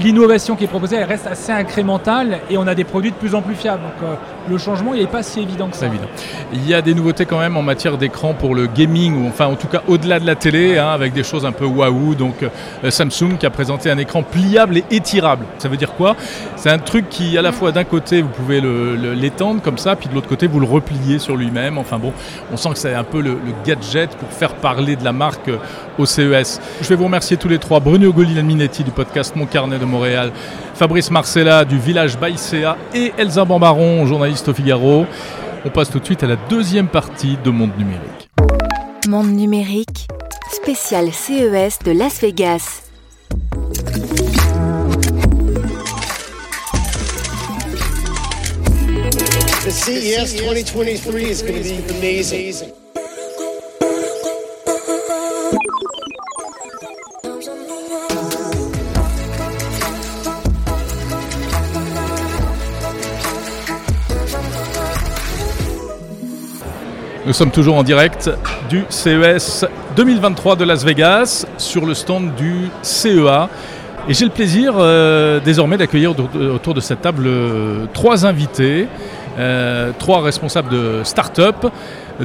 L'innovation 0.00 0.56
qui 0.56 0.64
est 0.64 0.68
proposée, 0.68 1.02
reste 1.04 1.26
assez 1.26 1.52
incrémentale 1.52 2.40
et 2.50 2.58
on 2.58 2.66
a 2.66 2.74
des 2.74 2.84
produits 2.84 3.10
de 3.10 3.16
plus 3.16 3.34
en 3.34 3.42
plus 3.42 3.54
fiables. 3.54 3.82
Donc 3.82 4.08
euh, 4.08 4.14
le 4.50 4.58
changement, 4.58 4.94
il 4.94 5.00
n'est 5.00 5.06
pas 5.06 5.22
si 5.22 5.40
évident 5.40 5.68
que 5.68 5.76
ça. 5.76 5.86
Évident. 5.86 6.06
Il 6.52 6.66
y 6.68 6.74
a 6.74 6.82
des 6.82 6.94
nouveautés 6.94 7.26
quand 7.26 7.38
même 7.38 7.56
en 7.56 7.62
matière 7.62 7.96
d'écran 7.96 8.34
pour 8.34 8.54
le 8.54 8.66
gaming, 8.66 9.24
ou 9.24 9.28
enfin 9.28 9.46
en 9.46 9.56
tout 9.56 9.68
cas 9.68 9.82
au-delà 9.86 10.18
de 10.18 10.26
la 10.26 10.34
télé, 10.34 10.78
hein, 10.78 10.88
avec 10.88 11.12
des 11.12 11.22
choses 11.22 11.46
un 11.46 11.52
peu 11.52 11.64
waouh. 11.64 12.14
Donc 12.14 12.42
euh, 12.42 12.90
Samsung 12.90 13.36
qui 13.38 13.46
a 13.46 13.50
présenté 13.50 13.90
un 13.90 13.98
écran 13.98 14.22
pliable 14.22 14.78
et 14.78 14.84
étirable. 14.90 15.44
Ça 15.58 15.68
veut 15.68 15.76
dire 15.76 15.94
quoi? 15.94 16.16
C'est 16.56 16.70
un 16.70 16.78
truc 16.78 17.08
qui, 17.08 17.36
à 17.38 17.42
la 17.42 17.52
fois 17.52 17.72
d'un 17.72 17.84
côté, 17.84 18.22
vous 18.22 18.28
pouvez 18.28 18.60
l'étendre 19.14 19.60
comme 19.62 19.78
ça, 19.78 19.96
puis 19.96 20.08
de 20.08 20.14
l'autre 20.14 20.28
côté, 20.28 20.46
vous 20.46 20.60
le 20.60 20.66
repliez 20.66 21.18
sur 21.18 21.36
lui-même. 21.36 21.78
Enfin 21.78 21.98
bon, 21.98 22.12
on 22.52 22.56
sent 22.56 22.70
que 22.70 22.78
c'est 22.78 22.94
un 22.94 23.04
peu 23.04 23.20
le, 23.20 23.38
gadget 23.64 24.10
pour 24.16 24.28
faire 24.28 24.54
parler 24.54 24.96
de 24.96 25.04
la 25.04 25.12
marque 25.12 25.48
euh, 25.48 25.58
au 25.98 26.06
CES. 26.06 26.60
Je 26.80 26.88
vais 26.88 26.96
vous 26.96 27.04
remercier 27.04 27.36
tous 27.36 27.48
les 27.48 27.58
trois. 27.58 27.80
Bruno 27.80 28.12
Golin-Minetti 28.12 28.84
du 28.84 28.90
podcast 28.90 29.36
Carnet 29.46 29.78
de 29.78 29.84
Montréal, 29.84 30.32
Fabrice 30.74 31.10
Marcella 31.10 31.64
du 31.64 31.78
village 31.78 32.18
Baïséa 32.18 32.76
et 32.94 33.12
Elsa 33.16 33.44
Bambaron, 33.44 34.06
journaliste 34.06 34.48
au 34.48 34.54
Figaro. 34.54 35.06
On 35.64 35.70
passe 35.70 35.90
tout 35.90 35.98
de 35.98 36.04
suite 36.04 36.22
à 36.22 36.26
la 36.26 36.36
deuxième 36.36 36.88
partie 36.88 37.38
de 37.42 37.50
Monde 37.50 37.70
Numérique. 37.78 38.28
Monde 39.08 39.32
Numérique, 39.32 40.08
spécial 40.50 41.12
CES 41.12 41.78
de 41.84 41.92
Las 41.92 42.20
Vegas. 42.20 42.82
The 49.64 49.70
CES 49.70 50.34
2023 50.34 51.24
is 51.24 51.40
going 51.40 51.54
to 51.54 51.62
be 51.62 51.96
amazing. 51.96 52.83
Nous 67.26 67.32
sommes 67.32 67.50
toujours 67.50 67.76
en 67.76 67.82
direct 67.82 68.30
du 68.68 68.84
CES 68.90 69.64
2023 69.96 70.56
de 70.56 70.64
Las 70.64 70.84
Vegas 70.84 71.46
sur 71.56 71.86
le 71.86 71.94
stand 71.94 72.34
du 72.34 72.68
CEA. 72.82 73.48
Et 74.10 74.12
j'ai 74.12 74.26
le 74.26 74.30
plaisir 74.30 74.74
euh, 74.76 75.40
désormais 75.40 75.78
d'accueillir 75.78 76.10
autour 76.10 76.74
de 76.74 76.80
cette 76.80 77.00
table 77.00 77.24
euh, 77.26 77.86
trois 77.94 78.26
invités, 78.26 78.88
euh, 79.38 79.92
trois 79.98 80.20
responsables 80.20 80.68
de 80.68 81.00
start-up 81.02 81.64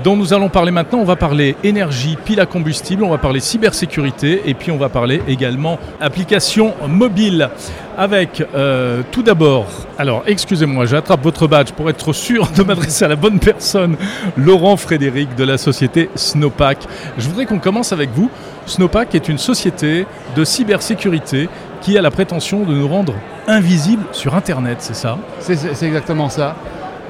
dont 0.03 0.15
nous 0.15 0.33
allons 0.33 0.49
parler 0.49 0.71
maintenant. 0.71 0.99
On 0.99 1.05
va 1.05 1.15
parler 1.15 1.55
énergie, 1.63 2.17
pile 2.23 2.39
à 2.39 2.45
combustible, 2.45 3.03
on 3.03 3.09
va 3.09 3.17
parler 3.17 3.39
cybersécurité 3.39 4.43
et 4.45 4.53
puis 4.53 4.71
on 4.71 4.77
va 4.77 4.89
parler 4.89 5.21
également 5.27 5.79
applications 5.99 6.73
mobiles. 6.87 7.49
Avec 7.97 8.45
euh, 8.55 9.01
tout 9.11 9.23
d'abord, 9.23 9.65
alors 9.97 10.23
excusez-moi, 10.25 10.85
j'attrape 10.85 11.21
votre 11.21 11.47
badge 11.47 11.71
pour 11.71 11.89
être 11.89 12.13
sûr 12.13 12.47
de 12.55 12.63
m'adresser 12.63 13.03
à 13.03 13.09
la 13.09 13.17
bonne 13.17 13.39
personne, 13.39 13.97
Laurent 14.37 14.77
Frédéric 14.77 15.35
de 15.35 15.43
la 15.43 15.57
société 15.57 16.09
Snowpack. 16.15 16.77
Je 17.17 17.27
voudrais 17.27 17.45
qu'on 17.45 17.59
commence 17.59 17.91
avec 17.91 18.11
vous. 18.13 18.31
Snowpack 18.67 19.15
est 19.15 19.27
une 19.27 19.37
société 19.37 20.05
de 20.35 20.43
cybersécurité 20.45 21.49
qui 21.81 21.97
a 21.97 22.01
la 22.01 22.11
prétention 22.11 22.63
de 22.63 22.73
nous 22.73 22.87
rendre 22.87 23.15
invisibles 23.47 24.03
sur 24.11 24.35
Internet, 24.35 24.77
c'est 24.79 24.95
ça? 24.95 25.17
C'est 25.39 25.83
exactement 25.83 26.29
ça. 26.29 26.55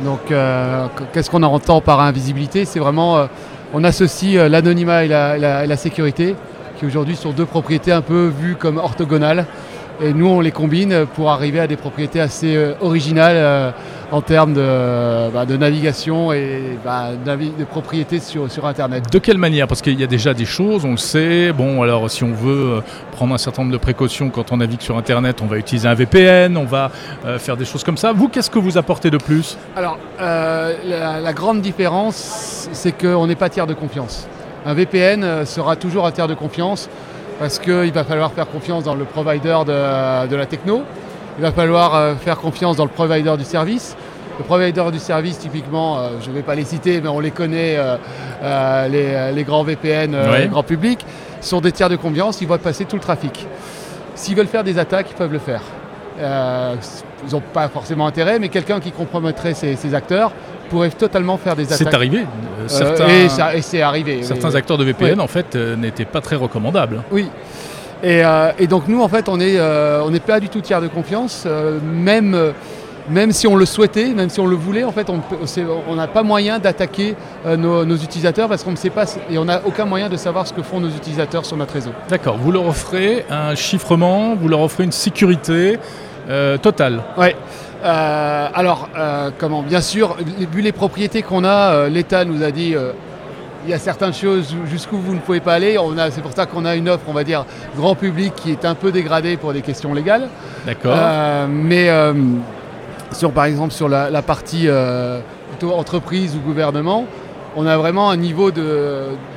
Donc, 0.04 0.32
euh, 0.32 0.88
qu'est-ce 1.14 1.30
qu'on 1.30 1.44
entend 1.44 1.82
par 1.82 2.00
invisibilité? 2.00 2.66
C'est 2.66 2.80
vraiment, 2.80 3.18
euh, 3.18 3.26
on 3.74 3.84
associe 3.84 4.38
euh, 4.38 4.48
l'anonymat 4.48 5.04
et 5.04 5.08
la, 5.08 5.78
sécurité, 5.78 6.36
qui 6.78 6.86
aujourd'hui 6.86 7.16
sont 7.16 7.32
deux 7.32 7.46
propriétés 7.46 7.92
un 7.92 8.02
peu 8.02 8.28
vues 8.28 8.56
comme 8.56 8.78
orthogonales. 8.78 9.46
Et 10.02 10.14
nous, 10.14 10.28
on 10.28 10.40
les 10.40 10.52
combine 10.52 11.06
pour 11.16 11.30
arriver 11.30 11.60
à 11.60 11.68
des 11.68 11.76
propriétés 11.76 12.22
assez 12.22 12.58
originales 12.82 13.74
en 14.12 14.22
termes 14.22 14.54
de, 14.54 15.30
bah, 15.30 15.46
navigation 15.46 16.34
et 16.34 16.78
bah, 16.84 17.10
de 17.14 17.64
propriétés 17.64 18.20
sur, 18.20 18.52
sur 18.52 18.66
Internet. 18.66 19.12
De 19.12 19.20
quelle 19.20 19.38
manière? 19.38 19.68
Parce 19.68 19.82
qu'il 19.82 20.00
y 20.00 20.04
a 20.04 20.08
déjà 20.08 20.34
des 20.34 20.46
choses, 20.46 20.86
on 20.86 20.92
le 20.92 20.98
sait. 20.98 21.52
Bon, 21.52 21.82
alors 21.82 22.10
si 22.10 22.24
on 22.24 22.34
veut 22.34 22.78
euh, 22.78 22.82
prendre 23.12 23.34
un 23.34 23.38
certain 23.38 23.64
nombre 23.64 23.74
de 23.74 23.78
précautions 23.78 24.30
quand 24.30 24.52
on 24.52 24.58
navigue 24.58 24.82
sur 24.82 24.98
Internet, 24.98 25.42
on 25.42 25.46
va 25.46 25.58
utiliser 25.58 25.88
un 25.88 25.94
VPN, 25.94 26.58
on 26.58 26.66
va 26.66 26.92
euh, 27.26 27.38
faire 27.38 27.58
des 27.58 27.66
choses 27.66 27.84
comme 27.84 27.98
ça. 27.98 28.12
Vous, 28.12 28.30
qu'est-ce 28.30 28.50
que 28.50 28.60
vous 28.60 28.78
apportez 28.78 29.10
de 29.10 29.18
plus? 29.18 29.58
Alors, 29.76 29.98
euh, 30.20 30.74
la, 31.22 31.34
grande 31.34 31.62
différence, 31.62 32.70
c'est 32.72 32.92
qu'on 32.92 33.28
n'est 33.28 33.36
pas 33.36 33.50
tiers 33.50 33.68
de 33.68 33.74
confiance. 33.74 34.28
Un 34.66 34.74
VPN 34.74 35.46
sera 35.46 35.76
toujours 35.76 36.06
un 36.06 36.12
tiers 36.12 36.28
de 36.28 36.34
confiance 36.34 36.90
parce 37.40 37.58
qu'il 37.58 37.92
va 37.92 38.04
falloir 38.04 38.32
faire 38.34 38.48
confiance 38.48 38.84
dans 38.84 38.96
le 38.96 39.06
provider 39.06 39.58
de, 39.66 40.28
de 40.28 40.36
la 40.36 40.46
techno 40.46 40.84
il 41.40 41.42
va 41.42 41.54
falloir 41.54 41.96
euh, 41.96 42.16
faire 42.16 42.38
confiance 42.38 42.76
dans 42.76 42.84
le 42.84 42.90
provider 42.90 43.38
du 43.38 43.46
service. 43.46 43.96
Le 44.40 44.44
provider 44.44 44.84
du 44.92 45.00
service, 45.00 45.40
typiquement, 45.40 45.98
euh, 45.98 46.10
je 46.22 46.30
ne 46.30 46.36
vais 46.36 46.42
pas 46.42 46.54
les 46.54 46.66
citer, 46.66 47.00
mais 47.00 47.08
on 47.08 47.22
les 47.22 47.32
connaît, 47.32 47.78
euh, 47.78 49.32
les, 49.32 49.44
grands 49.46 49.64
VPN, 49.64 50.18
les 50.38 50.50
grands 50.50 50.64
publics, 50.64 51.06
sont 51.40 51.62
des 51.62 51.72
tiers 51.72 51.88
de 51.88 51.96
confiance, 51.96 52.42
ils 52.42 52.48
vont 52.48 52.58
passer 52.58 52.84
tout 52.84 52.98
le 52.98 53.02
trafic. 53.02 53.48
S'ils 54.16 54.36
veulent 54.36 54.48
faire 54.48 54.66
des 54.66 54.78
attaques, 54.78 55.08
ils 55.12 55.16
peuvent 55.16 55.32
le 55.32 55.40
faire. 55.40 55.62
ils 56.20 57.32
n'ont 57.32 57.42
pas 57.54 57.70
forcément 57.70 58.06
intérêt, 58.06 58.38
mais 58.38 58.50
quelqu'un 58.50 58.82
qui 58.82 58.92
compromettrait 58.92 59.54
ces, 59.54 59.96
acteurs 59.96 60.34
pourrait 60.70 60.90
totalement 60.92 61.38
faire 61.38 61.56
des 61.56 61.66
attaques. 61.66 61.80
C'est 61.80 61.94
arrivé. 61.94 62.26
Certains, 62.68 63.08
et, 63.54 63.62
c'est 63.62 63.82
arrivé. 63.82 64.24
Certains 64.24 64.56
acteurs 64.56 64.78
de 64.78 64.84
VPN, 64.84 65.20
en 65.20 65.28
fait, 65.28 65.56
n'étaient 65.56 66.06
pas 66.06 66.22
très 66.22 66.36
recommandables. 66.36 67.04
Oui. 67.12 67.30
Euh, 68.04 68.52
et, 68.58 68.68
donc 68.68 68.88
nous, 68.88 69.02
en 69.02 69.08
fait, 69.08 69.28
on 69.30 69.38
n'est 69.38 69.58
euh, 69.58 70.20
pas 70.26 70.40
du 70.40 70.50
tout 70.50 70.62
tiers 70.62 70.82
de 70.82 70.88
confiance, 70.88 71.44
euh, 71.46 71.80
même, 71.84 72.54
même 73.10 73.32
si 73.32 73.48
on 73.48 73.56
le 73.56 73.66
souhaitait, 73.66 74.14
même 74.14 74.30
si 74.30 74.40
on 74.40 74.48
le 74.48 74.56
voulait, 74.56 74.84
en 74.84 74.92
fait, 74.92 75.08
on 75.10 75.96
n'a 75.96 76.08
pas 76.08 76.24
moyen 76.24 76.60
d'attaquer 76.60 77.16
nos, 77.46 77.96
utilisateurs 77.96 78.48
parce 78.48 78.64
qu'on 78.64 78.72
ne 78.72 78.78
sait 78.78 78.90
pas 78.90 79.06
et 79.30 79.38
on 79.38 79.46
n'a 79.46 79.62
aucun 79.66 79.86
moyen 79.86 80.10
de 80.10 80.18
savoir 80.18 80.48
ce 80.48 80.54
que 80.54 80.62
font 80.62 80.80
nos 80.80 80.90
utilisateurs 80.90 81.46
sur 81.46 81.58
notre 81.58 81.74
réseau. 81.74 81.92
D'accord. 82.08 82.38
Vous 82.38 82.52
leur 82.52 82.68
offrez 82.68 83.26
un 83.30 83.56
chiffrement, 83.56 84.36
vous 84.36 84.48
leur 84.48 84.62
offrez 84.62 84.84
une 84.84 84.92
sécurité 84.92 85.80
totale. 86.62 87.02
Oui. 87.82 87.88
alors, 87.88 88.90
comment? 89.38 89.64
Bien 89.64 89.82
sûr, 89.82 90.18
vu 90.52 90.62
les 90.62 90.72
propriétés 90.72 91.22
qu'on 91.22 91.44
a, 91.44 91.88
l'État 91.90 92.26
nous 92.26 92.44
a 92.44 92.52
dit 92.52 92.76
il 93.66 93.70
y 93.70 93.74
a 93.74 93.80
certaines 93.80 94.14
choses 94.14 94.56
jusqu'où 94.66 94.98
vous 94.98 95.14
ne 95.14 95.20
pouvez 95.20 95.40
pas 95.40 95.54
aller. 95.54 95.78
C'est 96.12 96.22
pour 96.22 96.34
ça 96.34 96.46
qu'on 96.46 96.66
a 96.66 96.76
une 96.76 96.90
offre, 96.90 97.06
on 97.08 97.14
va 97.14 97.24
dire, 97.24 97.46
grand 97.76 97.96
public 97.96 98.34
qui 98.36 98.52
est 98.52 98.66
un 98.66 98.76
peu 98.76 98.92
dégradée 98.92 99.38
pour 99.38 99.54
des 99.54 99.62
questions 99.62 99.94
légales. 99.94 100.30
D'accord. 100.66 100.94
Euh, 100.96 101.48
mais, 101.50 101.90
euh, 101.90 102.14
sur, 103.12 103.32
par 103.32 103.46
exemple 103.46 103.74
sur 103.74 103.90
la, 103.90 104.22
partie 104.22 104.68
plutôt 105.50 105.74
entreprise 105.74 106.36
ou 106.36 106.40
gouvernement, 106.40 107.06
on 107.56 107.66
a 107.66 107.78
vraiment 107.78 108.10
un 108.10 108.18
niveau 108.18 108.52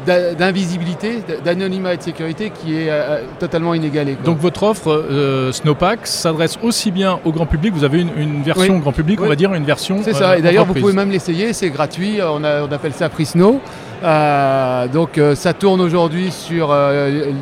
d'invisibilité, 0.04 1.22
d'anonymat 1.44 1.94
et 1.94 1.96
de 1.96 2.02
sécurité 2.02 2.50
qui 2.50 2.76
est 2.76 2.90
totalement 3.38 3.74
inégalé. 3.74 4.16
Donc 4.24 4.38
votre 4.38 4.62
offre 4.62 5.50
Snowpack 5.52 6.06
s'adresse 6.06 6.58
aussi 6.62 6.90
bien 6.90 7.20
au 7.24 7.32
grand 7.32 7.46
public, 7.46 7.72
vous 7.74 7.84
avez 7.84 8.00
une, 8.00 8.42
version 8.42 8.78
grand 8.78 8.92
public, 8.92 9.20
on 9.20 9.26
va 9.26 9.36
dire, 9.36 9.54
une 9.54 9.64
version 9.64 10.00
C'est 10.02 10.14
ça, 10.14 10.38
et 10.38 10.42
d'ailleurs 10.42 10.66
vous 10.66 10.74
pouvez 10.74 10.92
même 10.92 11.10
l'essayer, 11.10 11.52
c'est 11.52 11.70
gratuit, 11.70 12.20
on, 12.22 12.42
appelle 12.44 12.92
ça 12.92 13.08
Free 13.08 13.26
Snow. 13.26 13.60
donc 14.02 15.20
ça 15.34 15.52
tourne 15.52 15.80
aujourd'hui 15.80 16.30
sur 16.30 16.74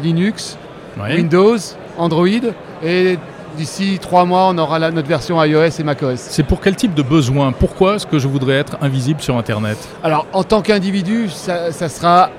Linux, 0.02 0.56
Windows, 0.98 1.56
Android 1.98 2.28
et 2.82 3.18
d'ici 3.60 3.98
trois 4.00 4.24
mois, 4.24 4.48
on 4.48 4.56
aura 4.56 4.78
notre 4.90 5.06
version 5.06 5.42
iOS 5.44 5.78
et 5.78 5.82
macOS. 5.82 6.18
C'est 6.18 6.44
pour 6.44 6.62
quel 6.62 6.76
type 6.76 6.94
de 6.94 7.02
besoin? 7.02 7.52
Pourquoi 7.52 7.96
est-ce 7.96 8.06
que 8.06 8.18
je 8.18 8.26
voudrais 8.26 8.54
être 8.54 8.78
invisible 8.80 9.20
sur 9.20 9.36
Internet? 9.36 9.76
Alors, 10.02 10.26
en 10.32 10.44
tant 10.44 10.62
qu'individu, 10.62 11.28
ça, 11.28 11.70
sera 11.70 12.30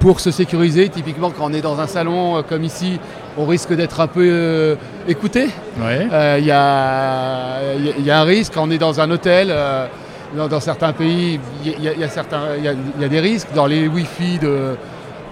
pour 0.00 0.20
se 0.20 0.30
sécuriser. 0.30 0.88
Typiquement, 0.88 1.30
quand 1.30 1.44
on 1.50 1.52
est 1.52 1.60
dans 1.60 1.80
un 1.80 1.86
salon 1.86 2.38
euh, 2.38 2.42
comme 2.42 2.64
ici, 2.64 2.98
on 3.36 3.44
risque 3.44 3.74
d'être 3.74 4.00
un 4.00 4.06
peu 4.06 4.26
euh, 4.26 4.76
écouté. 5.06 5.48
Euh, 5.82 6.36
il 6.38 6.46
y, 6.46 6.50
a, 8.10 8.18
un 8.18 8.24
risque 8.24 8.54
quand 8.54 8.66
on 8.66 8.70
est 8.70 8.78
dans 8.78 9.00
un 9.00 9.10
hôtel. 9.10 9.54
dans, 10.34 10.60
certains 10.60 10.94
pays, 10.94 11.40
il 11.62 11.82
y, 11.82 13.04
a 13.04 13.08
des 13.08 13.20
risques. 13.20 13.48
Dans 13.54 13.66
les 13.66 13.86
Wi-Fi 13.86 14.38
de, 14.38 14.76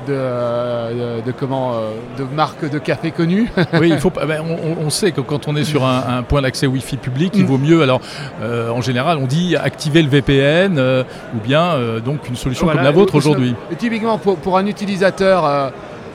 de, 0.06 1.32
comment, 1.38 1.74
euh, 1.74 1.90
de 2.18 2.24
marques 2.24 2.68
de 2.68 2.78
café 2.78 3.10
connues. 3.10 3.50
oui, 3.80 3.90
il 3.90 3.98
faut, 3.98 4.10
ben, 4.10 4.42
on, 4.80 4.90
sait 4.90 5.12
que 5.12 5.20
quand 5.20 5.48
on 5.48 5.56
est 5.56 5.64
sur 5.64 5.84
un, 5.84 6.22
point 6.22 6.42
d'accès 6.42 6.66
Wi-Fi 6.66 6.96
public, 6.96 7.32
il 7.34 7.44
mm. 7.44 7.46
vaut 7.46 7.58
mieux, 7.58 7.82
alors 7.82 8.00
euh, 8.40 8.70
en 8.70 8.80
général, 8.80 9.18
on 9.18 9.26
dit 9.26 9.56
activer 9.56 10.02
le 10.02 10.08
VPN 10.08 10.78
euh, 10.78 11.04
ou 11.34 11.40
bien 11.40 11.76
donc 12.04 12.28
une 12.28 12.36
solution 12.36 12.66
comme 12.66 12.76
la 12.76 12.90
vôtre 12.90 13.14
aujourd'hui. 13.14 13.54
Typiquement, 13.78 14.18
pour, 14.18 14.58
un 14.58 14.66
utilisateur, 14.66 15.72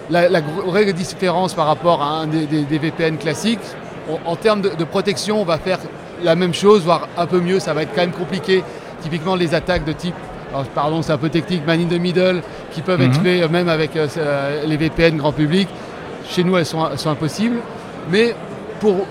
la, 0.09 0.41
vraie 0.65 0.93
différence 0.93 1.53
par 1.53 1.67
rapport 1.67 2.01
à 2.01 2.21
un 2.21 2.27
des, 2.27 2.45
VPN 2.77 3.17
classiques, 3.17 3.59
en 4.25 4.35
termes 4.35 4.61
de, 4.61 4.69
de 4.69 4.83
protection, 4.83 5.41
on 5.41 5.45
va 5.45 5.57
faire 5.57 5.79
la 6.23 6.35
même 6.35 6.53
chose, 6.53 6.83
voire 6.83 7.07
un 7.17 7.25
peu 7.25 7.39
mieux, 7.39 7.59
ça 7.59 7.73
va 7.73 7.83
être 7.83 7.93
quand 7.93 8.01
même 8.01 8.11
compliqué. 8.11 8.63
Typiquement, 9.01 9.35
les 9.35 9.53
attaques 9.53 9.85
de 9.85 9.91
type 9.91 10.15
pardon, 10.73 11.01
c'est 11.01 11.11
un 11.11 11.17
peu 11.17 11.29
technique, 11.29 11.65
man 11.65 11.79
in 11.79 11.85
the 11.85 11.99
middle, 11.99 12.41
qui 12.71 12.81
peuvent 12.81 13.01
être 13.01 13.17
mhm. 13.19 13.23
faits 13.23 13.41
euh, 13.43 13.49
même 13.49 13.69
avec 13.69 13.95
euh, 13.95 14.07
euh, 14.17 14.63
les 14.65 14.77
VPN 14.77 15.17
grand 15.17 15.31
public. 15.31 15.67
Chez 16.29 16.43
nous, 16.43 16.57
elles 16.57 16.65
sont, 16.65 16.83
impossibles. 17.05 17.57
Mais 18.09 18.35
pour 18.79 19.05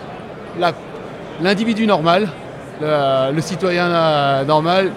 l'individu 1.41 1.87
normal, 1.87 2.29
le, 2.81 3.41
citoyen 3.41 4.45
normal, 4.45 4.91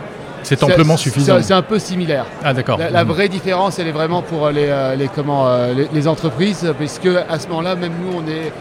c'est 0.44 0.62
amplement 0.64 0.98
suffisant. 0.98 1.38
C'est 1.42 1.54
un 1.54 1.62
peu 1.62 1.80
similaire. 1.80 2.26
Ah 2.44 2.54
d'accord. 2.54 2.78
La, 2.78 3.04
mhm. 3.04 3.12
vraie 3.12 3.30
différence, 3.30 3.80
elle 3.80 3.88
est 3.88 3.94
vraiment 3.94 4.22
pour 4.22 4.50
les, 4.50 4.70
comment, 5.16 5.48
les, 5.94 6.08
entreprises, 6.10 6.74
puisque 6.78 7.08
à 7.08 7.40
ce 7.40 7.48
moment-là, 7.48 7.76
même 7.76 7.94
nous, 8.04 8.18
on 8.18 8.28
est 8.30 8.52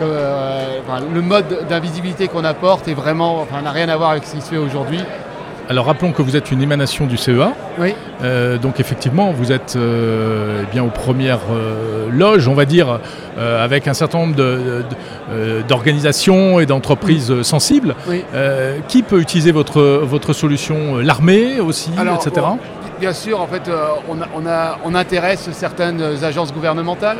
le 0.00 1.22
mode 1.22 1.66
d'invisibilité 1.68 2.28
qu'on 2.28 2.44
apporte 2.44 2.88
est 2.88 2.94
vraiment, 2.94 3.40
enfin, 3.40 3.62
n'a 3.62 3.72
rien 3.72 3.88
à 3.88 3.96
voir 3.96 4.10
avec 4.10 4.24
ce 4.24 4.34
qui 4.34 4.40
se 4.42 4.50
fait 4.50 4.58
aujourd'hui. 4.58 5.00
Alors 5.68 5.84
rappelons 5.84 6.12
que 6.12 6.22
vous 6.22 6.34
êtes 6.34 6.50
une 6.50 6.62
émanation 6.62 7.06
du 7.06 7.18
CEA. 7.18 7.52
Oui. 7.78 7.94
Euh, 8.22 8.56
donc 8.56 8.80
effectivement, 8.80 9.32
vous 9.32 9.52
êtes 9.52 9.76
euh, 9.76 10.62
eh 10.62 10.72
bien 10.72 10.82
aux 10.82 10.88
premières 10.88 11.40
euh, 11.52 12.08
loges, 12.10 12.48
on 12.48 12.54
va 12.54 12.64
dire, 12.64 13.00
avec 13.38 13.86
un 13.86 13.94
certain 13.94 14.18
nombre 14.18 14.36
d'organisations 15.68 16.58
et 16.58 16.66
d'entreprises 16.66 17.42
sensibles. 17.42 17.94
Oui. 18.08 18.24
qui 18.88 19.02
peut 19.02 19.20
utiliser 19.20 19.52
votre, 19.52 19.82
votre 19.82 20.32
solution 20.32 20.96
L'armée 20.96 21.60
aussi, 21.60 21.90
etc. 21.92 22.46
bien 22.98 23.12
sûr, 23.12 23.40
en 23.40 23.46
fait, 23.46 23.70
on, 24.08 24.94
intéresse 24.94 25.50
certaines 25.52 26.02
agences 26.24 26.52
gouvernementales, 26.52 27.18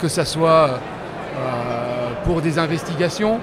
que 0.00 0.08
ce 0.08 0.24
soit 0.24 0.80
pour 2.24 2.42
des 2.42 2.58
investigations, 2.58 3.40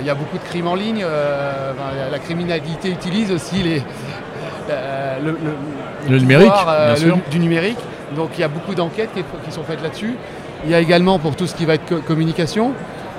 il 0.00 0.06
y 0.06 0.10
a 0.10 0.14
beaucoup 0.14 0.38
de 0.38 0.42
crimes 0.42 0.66
en 0.66 0.74
ligne. 0.74 1.04
Euh, 1.04 1.72
la 2.10 2.18
criminalité 2.18 2.90
utilise 2.90 3.30
aussi 3.30 3.62
les, 3.62 3.82
euh, 4.70 5.18
le, 6.08 6.18
numérique, 6.18 6.52
du 7.30 7.38
numérique. 7.38 7.78
Donc 8.16 8.30
il 8.34 8.40
y 8.40 8.44
a 8.44 8.48
beaucoup 8.48 8.74
d'enquêtes 8.74 9.10
qui, 9.44 9.52
sont 9.52 9.64
faites 9.64 9.82
là-dessus. 9.82 10.14
Il 10.64 10.70
y 10.70 10.74
a 10.74 10.80
également 10.80 11.18
pour 11.18 11.36
tout 11.36 11.46
ce 11.46 11.54
qui 11.54 11.64
va 11.64 11.74
être 11.74 12.04
communication. 12.04 12.72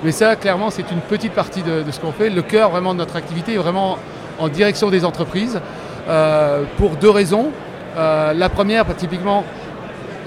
Mais 0.03 0.11
ça, 0.11 0.35
clairement, 0.35 0.69
c'est 0.69 0.91
une 0.91 0.99
petite 0.99 1.33
partie 1.33 1.61
de, 1.63 1.83
ce 1.89 1.99
qu'on 1.99 2.11
fait. 2.11 2.29
Le 2.29 2.41
cœur 2.41 2.69
vraiment 2.69 2.93
de 2.93 2.99
notre 2.99 3.15
activité 3.15 3.53
est 3.53 3.57
vraiment 3.57 3.97
en 4.39 4.47
direction 4.49 4.89
des 4.89 5.05
entreprises 5.05 5.59
pour 6.77 6.91
deux 7.01 7.09
raisons. 7.09 7.51
la 7.95 8.49
première, 8.49 8.85
typiquement, 8.95 9.43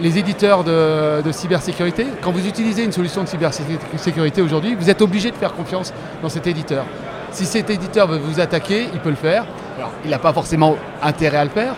les 0.01 0.19
éditeurs 0.19 0.65
de, 0.65 1.33
cybersécurité, 1.33 2.07
quand 2.23 2.31
vous 2.31 2.47
utilisez 2.47 2.85
une 2.85 2.93
solution 2.93 3.25
de 3.25 3.29
cybersécurité 3.29 4.43
aujourd'hui, 4.43 4.75
vous 4.75 4.91
êtes 4.91 5.03
obligé 5.03 5.31
de 5.31 5.37
faire 5.37 5.55
confiance 5.55 5.93
dans 6.23 6.29
cet 6.29 6.47
éditeur. 6.47 6.85
Si 7.31 7.45
cet 7.45 7.71
éditeur 7.71 8.07
veut 8.07 8.19
vous 8.19 8.41
attaquer, 8.41 8.87
il 8.93 9.01
peut 9.01 9.11
le 9.11 9.17
faire. 9.17 9.45
Il 10.05 10.11
n'a 10.11 10.19
pas 10.19 10.33
forcément 10.33 10.77
intérêt 11.03 11.39
à 11.39 11.45
le 11.45 11.51
faire, 11.51 11.75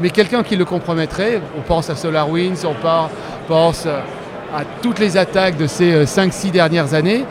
mais 0.00 0.10
quelqu'un 0.10 0.42
qui 0.42 0.56
le 0.56 0.64
compromettrait, 0.64 1.40
on 1.56 1.62
pense 1.62 1.88
à 1.90 1.96
SolarWinds, 1.96 2.64
on 2.66 2.74
pense 3.46 3.86
à 3.86 4.62
toutes 4.82 4.98
les 4.98 5.16
attaques 5.16 5.56
de 5.56 5.66
ces 5.66 6.04
5-6 6.04 6.48
euh, 6.48 6.50
dernières 6.50 6.94
années, 6.94 7.24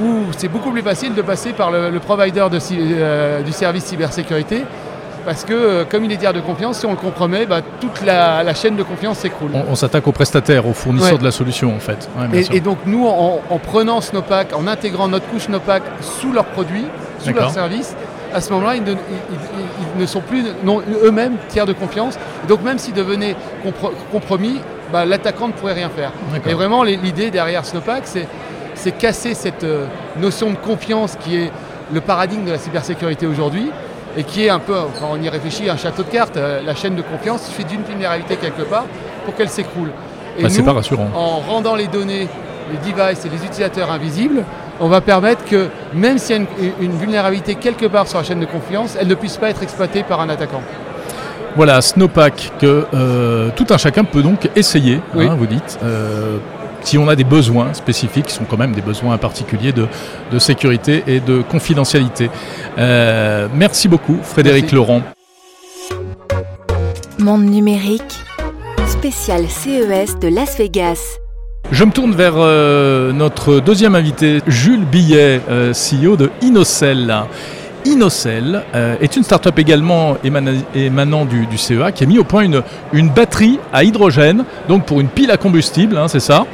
où 0.00 0.24
c'est 0.36 0.48
beaucoup 0.48 0.70
plus 0.70 0.82
facile 0.82 1.14
de 1.14 1.22
passer 1.22 1.52
par 1.52 1.70
le, 1.70 1.98
provider 1.98 2.46
euh, 2.72 3.42
du 3.42 3.52
service 3.52 3.84
cybersécurité 3.84 4.64
parce 5.26 5.44
que 5.44 5.52
euh, 5.52 5.84
comme 5.84 6.04
il 6.04 6.12
est 6.12 6.16
tiers 6.16 6.32
de 6.32 6.40
confiance, 6.40 6.78
si 6.78 6.86
on 6.86 6.92
le 6.92 6.96
compromet, 6.96 7.44
bah, 7.44 7.60
toute 7.80 8.02
la, 8.02 8.54
chaîne 8.54 8.76
de 8.76 8.82
confiance 8.84 9.18
s'écroule. 9.18 9.50
On, 9.68 9.74
s'attaque 9.74 10.06
au 10.06 10.12
prestataire, 10.12 10.66
au 10.66 10.72
fournisseur 10.72 11.18
de 11.18 11.24
la 11.24 11.32
solution 11.32 11.74
en 11.74 11.80
fait. 11.80 12.08
et, 12.32 12.60
donc 12.60 12.78
nous, 12.86 13.06
en, 13.06 13.58
prenant 13.58 14.00
Snowpack, 14.00 14.54
en 14.56 14.66
intégrant 14.66 15.08
notre 15.08 15.26
couche 15.26 15.42
Snowpack 15.42 15.82
sous 16.00 16.32
leurs 16.32 16.46
produits, 16.46 16.86
sous 17.18 17.34
leurs 17.34 17.50
services, 17.50 17.94
à 18.32 18.40
ce 18.40 18.52
moment-là, 18.52 18.76
ils, 18.76 18.82
ne, 19.98 20.06
sont 20.06 20.20
plus 20.20 20.44
eux-mêmes 21.04 21.36
tiers 21.48 21.66
de 21.66 21.72
confiance. 21.72 22.18
donc 22.48 22.62
même 22.62 22.78
s'ils 22.78 22.94
devenaient 22.94 23.34
compromis, 24.12 24.60
bah, 24.92 25.04
l'attaquant 25.04 25.48
ne 25.48 25.52
pourrait 25.52 25.74
rien 25.74 25.90
faire. 25.90 26.12
Et 26.46 26.54
vraiment, 26.54 26.84
l'idée 26.84 27.30
derrière 27.30 27.66
Snowpack, 27.66 28.04
c'est 28.74 28.92
casser 28.92 29.34
cette 29.34 29.64
euh, 29.64 29.86
notion 30.20 30.50
de 30.50 30.54
confiance 30.54 31.16
qui 31.18 31.36
est 31.36 31.50
le 31.92 32.00
paradigme 32.00 32.44
de 32.44 32.52
la 32.52 32.58
cybersécurité 32.58 33.26
aujourd'hui 33.26 33.70
et 34.16 34.24
qui 34.24 34.46
est 34.46 34.50
un 34.50 34.58
peu, 34.58 34.74
quand 34.98 35.10
on 35.12 35.20
y 35.20 35.28
réfléchit, 35.28 35.68
un 35.68 35.76
château 35.76 36.02
de 36.02 36.08
cartes. 36.08 36.36
Euh, 36.36 36.62
la 36.64 36.74
chaîne 36.74 36.94
de 36.94 37.02
confiance, 37.02 37.42
il 37.46 37.50
suffit 37.50 37.64
d'une 37.64 37.82
vulnérabilité 37.82 38.36
quelque 38.36 38.62
part 38.62 38.86
pour 39.24 39.34
qu'elle 39.34 39.50
s'écroule. 39.50 39.90
Et 40.38 40.42
bah, 40.42 40.48
pas 40.64 40.72
rassurant. 40.72 41.08
en 41.14 41.40
rendant 41.40 41.74
les 41.74 41.86
données, 41.86 42.28
les 42.70 42.92
devices 42.92 43.24
et 43.24 43.28
les 43.28 43.44
utilisateurs 43.44 43.90
invisibles, 43.90 44.44
on 44.80 44.88
va 44.88 45.00
permettre 45.00 45.44
que 45.44 45.68
même 45.94 46.18
s'il 46.18 46.36
y 46.36 46.38
a 46.38 46.46
une, 46.80 46.92
vulnérabilité 46.92 47.54
quelque 47.54 47.86
part 47.86 48.06
sur 48.06 48.18
la 48.18 48.24
chaîne 48.24 48.40
de 48.40 48.46
confiance, 48.46 48.96
elle 49.00 49.08
ne 49.08 49.14
puisse 49.14 49.36
pas 49.36 49.50
être 49.50 49.62
exploitée 49.62 50.02
par 50.02 50.20
un 50.20 50.28
attaquant. 50.28 50.62
Voilà, 51.54 51.80
Snowpack 51.80 52.52
que 52.58 52.86
euh, 52.92 53.48
tout 53.56 53.66
un 53.70 53.78
chacun 53.78 54.04
peut 54.04 54.22
donc 54.22 54.50
essayer, 54.56 55.00
hein, 55.18 55.36
vous 55.38 55.46
dites. 55.46 55.78
Euh, 55.82 56.36
si 56.86 56.98
on 56.98 57.08
a 57.08 57.16
des 57.16 57.24
besoins 57.24 57.74
spécifiques, 57.74 58.26
qui 58.26 58.34
sont 58.34 58.44
quand 58.44 58.56
même 58.56 58.72
des 58.72 58.80
besoins 58.80 59.18
particuliers 59.18 59.72
de, 59.72 59.88
sécurité 60.38 61.02
et 61.08 61.18
de 61.18 61.42
confidentialité. 61.42 62.30
Euh, 62.78 63.48
merci 63.52 63.88
beaucoup, 63.88 64.18
Frédéric 64.22 64.70
Laurent. 64.70 65.02
Monde 67.18 67.44
numérique, 67.44 68.02
spécial 68.86 69.46
CES 69.48 70.18
de 70.20 70.28
Las 70.28 70.56
Vegas. 70.58 71.18
Je 71.72 71.82
me 71.82 71.90
tourne 71.90 72.12
vers 72.12 72.34
euh, 72.36 73.12
notre 73.12 73.58
deuxième 73.58 73.96
invité, 73.96 74.40
Jules 74.46 74.84
Billet, 74.84 75.40
euh, 75.50 75.72
CEO 75.72 76.16
de 76.16 76.30
Innocell. 77.86 78.36
Innocell 78.36 78.98
est 79.00 79.16
une 79.16 79.22
start-up 79.22 79.58
également 79.58 80.16
émanant 80.74 81.24
du, 81.24 81.46
CEA 81.56 81.92
qui 81.92 82.04
a 82.04 82.06
mis 82.06 82.18
au 82.18 82.24
point 82.24 82.42
une, 82.42 82.62
une 82.92 83.10
batterie 83.10 83.58
à 83.72 83.84
hydrogène, 83.84 84.44
donc 84.68 84.84
pour 84.84 85.00
une 85.00 85.08
pile 85.08 85.30
à 85.30 85.36
combustible, 85.36 85.96
hein, 85.96 86.08
c'est 86.08 86.20
ça, 86.20 86.46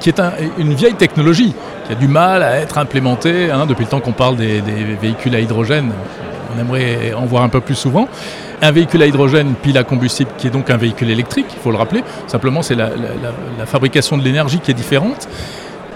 qui 0.00 0.08
est 0.10 0.20
une 0.58 0.74
vieille 0.74 0.94
technologie 0.94 1.54
qui 1.86 1.92
a 1.92 1.94
du 1.94 2.08
mal 2.08 2.42
à 2.42 2.56
être 2.56 2.78
implémentée 2.78 3.50
hein, 3.50 3.66
depuis 3.66 3.84
le 3.84 3.90
temps 3.90 4.00
qu'on 4.00 4.12
parle 4.12 4.36
des, 4.36 4.60
véhicules 5.00 5.34
à 5.34 5.40
hydrogène. 5.40 5.92
On 6.54 6.60
aimerait 6.60 7.12
en 7.14 7.26
voir 7.26 7.42
un 7.42 7.48
peu 7.48 7.60
plus 7.60 7.74
souvent. 7.74 8.08
Un 8.62 8.70
véhicule 8.70 9.02
à 9.02 9.06
hydrogène, 9.06 9.54
pile 9.54 9.76
à 9.76 9.84
combustible, 9.84 10.30
qui 10.38 10.46
est 10.46 10.50
donc 10.50 10.70
un 10.70 10.76
véhicule 10.76 11.10
électrique, 11.10 11.46
il 11.50 11.58
faut 11.58 11.70
le 11.70 11.76
rappeler. 11.76 12.02
Simplement, 12.26 12.62
c'est 12.62 12.74
la, 12.74 12.90
fabrication 13.66 14.16
de 14.16 14.22
l'énergie 14.22 14.60
qui 14.60 14.70
est 14.70 14.74
différente. 14.74 15.28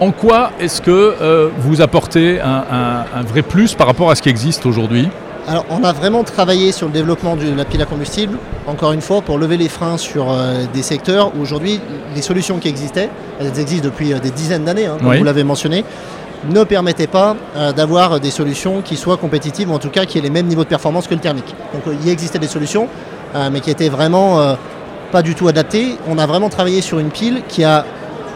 En 0.01 0.13
quoi 0.13 0.53
est-ce 0.61 0.81
que 0.81 0.91
euh, 0.91 1.49
vous 1.59 1.81
apportez 1.81 2.41
un 2.41 3.23
vrai 3.27 3.43
plus 3.43 3.75
par 3.75 3.89
rapport 3.89 4.11
à 4.11 4.15
ce 4.15 4.23
qui 4.23 4.29
existe 4.29 4.65
aujourd'hui? 4.65 5.09
Alors, 5.49 5.65
on 5.71 5.83
a 5.83 5.93
vraiment 5.93 6.23
travaillé 6.23 6.71
sur 6.71 6.87
le 6.87 6.93
développement 6.93 7.35
de 7.35 7.53
la 7.53 7.65
pile 7.65 7.83
à 7.83 7.85
combustible, 7.85 8.39
encore 8.67 8.93
une 8.93 9.01
fois, 9.01 9.23
pour 9.23 9.39
lever 9.39 9.57
les 9.57 9.69
freins 9.69 9.97
sur 9.97 10.31
euh, 10.31 10.67
des 10.73 10.83
secteurs 10.83 11.33
où 11.35 11.41
aujourd'hui, 11.41 11.81
les 12.15 12.23
solutions 12.23 12.59
qui 12.59 12.69
existaient, 12.69 13.09
elles 13.41 13.59
existent 13.59 13.89
depuis 13.89 14.13
euh, 14.13 14.21
des 14.21 14.31
dizaines 14.31 14.65
d'années, 14.65 14.87
hein, 14.87 14.99
comme 15.03 15.17
vous 15.17 15.25
l'avez 15.25 15.45
mentionné, 15.45 15.85
ne 16.49 16.63
permettait 16.63 17.09
pas 17.09 17.35
d'avoir 17.75 18.21
des 18.21 18.31
solutions 18.31 18.81
qui 18.81 18.95
soient 18.95 19.17
compétitives, 19.17 19.69
ou 19.73 19.75
en 19.75 19.81
tout 19.81 19.89
cas 19.89 20.05
qui 20.05 20.19
aient 20.19 20.23
les 20.23 20.31
mêmes 20.31 20.47
niveaux 20.47 20.63
de 20.63 20.69
performance 20.69 21.09
que 21.09 21.15
le 21.15 21.21
thermique. 21.21 21.53
Donc 21.73 21.93
il 22.01 22.09
existait 22.09 22.39
des 22.39 22.47
solutions, 22.47 22.87
mais 23.51 23.59
qui 23.59 23.73
étaient 23.73 23.89
vraiment 23.89 24.55
pas 25.11 25.23
du 25.23 25.35
tout 25.35 25.49
adaptées. 25.49 25.97
On 26.09 26.17
a 26.17 26.27
vraiment 26.27 26.49
travaillé 26.49 26.81
sur 26.81 27.01
une 27.01 27.11
pile 27.11 27.43
qui 27.49 27.65
a 27.65 27.85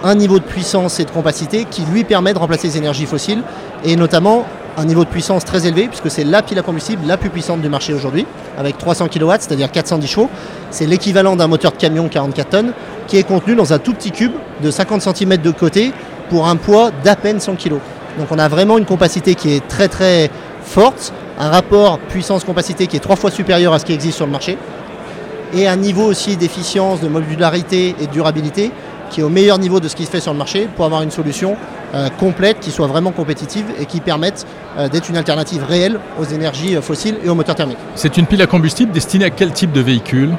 un 0.05 0.15
niveau 0.15 0.39
de 0.39 0.45
puissance 0.45 1.01
et 1.01 1.05
de 1.05 1.11
compacité 1.11 1.67
qui 1.71 1.83
lui 1.83 2.05
permet 2.05 2.35
de 2.35 2.39
remplacer 2.39 2.69
les 2.69 2.79
énergies 2.79 3.07
fossiles, 3.07 3.43
et 3.85 3.97
notamment 3.97 4.45
un 4.77 4.85
niveau 4.85 5.05
de 5.05 5.11
puissance 5.11 5.45
très 5.45 5.67
élevé, 5.67 5.89
puisque 5.89 6.11
c'est 6.11 6.25
la 6.25 6.43
pile 6.43 6.59
à 6.59 6.63
combustible 6.63 7.07
la 7.07 7.17
plus 7.17 7.29
puissante 7.29 7.61
du 7.61 7.69
marché 7.69 7.93
aujourd'hui, 7.93 8.27
avec 8.59 8.79
300 8.79 9.09
kW, 9.09 9.31
c'est-à-dire 9.39 9.71
410 9.71 10.07
chevaux. 10.07 10.31
C'est 10.71 10.87
l'équivalent 10.87 11.37
d'un 11.37 11.47
moteur 11.47 11.73
de 11.73 11.77
camion 11.77 12.09
44 12.09 12.49
tonnes, 12.49 12.73
qui 13.07 13.19
est 13.19 13.23
contenu 13.23 13.55
dans 13.55 13.73
un 13.73 13.79
tout 13.79 13.93
petit 13.93 14.11
cube 14.11 14.33
de 14.63 14.71
50 14.71 15.03
cm 15.03 15.37
de 15.37 15.51
côté 15.51 15.93
pour 16.31 16.49
un 16.49 16.57
poids 16.57 16.91
d'à 17.05 17.17
peine 17.17 17.41
100 17.41 17.57
kg. 17.57 17.73
Donc 18.19 18.29
on 18.31 18.39
a 18.39 18.49
vraiment 18.49 18.79
une 18.79 18.85
compacité 18.87 19.35
qui 19.35 19.55
est 19.55 19.67
très 19.69 19.89
très 19.89 20.31
forte, 20.65 21.13
un 21.39 21.51
rapport 21.51 21.99
puissance-compacité 21.99 22.87
qui 22.87 22.97
est 22.97 23.01
trois 23.01 23.17
fois 23.17 23.31
supérieur 23.31 23.73
à 23.73 23.79
ce 23.79 23.85
qui 23.85 23.93
existe 23.93 24.17
sur 24.17 24.27
le 24.27 24.33
marché, 24.33 24.57
et 25.55 25.69
un 25.69 25.77
niveau 25.77 26.05
aussi 26.05 26.37
d'efficience, 26.37 27.01
de 27.01 27.09
modularité 27.09 27.95
et 28.01 28.07
de 28.07 28.13
durabilité 28.13 28.71
qui 29.13 29.21
est 29.21 29.25
au 29.25 29.29
meilleur 29.29 29.59
niveau 29.59 29.79
de 29.79 29.87
ce 29.87 29.95
qui 29.95 30.07
se 30.07 30.11
fait 30.11 30.21
sur 30.21 30.33
le 30.33 30.39
marché 30.39 30.69
pour 30.75 30.87
avoir 30.87 31.03
une 31.03 31.11
solution 31.11 31.55
euh, 31.95 32.09
complète 32.19 32.59
qui 32.59 32.71
soit 32.71 32.87
vraiment 32.87 33.13
compétitive 33.13 33.67
et 33.79 33.85
qui 33.85 34.01
permette 34.01 34.47
euh, 34.79 34.89
d'être 34.89 35.11
une 35.11 35.17
alternative 35.19 35.65
réelle 35.69 36.01
aux 36.19 36.25
énergies 36.25 36.75
euh, 36.75 36.81
fossiles 36.81 37.17
et 37.23 37.29
aux 37.29 37.35
moteurs 37.35 37.55
thermiques. 37.55 37.79
C'est 37.95 38.17
une 38.17 38.27
pile 38.27 38.41
à 38.41 38.47
combustible 38.47 38.91
destinée 38.91 39.27
à 39.27 39.31
quel 39.31 39.53
type 39.53 39.73
de 39.73 39.83
véhicule? 39.83 40.31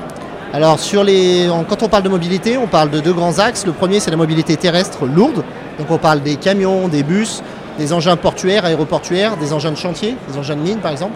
Alors 0.51 0.79
sur 0.79 1.03
les, 1.03 1.47
quand 1.69 1.83
on 1.83 1.89
parle 1.89 2.03
de 2.03 2.09
mobilité, 2.09 2.57
on 2.57 2.67
parle 2.67 2.89
de 2.89 2.99
deux 2.99 3.13
grands 3.13 3.37
axes. 3.39 3.65
Le 3.65 3.71
premier 3.71 3.99
c'est 3.99 4.11
la 4.11 4.17
mobilité 4.17 4.57
terrestre 4.57 5.05
lourde. 5.05 5.43
Donc 5.77 5.91
on 5.91 5.97
parle 5.99 6.21
des 6.21 6.35
camions, 6.35 6.87
des 6.87 7.03
bus, 7.03 7.43
des 7.77 7.93
engins 7.93 8.15
portuaires, 8.15 8.65
aéroportuaires, 8.65 9.37
des 9.37 9.53
engins 9.53 9.71
de 9.71 9.77
chantier, 9.77 10.15
des 10.31 10.37
engins 10.37 10.55
de 10.55 10.61
mine 10.61 10.77
par 10.77 10.91
exemple. 10.91 11.13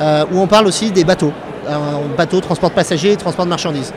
ou 0.00 0.38
on 0.38 0.46
parle 0.46 0.66
aussi 0.66 0.90
des 0.90 1.04
bateaux. 1.04 1.32
Un 1.68 2.16
bateau 2.16 2.40
transport 2.40 2.70
de 2.70 2.74
passagers 2.74 3.12
et 3.12 3.16
transport 3.16 3.44
de 3.44 3.50
marchandises 3.50 3.92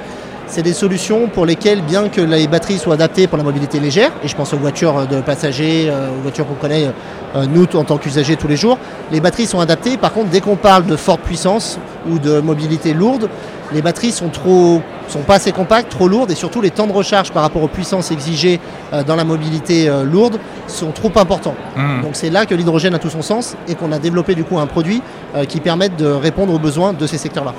c'est 0.47 0.61
des 0.61 0.73
solutions 0.73 1.27
pour 1.27 1.45
lesquelles, 1.45 1.81
bien 1.81 2.09
que 2.09 2.21
les 2.21 2.47
batteries 2.47 2.77
soient 2.77 2.93
adaptées 2.93 3.27
pour 3.27 3.37
la 3.37 3.43
mobilité 3.43 3.79
légère, 3.79 4.11
et 4.23 4.27
je 4.27 4.35
pense 4.35 4.53
aux 4.53 4.57
voitures 4.57 5.07
de 5.07 5.21
passagers, 5.21 5.87
euh, 5.89 6.09
aux 6.17 6.21
voitures 6.21 6.47
qu'on 6.47 6.53
connaît 6.53 6.87
euh, 7.35 7.45
nous 7.45 7.65
en 7.73 7.83
tant 7.83 7.97
qu'usagers 7.97 8.35
tous 8.35 8.47
les 8.47 8.55
jours, 8.55 8.77
les 9.11 9.19
batteries 9.19 9.47
sont 9.47 9.59
adaptées. 9.59 9.97
Par 9.97 10.13
contre, 10.13 10.29
dès 10.29 10.41
qu'on 10.41 10.55
parle 10.55 10.85
de 10.85 10.95
forte 10.95 11.21
puissance 11.21 11.79
ou 12.09 12.19
de 12.19 12.39
mobilité 12.39 12.93
lourde, 12.93 13.29
les 13.73 13.81
batteries 13.81 14.11
sont 14.11 14.29
trop 14.29 14.81
sont 15.07 15.19
pas 15.19 15.35
assez 15.35 15.51
compactes, 15.51 15.91
trop 15.91 16.07
lourdes 16.07 16.31
et 16.31 16.35
surtout 16.35 16.61
les 16.61 16.71
temps 16.71 16.87
de 16.87 16.91
recharge 16.91 17.31
par 17.31 17.43
rapport 17.43 17.61
aux 17.61 17.67
puissances 17.67 18.11
exigées 18.11 18.59
euh, 18.91 19.03
dans 19.03 19.15
la 19.15 19.23
mobilité 19.23 19.87
lourde 20.03 20.39
sont 20.67 20.91
trop 20.91 21.11
importants. 21.15 21.55
Mmh. 21.75 22.01
Donc 22.01 22.11
c'est 22.13 22.31
là 22.31 22.45
que 22.45 22.55
l'hydrogène 22.55 22.95
a 22.95 22.99
tout 22.99 23.09
son 23.09 23.21
sens 23.21 23.55
et 23.67 23.75
qu'on 23.75 23.91
a 23.91 23.99
développé 23.99 24.33
du 24.33 24.43
coup 24.43 24.57
un 24.57 24.65
produit 24.65 25.01
qui 25.47 25.59
permette 25.59 25.95
de 25.95 26.07
répondre 26.07 26.53
aux 26.53 26.59
besoins 26.59 26.93
de 26.93 27.05
ces 27.05 27.17
secteurs-là. 27.17 27.53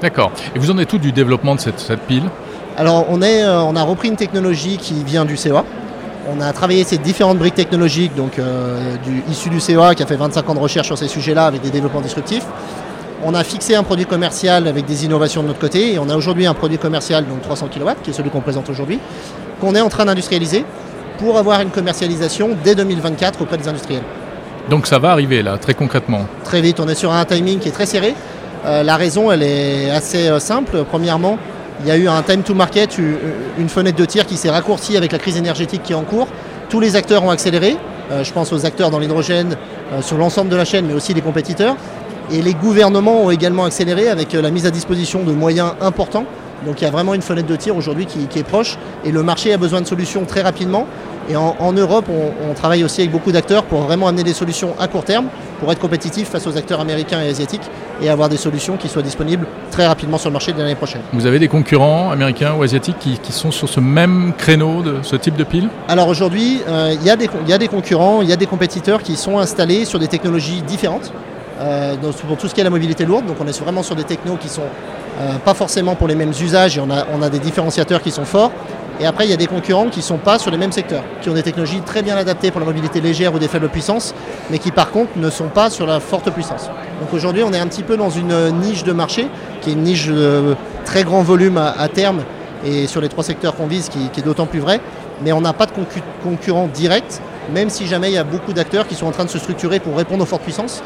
D'accord. 0.00 0.30
Et 0.54 0.58
vous 0.58 0.70
en 0.70 0.78
êtes 0.78 0.88
tout 0.88 0.98
du 0.98 1.12
développement 1.12 1.54
de 1.54 1.60
cette, 1.60 2.00
pile? 2.06 2.24
Alors 2.76 3.06
on, 3.08 3.20
est, 3.22 3.42
euh, 3.42 3.60
on 3.62 3.74
a 3.74 3.82
repris 3.82 4.08
une 4.08 4.16
technologie 4.16 4.76
qui 4.76 5.02
vient 5.04 5.24
du 5.24 5.36
CEA. 5.36 5.64
On 6.30 6.40
a 6.40 6.52
travaillé 6.52 6.84
ces 6.84 6.98
différentes 6.98 7.38
briques 7.38 7.54
technologiques, 7.54 8.14
donc 8.14 8.38
euh, 8.38 8.96
du, 9.04 9.22
issues 9.30 9.48
du 9.48 9.60
CEA 9.60 9.94
qui 9.94 10.02
a 10.02 10.06
fait 10.06 10.16
25 10.16 10.48
ans 10.48 10.54
de 10.54 10.60
recherche 10.60 10.86
sur 10.86 10.98
ces 10.98 11.08
sujets-là 11.08 11.46
avec 11.46 11.62
des 11.62 11.70
développements 11.70 12.00
disruptifs. 12.00 12.44
On 13.24 13.34
a 13.34 13.42
fixé 13.42 13.74
un 13.74 13.82
produit 13.82 14.06
commercial 14.06 14.68
avec 14.68 14.84
des 14.84 15.04
innovations 15.04 15.42
de 15.42 15.48
notre 15.48 15.58
côté 15.58 15.94
et 15.94 15.98
on 15.98 16.08
a 16.08 16.16
aujourd'hui 16.16 16.46
un 16.46 16.54
produit 16.54 16.78
commercial, 16.78 17.26
donc 17.26 17.42
300 17.42 17.68
kW, 17.74 17.90
qui 18.04 18.10
est 18.10 18.12
celui 18.12 18.30
qu'on 18.30 18.40
présente 18.40 18.68
aujourd'hui, 18.68 19.00
qu'on 19.60 19.74
est 19.74 19.80
en 19.80 19.88
train 19.88 20.04
d'industrialiser 20.04 20.64
pour 21.18 21.36
avoir 21.36 21.60
une 21.60 21.70
commercialisation 21.70 22.50
dès 22.62 22.76
2024 22.76 23.42
auprès 23.42 23.56
des 23.56 23.66
industriels. 23.66 24.04
Donc 24.70 24.86
ça 24.86 24.98
va 25.00 25.10
arriver 25.10 25.42
là, 25.42 25.58
très 25.58 25.74
concrètement? 25.74 26.26
Très 26.44 26.60
vite, 26.60 26.78
on 26.78 26.86
est 26.86 26.94
sur 26.94 27.12
un 27.12 27.24
timing 27.24 27.58
qui 27.58 27.68
est 27.68 27.72
très 27.72 27.86
serré. 27.86 28.14
Euh, 28.64 28.82
la 28.82 28.96
raison, 28.96 29.30
elle 29.30 29.42
est 29.42 29.90
assez 29.90 30.28
euh, 30.28 30.38
simple. 30.38 30.84
Premièrement, 30.88 31.38
il 31.80 31.86
y 31.86 31.90
a 31.90 31.96
eu 31.96 32.08
un 32.08 32.22
time 32.22 32.42
to 32.42 32.54
market, 32.54 32.98
une 32.98 33.68
fenêtre 33.68 33.96
de 33.96 34.04
tir 34.04 34.26
qui 34.26 34.36
s'est 34.36 34.50
raccourcie 34.50 34.96
avec 34.96 35.12
la 35.12 35.18
crise 35.18 35.36
énergétique 35.36 35.82
qui 35.84 35.92
est 35.92 35.96
en 35.96 36.02
cours. 36.02 36.26
Tous 36.68 36.80
les 36.80 36.96
acteurs 36.96 37.22
ont 37.22 37.30
accéléré. 37.30 37.76
Euh, 38.10 38.24
je 38.24 38.32
pense 38.32 38.52
aux 38.52 38.66
acteurs 38.66 38.90
dans 38.90 38.98
l'hydrogène 38.98 39.56
sur 40.02 40.18
l'ensemble 40.18 40.50
de 40.50 40.56
la 40.56 40.64
chaîne, 40.64 40.86
mais 40.86 40.94
aussi 40.94 41.14
les 41.14 41.20
compétiteurs. 41.20 41.76
Et 42.30 42.42
les 42.42 42.52
gouvernements 42.52 43.22
ont 43.24 43.30
également 43.30 43.64
accéléré 43.64 44.08
avec 44.08 44.34
la 44.34 44.50
mise 44.50 44.66
à 44.66 44.70
disposition 44.70 45.22
de 45.22 45.32
moyens 45.32 45.72
importants. 45.80 46.26
Donc 46.66 46.80
il 46.80 46.84
y 46.84 46.86
a 46.86 46.90
vraiment 46.90 47.14
une 47.14 47.22
fenêtre 47.22 47.48
de 47.48 47.56
tir 47.56 47.76
aujourd'hui 47.76 48.06
qui, 48.06 48.38
est 48.38 48.42
proche 48.42 48.78
et 49.04 49.12
le 49.12 49.22
marché 49.22 49.52
a 49.52 49.56
besoin 49.56 49.80
de 49.80 49.86
solutions 49.86 50.24
très 50.24 50.42
rapidement. 50.42 50.86
Et 51.30 51.36
en, 51.36 51.72
Europe, 51.72 52.06
on, 52.08 52.54
travaille 52.54 52.84
aussi 52.84 53.02
avec 53.02 53.12
beaucoup 53.12 53.32
d'acteurs 53.32 53.64
pour 53.64 53.82
vraiment 53.82 54.08
amener 54.08 54.24
des 54.24 54.32
solutions 54.32 54.74
à 54.78 54.88
court 54.88 55.04
terme, 55.04 55.26
pour 55.58 55.70
être 55.72 55.80
compétitif 55.80 56.28
face 56.28 56.46
aux 56.46 56.56
acteurs 56.56 56.80
américains 56.80 57.20
et 57.20 57.28
asiatiques 57.28 57.68
et 58.00 58.08
avoir 58.08 58.28
des 58.28 58.36
solutions 58.36 58.76
qui 58.76 58.88
soient 58.88 59.02
disponibles 59.02 59.46
très 59.70 59.86
rapidement 59.86 60.18
sur 60.18 60.30
le 60.30 60.34
marché 60.34 60.52
de 60.52 60.58
l'année 60.58 60.74
prochaine. 60.74 61.02
Vous 61.12 61.26
avez 61.26 61.38
des 61.38 61.48
concurrents 61.48 62.10
américains 62.10 62.54
ou 62.54 62.62
asiatiques 62.62 62.98
qui, 62.98 63.32
sont 63.32 63.50
sur 63.50 63.68
ce 63.68 63.80
même 63.80 64.32
créneau 64.36 64.82
de 64.82 64.96
ce 65.02 65.16
type 65.16 65.36
de 65.36 65.44
pile? 65.44 65.68
Alors 65.88 66.08
aujourd'hui, 66.08 66.60
euh, 66.68 66.94
il 66.94 67.02
y, 67.02 67.06
y, 67.06 67.52
a 67.52 67.58
des 67.58 67.68
concurrents, 67.68 68.22
il 68.22 68.28
y 68.28 68.32
a 68.32 68.36
des 68.36 68.46
compétiteurs 68.46 69.02
qui 69.02 69.16
sont 69.16 69.38
installés 69.38 69.84
sur 69.84 69.98
des 69.98 70.08
technologies 70.08 70.62
différentes. 70.62 71.12
Euh, 71.60 71.96
pour 72.26 72.36
tout 72.36 72.46
ce 72.46 72.54
qui 72.54 72.60
est 72.60 72.64
la 72.64 72.70
mobilité 72.70 73.04
lourde, 73.04 73.26
donc 73.26 73.36
on 73.40 73.46
est 73.46 73.60
vraiment 73.60 73.82
sur 73.82 73.96
des 73.96 74.04
technos 74.04 74.36
qui 74.36 74.48
sont 74.48 74.62
euh, 75.20 75.38
pas 75.44 75.54
forcément 75.54 75.96
pour 75.96 76.06
les 76.06 76.14
mêmes 76.14 76.30
usages 76.30 76.78
et 76.78 76.80
on 76.80 76.90
a, 76.90 77.04
on 77.12 77.20
a 77.20 77.28
des 77.28 77.40
différenciateurs 77.40 78.00
qui 78.00 78.12
sont 78.12 78.24
forts. 78.24 78.52
Et 79.00 79.06
après, 79.06 79.26
il 79.26 79.30
y 79.30 79.32
a 79.32 79.36
des 79.36 79.46
concurrents 79.46 79.88
qui 79.88 80.00
ne 80.00 80.04
sont 80.04 80.18
pas 80.18 80.38
sur 80.38 80.50
les 80.50 80.56
mêmes 80.56 80.72
secteurs, 80.72 81.04
qui 81.20 81.30
ont 81.30 81.34
des 81.34 81.42
technologies 81.42 81.80
très 81.82 82.02
bien 82.02 82.16
adaptées 82.16 82.50
pour 82.50 82.60
la 82.60 82.66
mobilité 82.66 83.00
légère 83.00 83.32
ou 83.32 83.38
des 83.38 83.46
faibles 83.46 83.68
puissances, 83.68 84.14
mais 84.50 84.58
qui 84.58 84.72
par 84.72 84.90
contre 84.90 85.10
ne 85.16 85.30
sont 85.30 85.48
pas 85.48 85.70
sur 85.70 85.86
la 85.86 86.00
forte 86.00 86.30
puissance. 86.30 86.68
Donc 87.00 87.12
aujourd'hui, 87.12 87.44
on 87.44 87.52
est 87.52 87.58
un 87.58 87.68
petit 87.68 87.84
peu 87.84 87.96
dans 87.96 88.10
une 88.10 88.50
niche 88.60 88.82
de 88.82 88.92
marché, 88.92 89.28
qui 89.60 89.70
est 89.70 89.72
une 89.74 89.82
niche 89.82 90.08
de 90.08 90.56
très 90.84 91.04
grand 91.04 91.22
volume 91.22 91.58
à, 91.58 91.88
terme, 91.88 92.24
et 92.64 92.88
sur 92.88 93.00
les 93.00 93.08
trois 93.08 93.22
secteurs 93.22 93.54
qu'on 93.54 93.68
vise, 93.68 93.88
qui, 93.88 94.10
est 94.18 94.24
d'autant 94.24 94.46
plus 94.46 94.60
vrai, 94.60 94.80
mais 95.22 95.32
on 95.32 95.40
n'a 95.40 95.52
pas 95.52 95.66
de 95.66 95.72
concurrents 96.24 96.68
directs, 96.72 97.20
même 97.54 97.70
si 97.70 97.86
jamais 97.86 98.10
il 98.10 98.14
y 98.14 98.18
a 98.18 98.24
beaucoup 98.24 98.52
d'acteurs 98.52 98.88
qui 98.88 98.96
sont 98.96 99.06
en 99.06 99.12
train 99.12 99.24
de 99.24 99.30
se 99.30 99.38
structurer 99.38 99.78
pour 99.78 99.96
répondre 99.96 100.24
aux 100.24 100.26
fortes 100.26 100.42
puissances 100.42 100.82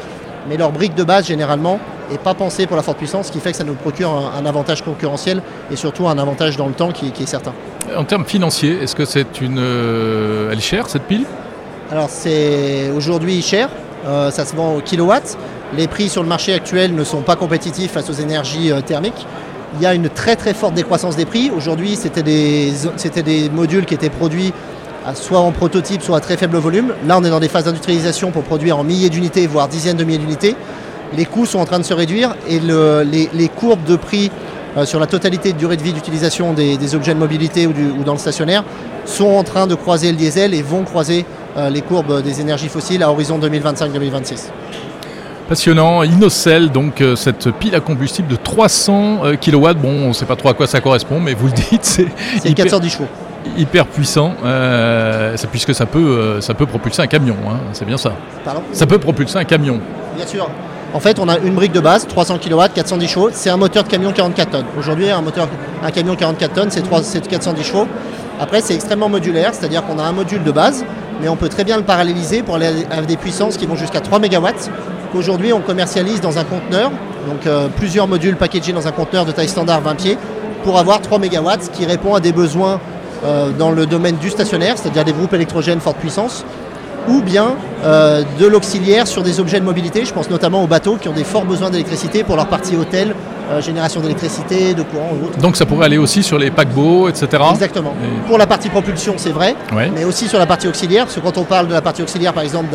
mais 0.47 0.57
leur 0.57 0.71
brique 0.71 0.95
de 0.95 1.03
base 1.03 1.27
généralement 1.27 1.79
n'est 2.11 2.17
pas 2.17 2.33
pensée 2.33 2.67
pour 2.67 2.75
la 2.75 2.83
forte 2.83 2.97
puissance, 2.97 3.27
ce 3.27 3.31
qui 3.31 3.39
fait 3.39 3.51
que 3.51 3.57
ça 3.57 3.63
nous 3.63 3.75
procure 3.75 4.31
un, 4.37 4.45
avantage 4.45 4.83
concurrentiel 4.83 5.41
et 5.71 5.75
surtout 5.75 6.07
un 6.07 6.17
avantage 6.17 6.57
dans 6.57 6.67
le 6.67 6.73
temps 6.73 6.91
qui, 6.91 7.07
est 7.07 7.25
certain. 7.25 7.53
En 7.97 8.05
termes 8.05 8.25
financiers, 8.25 8.79
est-ce 8.81 8.95
que 8.95 9.05
c'est 9.05 9.41
une, 9.41 9.59
euh, 9.59 10.49
elle 10.51 10.57
est 10.57 10.61
chère 10.61 10.89
cette 10.89 11.03
pile? 11.03 11.25
Alors 11.91 12.09
c'est 12.09 12.89
aujourd'hui 12.95 13.41
cher, 13.41 13.69
euh, 14.07 14.31
ça 14.31 14.45
se 14.45 14.55
vend 14.55 14.75
au 14.75 14.81
kilowatt. 14.81 15.37
Les 15.75 15.87
prix 15.87 16.09
sur 16.09 16.23
le 16.23 16.29
marché 16.29 16.53
actuel 16.53 16.95
ne 16.95 17.03
sont 17.03 17.21
pas 17.21 17.35
compétitifs 17.35 17.91
face 17.91 18.09
aux 18.09 18.13
énergies 18.13 18.71
euh, 18.71 18.81
thermiques. 18.81 19.27
Il 19.75 19.81
y 19.81 19.85
a 19.85 19.93
une 19.93 20.09
très 20.09 20.35
très 20.35 20.53
forte 20.53 20.73
décroissance 20.73 21.15
des 21.15 21.25
prix. 21.25 21.51
Aujourd'hui, 21.55 21.95
c'était 21.95 22.23
des, 22.23 22.71
des 23.23 23.49
modules 23.49 23.85
qui 23.85 23.95
étaient 23.95 24.09
produits 24.09 24.53
soit 25.15 25.39
en 25.39 25.51
prototype, 25.51 26.01
soit 26.01 26.17
à 26.17 26.19
très 26.19 26.37
faible 26.37 26.57
volume. 26.57 26.93
Là, 27.07 27.17
on 27.17 27.23
est 27.23 27.29
dans 27.29 27.39
des 27.39 27.49
phases 27.49 27.65
d'industrialisation 27.65 28.31
pour 28.31 28.43
produire 28.43 28.77
en 28.77 28.83
milliers 28.83 29.09
d'unités, 29.09 29.47
voire 29.47 29.67
dizaines 29.67 29.97
de 29.97 30.03
milliers 30.03 30.19
d'unités. 30.19 30.55
Les 31.15 31.25
coûts 31.25 31.45
sont 31.45 31.59
en 31.59 31.65
train 31.65 31.79
de 31.79 31.83
se 31.83 31.93
réduire 31.93 32.35
et 32.47 32.59
les, 32.59 33.49
courbes 33.49 33.83
de 33.83 33.95
prix 33.95 34.31
sur 34.85 34.99
la 34.99 35.05
totalité 35.07 35.53
de 35.53 35.57
durée 35.57 35.77
de 35.77 35.83
vie 35.83 35.93
d'utilisation 35.93 36.53
des, 36.53 36.95
objets 36.95 37.13
de 37.13 37.19
mobilité 37.19 37.67
ou, 37.67 38.03
dans 38.03 38.13
le 38.13 38.19
stationnaire 38.19 38.63
sont 39.05 39.29
en 39.29 39.43
train 39.43 39.67
de 39.67 39.75
croiser 39.75 40.11
le 40.11 40.17
diesel 40.17 40.53
et 40.53 40.61
vont 40.61 40.83
croiser 40.83 41.25
euh, 41.57 41.69
les 41.69 41.81
courbes 41.81 42.21
des 42.21 42.41
énergies 42.41 42.69
fossiles 42.69 43.03
à 43.03 43.11
horizon 43.11 43.37
2025-2026. 43.39 44.45
Passionnant, 45.49 46.03
Innocell, 46.03 46.71
donc 46.71 47.01
euh, 47.01 47.15
cette 47.15 47.51
pile 47.51 47.75
à 47.75 47.81
combustible 47.81 48.29
de 48.29 48.37
300 48.37 49.21
kW. 49.41 49.73
Bon, 49.75 49.89
on 49.89 50.07
ne 50.07 50.13
sait 50.13 50.25
pas 50.25 50.37
trop 50.37 50.49
à 50.49 50.53
quoi 50.53 50.67
ça 50.67 50.79
correspond, 50.79 51.19
mais 51.19 51.33
vous 51.33 51.47
le 51.47 51.53
dites, 51.71 51.83
c'est. 51.83 52.07
C'est 52.41 52.53
410 52.53 52.89
chevaux 52.89 53.07
hyper 53.57 53.85
puissant, 53.85 54.33
euh, 54.43 55.35
puisque 55.51 55.73
ça 55.73 55.85
peut, 55.85 55.99
euh, 55.99 56.41
ça 56.41 56.53
peut 56.53 56.65
propulser 56.65 57.01
un 57.01 57.07
camion, 57.07 57.35
hein, 57.47 57.59
c'est 57.73 57.85
bien 57.85 57.97
ça. 57.97 58.13
Pardon? 58.43 58.61
Ça 58.71 58.85
peut 58.85 58.99
propulser 58.99 59.37
un 59.37 59.43
camion. 59.43 59.79
Bien 60.15 60.25
sûr. 60.25 60.49
En 60.93 60.99
fait, 60.99 61.17
on 61.17 61.27
a 61.27 61.39
une 61.39 61.55
brique 61.55 61.71
de 61.71 61.79
base, 61.79 62.05
300 62.07 62.37
kW, 62.37 62.61
410 62.75 63.07
chevaux. 63.07 63.29
C'est 63.33 63.49
un 63.49 63.57
moteur 63.57 63.83
de 63.83 63.89
camion 63.89 64.11
44 64.11 64.51
tonnes. 64.51 64.65
Aujourd'hui, 64.77 65.09
un 65.09 65.23
un 65.83 65.91
camion 65.91 66.15
44 66.15 66.53
tonnes, 66.53 66.69
c'est 66.69 67.27
410 67.27 67.63
chevaux. 67.63 67.87
Après, 68.39 68.61
c'est 68.61 68.75
extrêmement 68.75 69.09
modulaire, 69.09 69.55
c'est-à-dire 69.55 69.83
qu'on 69.85 69.97
a 69.97 70.03
un 70.03 70.11
module 70.11 70.43
de 70.43 70.51
base, 70.51 70.85
mais 71.19 71.29
on 71.29 71.35
peut 71.35 71.49
très 71.49 71.63
bien 71.63 71.77
le 71.77 71.83
paralléliser 71.83 72.43
pour 72.43 72.55
aller 72.55 72.85
à 72.91 73.01
des 73.01 73.17
puissances 73.17 73.57
qui 73.57 73.65
vont 73.65 73.75
jusqu'à 73.75 74.01
3 74.01 74.19
MW. 74.19 74.47
Qu'aujourd'hui, 75.11 75.51
on 75.51 75.61
commercialise 75.61 76.21
dans 76.21 76.37
un 76.37 76.43
conteneur, 76.43 76.91
donc 77.27 77.47
euh, 77.47 77.69
plusieurs 77.75 78.07
modules 78.07 78.35
packagés 78.35 78.71
dans 78.71 78.87
un 78.87 78.91
conteneur 78.91 79.25
de 79.25 79.31
taille 79.31 79.49
standard 79.49 79.81
20 79.81 79.95
pieds, 79.95 80.17
pour 80.63 80.77
avoir 80.77 81.01
3 81.01 81.17
MW 81.17 81.69
qui 81.73 81.85
répond 81.85 82.13
à 82.13 82.19
des 82.19 82.31
besoins 82.31 82.79
euh, 83.25 83.49
dans 83.57 83.71
le 83.71 83.87
domaine 83.87 84.17
du 84.17 84.29
stationnaire, 84.29 84.77
c'est-à-dire 84.77 85.05
des 85.05 85.13
groupes 85.13 85.33
électrogènes 85.33 85.79
forte 85.79 85.97
puissance, 85.97 86.45
ou 87.07 87.21
bien 87.21 87.55
euh, 87.83 88.23
de 88.39 88.45
l'auxiliaire 88.45 89.07
sur 89.07 89.23
des 89.23 89.39
objets 89.39 89.59
de 89.59 89.65
mobilité. 89.65 90.05
Je 90.05 90.13
pense 90.13 90.29
notamment 90.29 90.63
aux 90.63 90.67
bateaux 90.67 90.95
qui 90.95 91.09
ont 91.09 91.13
des 91.13 91.23
forts 91.23 91.45
besoins 91.45 91.69
d'électricité 91.69 92.23
pour 92.23 92.35
leur 92.35 92.47
partie 92.47 92.75
hôtel 92.75 93.13
génération 93.59 94.01
d'électricité, 94.01 94.73
de 94.73 94.83
courant 94.83 95.11
ou 95.11 95.25
autre. 95.25 95.37
Donc 95.37 95.55
ça 95.55 95.65
pourrait 95.65 95.85
aller 95.85 95.97
aussi 95.97 96.23
sur 96.23 96.37
les 96.37 96.49
paquebots, 96.49 97.09
etc. 97.09 97.43
Exactement. 97.51 97.93
Pour 98.27 98.37
la 98.37 98.47
partie 98.47 98.69
propulsion, 98.69 99.15
c'est 99.17 99.31
vrai, 99.31 99.55
mais 99.93 100.05
aussi 100.05 100.27
sur 100.27 100.39
la 100.39 100.45
partie 100.45 100.67
auxiliaire, 100.67 101.05
parce 101.05 101.15
que 101.15 101.21
quand 101.21 101.37
on 101.37 101.43
parle 101.43 101.67
de 101.67 101.73
la 101.73 101.81
partie 101.81 102.01
auxiliaire, 102.01 102.33
par 102.33 102.43
exemple, 102.43 102.69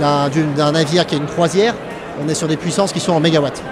d'un 0.00 0.72
navire 0.72 1.06
qui 1.06 1.14
a 1.14 1.18
une 1.18 1.26
croisière, 1.26 1.74
on 2.24 2.28
est 2.28 2.34
sur 2.34 2.46
des 2.46 2.56
puissances 2.56 2.92
qui 2.92 3.00
sont 3.00 3.12
en 3.12 3.20
mégawatts. 3.20 3.62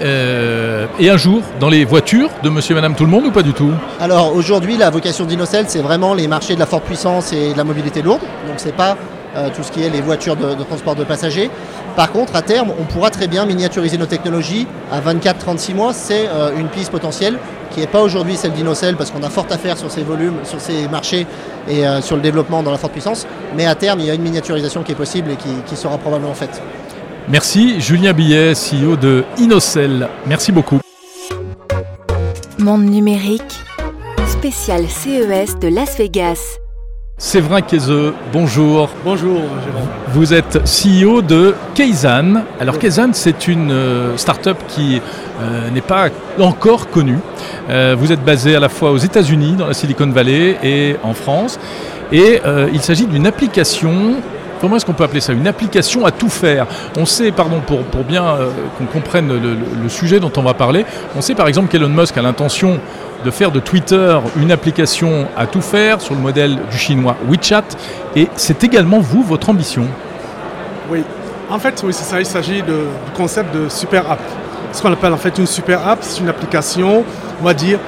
Euh, 0.00 0.86
et 0.98 1.10
un 1.10 1.16
jour, 1.16 1.42
dans 1.60 1.68
les 1.68 1.84
voitures 1.84 2.30
de 2.42 2.48
monsieur 2.48 2.72
et 2.72 2.74
madame 2.74 2.94
tout 2.94 3.04
le 3.04 3.10
monde 3.10 3.26
ou 3.26 3.30
pas 3.30 3.42
du 3.42 3.52
tout 3.52 3.70
Alors 4.00 4.34
aujourd'hui, 4.34 4.76
la 4.76 4.90
vocation 4.90 5.24
d'Inocel, 5.24 5.66
c'est 5.68 5.80
vraiment 5.80 6.14
les 6.14 6.28
marchés 6.28 6.54
de 6.54 6.60
la 6.60 6.66
forte 6.66 6.84
puissance 6.84 7.32
et 7.32 7.52
de 7.52 7.56
la 7.56 7.64
mobilité 7.64 8.02
lourde. 8.02 8.22
Donc 8.46 8.56
c'est 8.56 8.74
pas 8.74 8.96
euh, 9.36 9.48
tout 9.54 9.62
ce 9.62 9.70
qui 9.70 9.82
est 9.82 9.90
les 9.90 10.00
voitures 10.00 10.36
de, 10.36 10.62
transport 10.64 10.94
de 10.94 11.04
passagers. 11.04 11.50
Par 11.96 12.10
contre, 12.10 12.36
à 12.36 12.42
terme, 12.42 12.72
on 12.78 12.84
pourra 12.84 13.10
très 13.10 13.28
bien 13.28 13.46
miniaturiser 13.46 13.98
nos 13.98 14.06
technologies. 14.06 14.66
À 14.90 15.00
24-36 15.00 15.74
mois, 15.74 15.92
c'est 15.92 16.26
euh, 16.28 16.50
une 16.58 16.68
piste 16.68 16.90
potentielle 16.90 17.38
qui 17.70 17.80
n'est 17.80 17.86
pas 17.86 18.02
aujourd'hui 18.02 18.36
celle 18.36 18.52
d'Inocel 18.52 18.96
parce 18.96 19.10
qu'on 19.10 19.22
a 19.22 19.30
fort 19.30 19.46
à 19.50 19.56
faire 19.56 19.78
sur 19.78 19.90
ces 19.90 20.02
volumes, 20.02 20.36
sur 20.44 20.60
ces 20.60 20.88
marchés 20.88 21.26
et 21.66 21.84
sur 22.02 22.16
le 22.16 22.22
développement 22.22 22.62
dans 22.62 22.70
la 22.70 22.76
forte 22.76 22.92
puissance. 22.92 23.26
Mais 23.56 23.64
à 23.64 23.74
terme, 23.74 24.00
il 24.00 24.04
y 24.04 24.10
a 24.10 24.14
une 24.14 24.20
miniaturisation 24.20 24.82
qui 24.82 24.92
est 24.92 24.96
possible 24.96 25.30
et 25.30 25.36
qui 25.36 25.76
sera 25.76 25.96
probablement 25.96 26.34
faite. 26.34 26.60
Merci 27.28 27.80
Julien 27.80 28.12
Billet, 28.12 28.52
CEO 28.54 28.96
de 28.96 29.24
Inocel. 29.38 30.08
Merci 30.26 30.50
beaucoup. 30.50 30.80
Monde 32.58 32.84
numérique, 32.84 33.42
spécial 34.26 34.86
CES 34.88 35.58
de 35.58 35.68
Las 35.68 35.96
Vegas. 35.98 36.58
Séverin 37.18 37.60
Kézeux, 37.60 38.14
bonjour. 38.32 38.90
Bonjour, 39.04 39.42
Vous 40.12 40.34
êtes 40.34 40.58
CEO 40.64 41.22
de 41.22 41.54
Keizan. 41.74 42.42
Alors, 42.58 42.80
Keizan, 42.80 43.10
c'est 43.12 43.46
une 43.46 43.70
euh, 43.70 44.16
start-up 44.16 44.56
qui 44.66 45.00
euh, 45.40 45.70
n'est 45.70 45.82
pas 45.82 46.08
encore 46.40 46.90
connue. 46.90 47.18
Euh, 47.70 47.94
vous 47.96 48.10
êtes 48.10 48.24
basé 48.24 48.56
à 48.56 48.60
la 48.60 48.68
fois 48.68 48.90
aux 48.90 48.98
États-Unis, 48.98 49.54
dans 49.56 49.68
la 49.68 49.74
Silicon 49.74 50.08
Valley, 50.08 50.56
et 50.64 50.96
en 51.04 51.14
France. 51.14 51.60
Et 52.10 52.42
il 52.74 52.80
s'agit 52.82 53.06
d'une 53.06 53.26
application 53.26 54.16
comment 54.62 54.76
est-ce 54.76 54.86
qu'on 54.86 54.92
peut 54.92 55.04
appeler 55.04 55.20
ça 55.20 55.32
Une 55.32 55.48
application 55.48 56.06
à 56.06 56.12
tout 56.12 56.28
faire. 56.28 56.66
On 56.96 57.04
sait, 57.04 57.32
pardon, 57.32 57.60
pour, 57.66 57.82
pour 57.82 58.04
bien 58.04 58.24
euh, 58.24 58.50
qu'on 58.78 58.86
comprenne 58.86 59.28
le, 59.28 59.88
sujet 59.88 60.20
dont 60.20 60.32
on 60.36 60.42
va 60.42 60.54
parler, 60.54 60.86
on 61.16 61.20
sait 61.20 61.34
par 61.34 61.48
exemple 61.48 61.68
qu'Elon 61.68 61.88
Musk 61.88 62.16
a 62.16 62.22
l'intention 62.22 62.78
de 63.24 63.30
faire 63.30 63.50
de 63.50 63.60
Twitter 63.60 64.16
une 64.36 64.52
application 64.52 65.26
à 65.36 65.46
tout 65.46 65.60
faire 65.60 66.00
sur 66.00 66.14
le 66.14 66.20
modèle 66.20 66.56
du 66.70 66.78
chinois 66.78 67.16
WeChat. 67.28 67.64
Et 68.16 68.28
c'est 68.36 68.64
également 68.64 69.00
vous, 69.00 69.22
votre 69.22 69.50
ambition 69.50 69.86
Oui, 70.90 71.02
en 71.50 71.58
fait, 71.58 71.82
oui, 71.84 71.92
c'est 71.92 72.04
ça. 72.04 72.20
Il 72.20 72.26
s'agit 72.26 72.62
du 72.62 72.72
concept 73.16 73.54
de 73.54 73.68
super 73.68 74.10
app. 74.10 74.20
Ce 74.72 74.80
qu'on 74.80 74.92
appelle 74.92 75.12
en 75.12 75.18
fait 75.18 75.36
une 75.38 75.46
super 75.46 75.86
app, 75.86 75.98
c'est 76.02 76.20
une 76.20 76.28
application, 76.28 77.04
on 77.40 77.44
va 77.44 77.52
dire, 77.52 77.78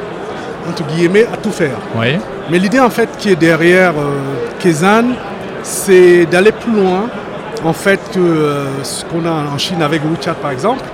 entre 0.69 0.83
guillemets, 0.85 1.27
à 1.33 1.37
tout 1.37 1.53
faire. 1.53 1.79
Oui. 1.97 2.19
Mais 2.51 2.59
l'idée 2.59 2.81
en 2.81 2.91
fait 2.91 3.09
qui 3.17 3.31
est 3.31 3.37
derrière 3.37 3.93
euh, 3.93 4.21
Kezan, 4.61 5.15
c'est 5.65 6.27
d'aller 6.27 6.53
plus 6.53 6.73
loin 6.73 7.09
en 7.65 7.73
fait 7.73 7.99
que 8.13 8.19
euh, 8.19 8.85
ce 8.85 9.05
qu'on 9.05 9.25
a 9.27 9.31
en 9.31 9.59
Chine 9.59 9.83
avec 9.83 10.03
WeChat 10.05 10.35
par 10.35 10.51
exemple, 10.51 10.85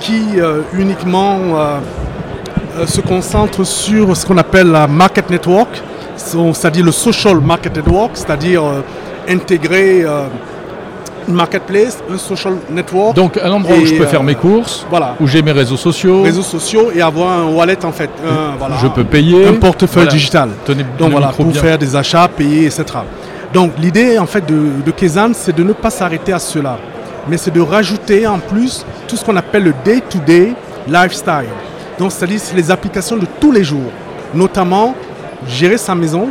qui 0.00 0.22
euh, 0.38 0.60
uniquement 0.74 1.38
euh, 1.54 2.86
se 2.86 3.00
concentre 3.00 3.64
sur 3.64 4.16
ce 4.16 4.26
qu'on 4.26 4.36
appelle 4.36 4.66
la 4.66 4.86
market 4.86 5.30
network, 5.30 5.80
c'est-à-dire 6.16 6.84
le 6.84 6.92
social 6.92 7.38
market 7.40 7.76
network, 7.76 8.10
c'est-à-dire 8.14 8.62
intégrer 9.28 10.04
une 11.28 11.34
marketplace, 11.34 11.98
un 12.12 12.18
social 12.18 12.54
network. 12.70 13.14
Donc 13.14 13.38
un 13.42 13.50
endroit 13.52 13.76
où 13.76 13.86
je 13.86 13.94
peux 13.94 14.06
faire 14.06 14.22
mes 14.22 14.34
courses, 14.34 14.84
voilà. 14.90 15.14
où 15.20 15.26
j'ai 15.26 15.42
mes 15.42 15.52
réseaux 15.52 15.76
sociaux. 15.76 16.22
Réseaux 16.22 16.42
sociaux 16.42 16.90
et 16.94 17.00
avoir 17.00 17.40
un 17.40 17.44
wallet 17.46 17.82
en 17.84 17.92
fait. 17.92 18.10
je 18.82 18.88
peux 18.88 19.04
payer. 19.04 19.46
Un 19.46 19.54
portefeuille 19.54 20.08
digital. 20.08 20.50
Donc 20.98 21.12
voilà, 21.12 21.28
pour 21.28 21.54
faire 21.54 21.78
des 21.78 21.94
achats, 21.94 22.28
payer, 22.28 22.66
etc. 22.66 22.84
Donc 23.56 23.72
l'idée 23.78 24.18
en 24.18 24.26
fait 24.26 24.44
de, 24.44 24.82
de 24.84 24.92
c'est 25.32 25.56
de 25.56 25.62
ne 25.62 25.72
pas 25.72 25.88
s'arrêter 25.88 26.30
à 26.30 26.38
cela, 26.38 26.76
mais 27.26 27.38
c'est 27.38 27.50
de 27.50 27.62
rajouter 27.62 28.26
en 28.26 28.38
plus 28.38 28.84
tout 29.08 29.16
ce 29.16 29.24
qu'on 29.24 29.34
appelle 29.34 29.64
le 29.64 29.74
day-to-day 29.82 30.52
lifestyle. 30.86 31.48
Donc 31.98 32.12
c'est-à-dire 32.12 32.38
les 32.54 32.70
applications 32.70 33.16
de 33.16 33.24
tous 33.40 33.52
les 33.52 33.64
jours, 33.64 33.90
notamment 34.34 34.94
gérer 35.48 35.78
sa 35.78 35.94
maison, 35.94 36.28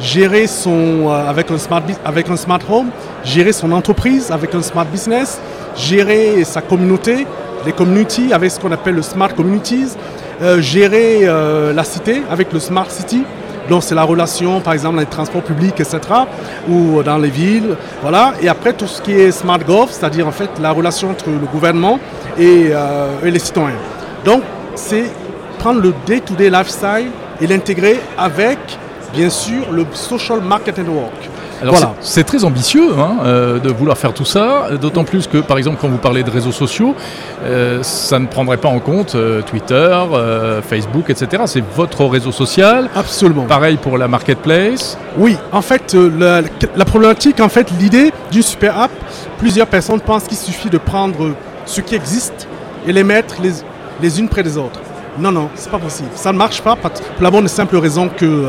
gérer 0.00 0.46
son 0.46 1.08
euh, 1.08 1.28
avec 1.28 1.50
un 1.50 1.58
smart 1.58 1.82
avec 2.04 2.30
un 2.30 2.36
smart 2.36 2.60
home, 2.70 2.90
gérer 3.24 3.52
son 3.52 3.72
entreprise 3.72 4.30
avec 4.30 4.54
un 4.54 4.62
smart 4.62 4.86
business, 4.86 5.40
gérer 5.74 6.44
sa 6.44 6.60
communauté, 6.60 7.26
les 7.66 7.72
communities 7.72 8.32
avec 8.32 8.52
ce 8.52 8.60
qu'on 8.60 8.70
appelle 8.70 8.94
le 8.94 9.02
smart 9.02 9.34
communities, 9.34 9.88
euh, 10.40 10.60
gérer 10.60 11.22
euh, 11.22 11.72
la 11.72 11.82
cité 11.82 12.22
avec 12.30 12.52
le 12.52 12.60
smart 12.60 12.88
city. 12.88 13.24
Donc 13.68 13.82
c'est 13.82 13.94
la 13.94 14.04
relation, 14.04 14.60
par 14.60 14.72
exemple, 14.72 14.96
dans 14.96 15.00
les 15.00 15.06
transports 15.06 15.42
publics, 15.42 15.78
etc., 15.78 16.00
ou 16.68 17.02
dans 17.02 17.18
les 17.18 17.30
villes, 17.30 17.76
voilà. 18.02 18.32
Et 18.40 18.48
après 18.48 18.72
tout 18.72 18.86
ce 18.86 19.02
qui 19.02 19.12
est 19.12 19.30
smart 19.30 19.58
gov, 19.58 19.90
c'est-à-dire 19.90 20.26
en 20.26 20.32
fait 20.32 20.50
la 20.60 20.70
relation 20.70 21.10
entre 21.10 21.28
le 21.28 21.46
gouvernement 21.52 21.98
et, 22.38 22.68
euh, 22.70 23.08
les 23.24 23.38
citoyens. 23.38 23.76
Donc 24.24 24.42
c'est 24.74 25.04
prendre 25.58 25.80
le 25.80 25.92
day-to-day 26.06 26.50
lifestyle 26.50 27.10
et 27.40 27.46
l'intégrer 27.46 28.00
avec, 28.16 28.58
bien 29.12 29.30
sûr, 29.30 29.72
le 29.72 29.84
social 29.92 30.40
market 30.40 30.78
network. 30.78 31.28
Alors 31.62 31.94
c'est 32.00 32.24
très 32.24 32.44
ambitieux 32.44 32.90
hein, 32.98 33.16
euh, 33.24 33.58
de 33.58 33.70
vouloir 33.70 33.98
faire 33.98 34.14
tout 34.14 34.24
ça, 34.24 34.68
d'autant 34.80 35.04
plus 35.04 35.26
que 35.26 35.38
par 35.38 35.58
exemple 35.58 35.78
quand 35.80 35.88
vous 35.88 35.98
parlez 35.98 36.22
de 36.22 36.30
réseaux 36.30 36.52
sociaux, 36.52 36.94
euh, 37.44 37.82
ça 37.82 38.18
ne 38.18 38.26
prendrait 38.26 38.56
pas 38.56 38.68
en 38.68 38.78
compte 38.78 39.14
euh, 39.14 39.42
Twitter, 39.42 39.98
Facebook, 40.68 41.10
etc. 41.10 41.42
C'est 41.46 41.64
votre 41.74 42.04
réseau 42.04 42.32
social. 42.32 42.88
Absolument. 42.94 43.44
Pareil 43.44 43.76
pour 43.76 43.98
la 43.98 44.08
marketplace. 44.08 44.96
Oui, 45.16 45.36
en 45.52 45.62
fait 45.62 45.94
la, 45.94 46.84
problématique, 46.84 47.40
en 47.40 47.48
fait 47.48 47.70
l'idée 47.78 48.12
d'une 48.30 48.42
super 48.42 48.78
app, 48.78 48.90
plusieurs 49.38 49.66
personnes 49.66 50.00
pensent 50.00 50.24
qu'il 50.24 50.36
suffit 50.36 50.70
de 50.70 50.78
prendre 50.78 51.32
ce 51.66 51.80
qui 51.80 51.94
existe 51.94 52.46
et 52.86 52.92
les 52.92 53.04
mettre 53.04 53.36
les, 53.42 53.52
les 54.00 54.20
unes 54.20 54.28
près 54.28 54.42
des 54.42 54.56
autres. 54.56 54.80
Non, 55.18 55.32
non, 55.32 55.48
c'est 55.56 55.70
pas 55.70 55.78
possible. 55.78 56.10
Ça 56.14 56.32
ne 56.32 56.38
marche 56.38 56.62
pas 56.62 56.76
pour 56.76 56.90
la 57.20 57.30
bonne 57.30 57.44
et 57.44 57.48
simple 57.48 57.76
raison 57.76 58.08
que 58.08 58.46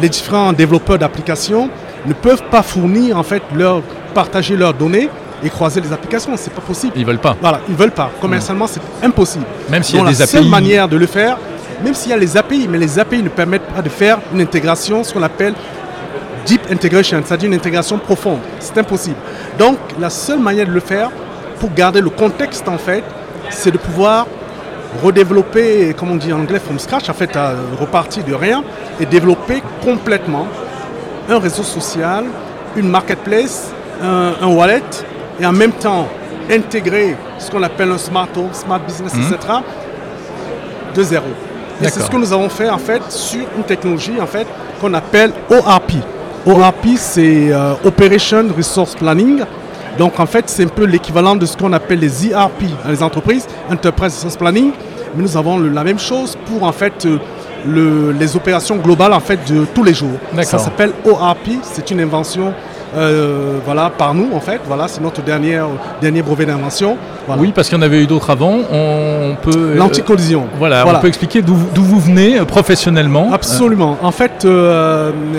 les 0.00 0.08
différents 0.08 0.52
développeurs 0.52 0.98
d'applications 0.98 1.70
ne 2.06 2.12
peuvent 2.12 2.44
pas 2.50 2.62
fournir, 2.62 3.18
en 3.18 3.22
fait, 3.22 3.42
leur, 3.54 3.82
partager 4.14 4.56
leurs 4.56 4.74
données 4.74 5.08
et 5.42 5.50
croiser 5.50 5.80
les 5.80 5.92
applications. 5.92 6.32
C'est 6.36 6.52
pas 6.52 6.60
possible. 6.60 6.92
Ils 6.96 7.06
veulent 7.06 7.18
pas. 7.18 7.36
Voilà, 7.40 7.60
ils 7.68 7.74
veulent 7.74 7.90
pas. 7.90 8.10
Commercialement, 8.20 8.66
c'est 8.66 8.80
impossible. 9.02 9.44
Même 9.70 9.82
s'il 9.82 9.96
y 9.96 10.00
a 10.00 10.04
des 10.04 10.18
la 10.18 10.26
seule 10.26 10.48
manière 10.48 10.88
de 10.88 10.96
le 10.96 11.06
faire, 11.06 11.38
même 11.82 11.94
s'il 11.94 12.10
y 12.10 12.14
a 12.14 12.16
les 12.16 12.36
API, 12.36 12.66
mais 12.68 12.78
les 12.78 12.98
API 12.98 13.22
ne 13.22 13.28
permettent 13.28 13.68
pas 13.74 13.82
de 13.82 13.88
faire 13.88 14.18
une 14.32 14.40
intégration, 14.40 15.04
ce 15.04 15.12
qu'on 15.12 15.22
appelle 15.22 15.54
deep 16.46 16.62
integration, 16.70 17.22
c'est-à-dire 17.24 17.48
une 17.48 17.54
intégration 17.54 17.98
profonde. 17.98 18.38
C'est 18.58 18.76
impossible. 18.78 19.16
Donc, 19.58 19.78
la 20.00 20.10
seule 20.10 20.38
manière 20.38 20.66
de 20.66 20.72
le 20.72 20.80
faire, 20.80 21.10
pour 21.60 21.72
garder 21.72 22.00
le 22.00 22.10
contexte, 22.10 22.68
en 22.68 22.78
fait, 22.78 23.04
c'est 23.50 23.70
de 23.70 23.78
pouvoir 23.78 24.26
redévelopper, 25.02 25.94
comme 25.94 26.12
on 26.12 26.16
dit 26.16 26.32
en 26.32 26.40
anglais, 26.40 26.58
from 26.58 26.78
scratch, 26.78 27.08
en 27.10 27.14
fait, 27.14 27.36
à 27.36 27.54
repartir 27.78 28.24
de 28.24 28.34
rien 28.34 28.64
et 28.98 29.06
développer 29.06 29.62
complètement 29.84 30.46
un 31.28 31.38
réseau 31.38 31.62
social, 31.62 32.24
une 32.76 32.88
marketplace, 32.88 33.70
un, 34.02 34.46
wallet, 34.46 34.82
et 35.40 35.46
en 35.46 35.52
même 35.52 35.72
temps 35.72 36.08
intégrer 36.50 37.16
ce 37.38 37.50
qu'on 37.50 37.62
appelle 37.62 37.90
un 37.90 37.98
smart 37.98 38.28
home, 38.36 38.48
smart 38.52 38.80
business, 38.80 39.14
mhm. 39.14 39.22
etc., 39.34 39.54
de 40.94 41.02
zéro. 41.02 41.26
Et 41.82 41.88
c'est 41.88 42.00
ce 42.00 42.10
que 42.10 42.16
nous 42.16 42.32
avons 42.32 42.48
fait 42.48 42.68
en 42.68 42.78
fait 42.78 43.02
sur 43.10 43.40
une 43.56 43.62
technologie 43.62 44.20
en 44.20 44.26
fait 44.26 44.46
qu'on 44.80 44.92
appelle 44.94 45.32
ORP. 45.48 45.92
ORP, 46.46 46.86
c'est 46.96 47.52
euh, 47.52 47.74
Operation 47.84 48.46
Resource 48.56 48.94
Planning. 48.96 49.42
Donc 49.96 50.18
en 50.18 50.26
fait, 50.26 50.44
c'est 50.48 50.64
un 50.64 50.68
peu 50.68 50.84
l'équivalent 50.84 51.36
de 51.36 51.44
ce 51.46 51.56
qu'on 51.56 51.72
appelle 51.72 51.98
les 52.00 52.28
ERP 52.30 52.62
les 52.88 53.02
entreprises, 53.02 53.46
Enterprise 53.70 54.14
Resource 54.14 54.36
Planning. 54.36 54.72
Mais 55.14 55.22
nous 55.22 55.36
avons 55.36 55.58
la 55.58 55.84
même 55.84 55.98
chose 55.98 56.36
pour 56.46 56.62
en 56.64 56.72
fait 56.72 57.04
euh, 57.06 57.18
les 57.68 58.36
opérations 58.36 58.76
globales 58.76 59.12
en 59.12 59.20
fait 59.20 59.38
de 59.50 59.64
tous 59.74 59.84
les 59.84 59.94
jours. 59.94 60.18
Ça 60.42 60.58
s'appelle 60.58 60.92
ORP, 61.04 61.48
c'est 61.62 61.90
une 61.90 62.00
invention 62.00 62.52
euh, 62.96 63.58
voilà, 63.64 63.90
par 63.90 64.14
nous 64.14 64.30
en 64.34 64.40
fait. 64.40 64.60
Voilà, 64.66 64.88
c'est 64.88 65.00
notre 65.00 65.22
dernier, 65.22 65.60
dernier 66.00 66.22
brevet 66.22 66.46
d'invention. 66.46 66.96
Oui, 67.36 67.52
parce 67.54 67.68
qu'il 67.68 67.76
y 67.76 67.80
en 67.80 67.84
avait 67.84 68.02
eu 68.02 68.06
d'autres 68.06 68.30
avant. 68.30 68.56
On 68.72 69.36
peut 69.42 69.50
euh, 69.54 69.74
l'anticollision. 69.76 70.46
voilà, 70.58 70.86
on 70.86 70.98
peut 70.98 71.08
expliquer 71.08 71.42
d'où 71.42 71.54
vous 71.54 72.00
venez 72.00 72.38
euh, 72.38 72.44
professionnellement. 72.44 73.30
Absolument. 73.32 73.98
En 74.02 74.12
fait, 74.12 74.46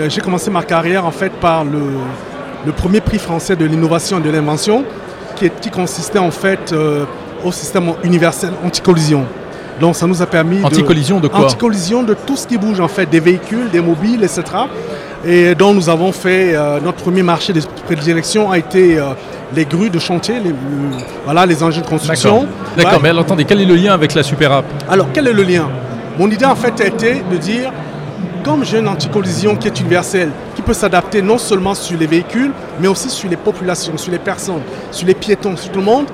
j'ai 0.08 0.20
commencé 0.20 0.50
ma 0.50 0.62
carrière 0.62 1.04
en 1.04 1.10
fait 1.10 1.30
par 1.30 1.64
le, 1.64 1.80
le 2.66 2.72
premier 2.72 3.00
prix 3.00 3.18
français 3.18 3.56
de 3.56 3.64
l'innovation 3.64 4.18
et 4.18 4.22
de 4.22 4.30
l'invention, 4.30 4.84
qui, 5.36 5.50
qui, 5.60 5.70
consistait 5.70 6.18
en 6.18 6.30
fait 6.30 6.74
au 7.44 7.50
système 7.52 7.92
universel 8.04 8.50
anticollision. 8.64 9.24
Donc 9.80 9.96
ça 9.96 10.06
nous 10.06 10.20
a 10.20 10.26
permis... 10.26 10.62
Anti-collision 10.62 11.20
de, 11.20 11.28
quoi 11.28 11.46
Anti-collision 11.46 12.02
de 12.02 12.14
tout 12.14 12.36
ce 12.36 12.46
qui 12.46 12.58
bouge 12.58 12.80
en 12.80 12.88
fait, 12.88 13.06
des 13.06 13.20
véhicules, 13.20 13.70
des 13.70 13.80
mobiles, 13.80 14.22
etc. 14.22 14.42
Et 15.24 15.54
donc 15.54 15.74
nous 15.74 15.88
avons 15.88 16.12
fait, 16.12 16.54
euh, 16.54 16.78
notre 16.80 16.98
premier 16.98 17.22
marché 17.22 17.52
de 17.52 17.60
prédilection 17.86 18.50
a 18.50 18.58
été 18.58 18.98
euh, 18.98 19.12
les 19.54 19.64
grues 19.64 19.90
de 19.90 19.98
chantier, 19.98 20.38
les, 20.38 20.54
voilà, 21.24 21.46
les 21.46 21.62
engins 21.62 21.80
de 21.80 21.86
construction. 21.86 22.46
D'accord, 22.76 23.00
mais 23.02 23.08
alors 23.08 23.22
attendez, 23.24 23.44
quel 23.44 23.60
est 23.60 23.66
le 23.66 23.74
lien 23.74 23.92
avec 23.92 24.14
la 24.14 24.22
Super 24.22 24.52
App 24.52 24.64
Alors, 24.88 25.08
quel 25.12 25.26
est 25.26 25.32
le 25.32 25.42
lien? 25.42 25.68
Mon 26.18 26.30
idée 26.30 26.44
en 26.44 26.56
fait 26.56 26.78
a 26.80 26.86
été 26.86 27.22
de 27.30 27.36
dire, 27.36 27.72
comme 28.44 28.64
j'ai 28.64 28.78
une 28.78 28.88
anticollision 28.88 29.56
qui 29.56 29.68
est 29.68 29.80
universelle, 29.80 30.30
qui 30.56 30.62
peut 30.62 30.74
s'adapter 30.74 31.22
non 31.22 31.38
seulement 31.38 31.74
sur 31.74 31.98
les 31.98 32.06
véhicules, 32.06 32.52
mais 32.80 32.88
aussi 32.88 33.08
sur 33.08 33.28
les 33.28 33.36
populations, 33.36 33.96
sur 33.96 34.12
les 34.12 34.18
personnes, 34.18 34.62
sur 34.90 35.06
les 35.06 35.14
piétons, 35.14 35.56
sur 35.56 35.70
tout 35.70 35.80
le 35.80 35.84
monde, 35.84 36.06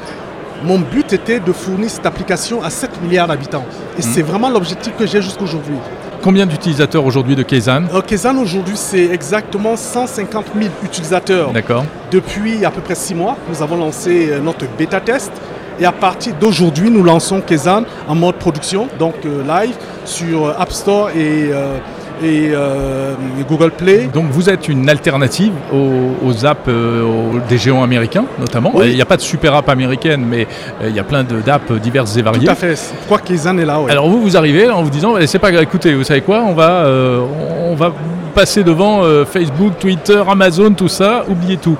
mon 0.64 0.78
but 0.78 1.12
était 1.12 1.40
de 1.40 1.52
fournir 1.52 1.90
cette 1.90 2.06
application 2.06 2.62
à 2.62 2.70
7 2.70 3.02
milliards 3.02 3.28
d'habitants. 3.28 3.64
Et 3.96 4.00
hmm. 4.00 4.04
c'est 4.04 4.22
vraiment 4.22 4.50
l'objectif 4.50 4.92
que 4.96 5.06
j'ai 5.06 5.22
jusqu'aujourd'hui. 5.22 5.76
Combien 6.22 6.46
d'utilisateurs 6.46 7.04
aujourd'hui 7.04 7.36
de 7.36 7.42
Kaizen 7.42 7.86
euh, 7.92 8.32
aujourd'hui 8.40 8.76
c'est 8.76 9.04
exactement 9.04 9.76
150 9.76 10.46
000 10.58 10.70
utilisateurs. 10.82 11.52
D'accord. 11.52 11.84
Depuis 12.10 12.64
à 12.64 12.70
peu 12.70 12.80
près 12.80 12.94
6 12.94 13.14
mois, 13.14 13.36
nous 13.48 13.62
avons 13.62 13.76
lancé 13.76 14.30
euh, 14.30 14.40
notre 14.40 14.66
bêta 14.76 15.00
test. 15.00 15.30
Et 15.78 15.84
à 15.84 15.92
partir 15.92 16.34
d'aujourd'hui, 16.40 16.90
nous 16.90 17.02
lançons 17.02 17.42
Kaizen 17.42 17.84
en 18.08 18.14
mode 18.14 18.36
production, 18.36 18.88
donc 18.98 19.14
euh, 19.24 19.42
live 19.46 19.76
sur 20.06 20.48
App 20.58 20.72
Store 20.72 21.10
et 21.10 21.50
et 22.22 22.50
euh, 22.52 23.14
Google 23.48 23.70
Play. 23.70 24.08
Donc 24.12 24.26
vous 24.30 24.48
êtes 24.48 24.68
une 24.68 24.88
alternative 24.88 25.52
aux, 25.72 26.46
apps 26.46 26.68
euh, 26.68 27.40
des 27.48 27.58
géants 27.58 27.82
américains 27.82 28.24
notamment. 28.38 28.72
Il 28.82 28.94
n'y 28.94 29.02
a 29.02 29.06
pas 29.06 29.16
de 29.16 29.22
super 29.22 29.54
app 29.54 29.68
américaine, 29.68 30.24
mais 30.26 30.46
euh, 30.82 30.88
il 30.88 30.94
y 30.94 30.98
a 30.98 31.04
plein 31.04 31.24
d'apps 31.24 31.72
diverses 31.72 32.16
et 32.16 32.22
variées. 32.22 32.46
Tout 32.46 32.52
à 32.52 32.54
fait. 32.54 32.78
Pourquoi 33.00 33.18
qu'ils 33.18 33.48
en 33.48 33.56
est 33.58 33.64
là 33.64 33.80
Alors 33.88 34.08
vous 34.08 34.20
vous 34.20 34.36
arrivez 34.36 34.70
en 34.70 34.82
vous 34.82 34.90
disant, 34.90 35.14
c'est 35.26 35.38
pas 35.38 35.50
écoutez, 35.62 35.94
vous 35.94 36.04
savez 36.04 36.20
quoi, 36.20 36.42
on 36.42 36.52
va, 36.52 36.86
on 37.70 37.74
va 37.74 37.92
passer 38.36 38.62
devant 38.62 39.02
Facebook, 39.24 39.78
Twitter, 39.80 40.22
Amazon, 40.28 40.70
tout 40.74 40.88
ça, 40.88 41.24
oubliez 41.26 41.56
tout. 41.56 41.76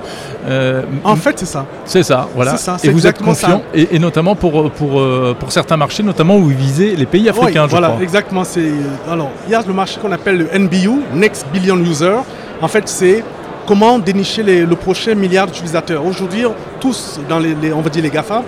Euh, 0.47 0.81
en 1.03 1.15
fait, 1.15 1.37
c'est 1.39 1.45
ça. 1.45 1.65
C'est 1.85 2.03
ça, 2.03 2.27
voilà. 2.33 2.55
et 2.83 2.89
vous 2.89 3.05
êtes 3.05 3.21
confiant, 3.21 3.61
et, 3.73 3.99
notamment 3.99 4.35
pour, 4.35 4.71
pour, 4.71 4.99
euh, 4.99 5.35
pour 5.37 5.51
certains 5.51 5.75
marchés, 5.77 6.03
notamment 6.03 6.37
où 6.37 6.43
vous 6.43 6.49
visez 6.49 6.95
les 6.95 7.05
pays 7.05 7.27
africains. 7.27 7.63
Oui, 7.63 7.69
voilà, 7.69 7.97
exactement. 8.01 8.43
C'est 8.43 8.71
alors 9.11 9.29
il 9.47 9.51
y 9.51 9.55
a 9.55 9.61
le 9.67 9.73
marché 9.73 9.99
qu'on 10.01 10.11
appelle 10.11 10.37
le 10.37 10.59
NBU, 10.59 11.01
Next 11.13 11.45
Billion 11.51 11.77
User. 11.77 12.15
En 12.61 12.67
fait, 12.67 12.87
c'est 12.87 13.23
comment 13.67 13.99
dénicher 13.99 14.41
le 14.43 14.75
prochain 14.75 15.15
milliard 15.15 15.47
d'utilisateurs. 15.47 16.05
Aujourd'hui, 16.05 16.45
tous 16.79 17.19
dans 17.27 17.39
les, 17.39 17.73
on 17.73 17.81
va 17.81 17.89
dire 17.89 18.03
les 18.03 18.09
Gafa, 18.09 18.43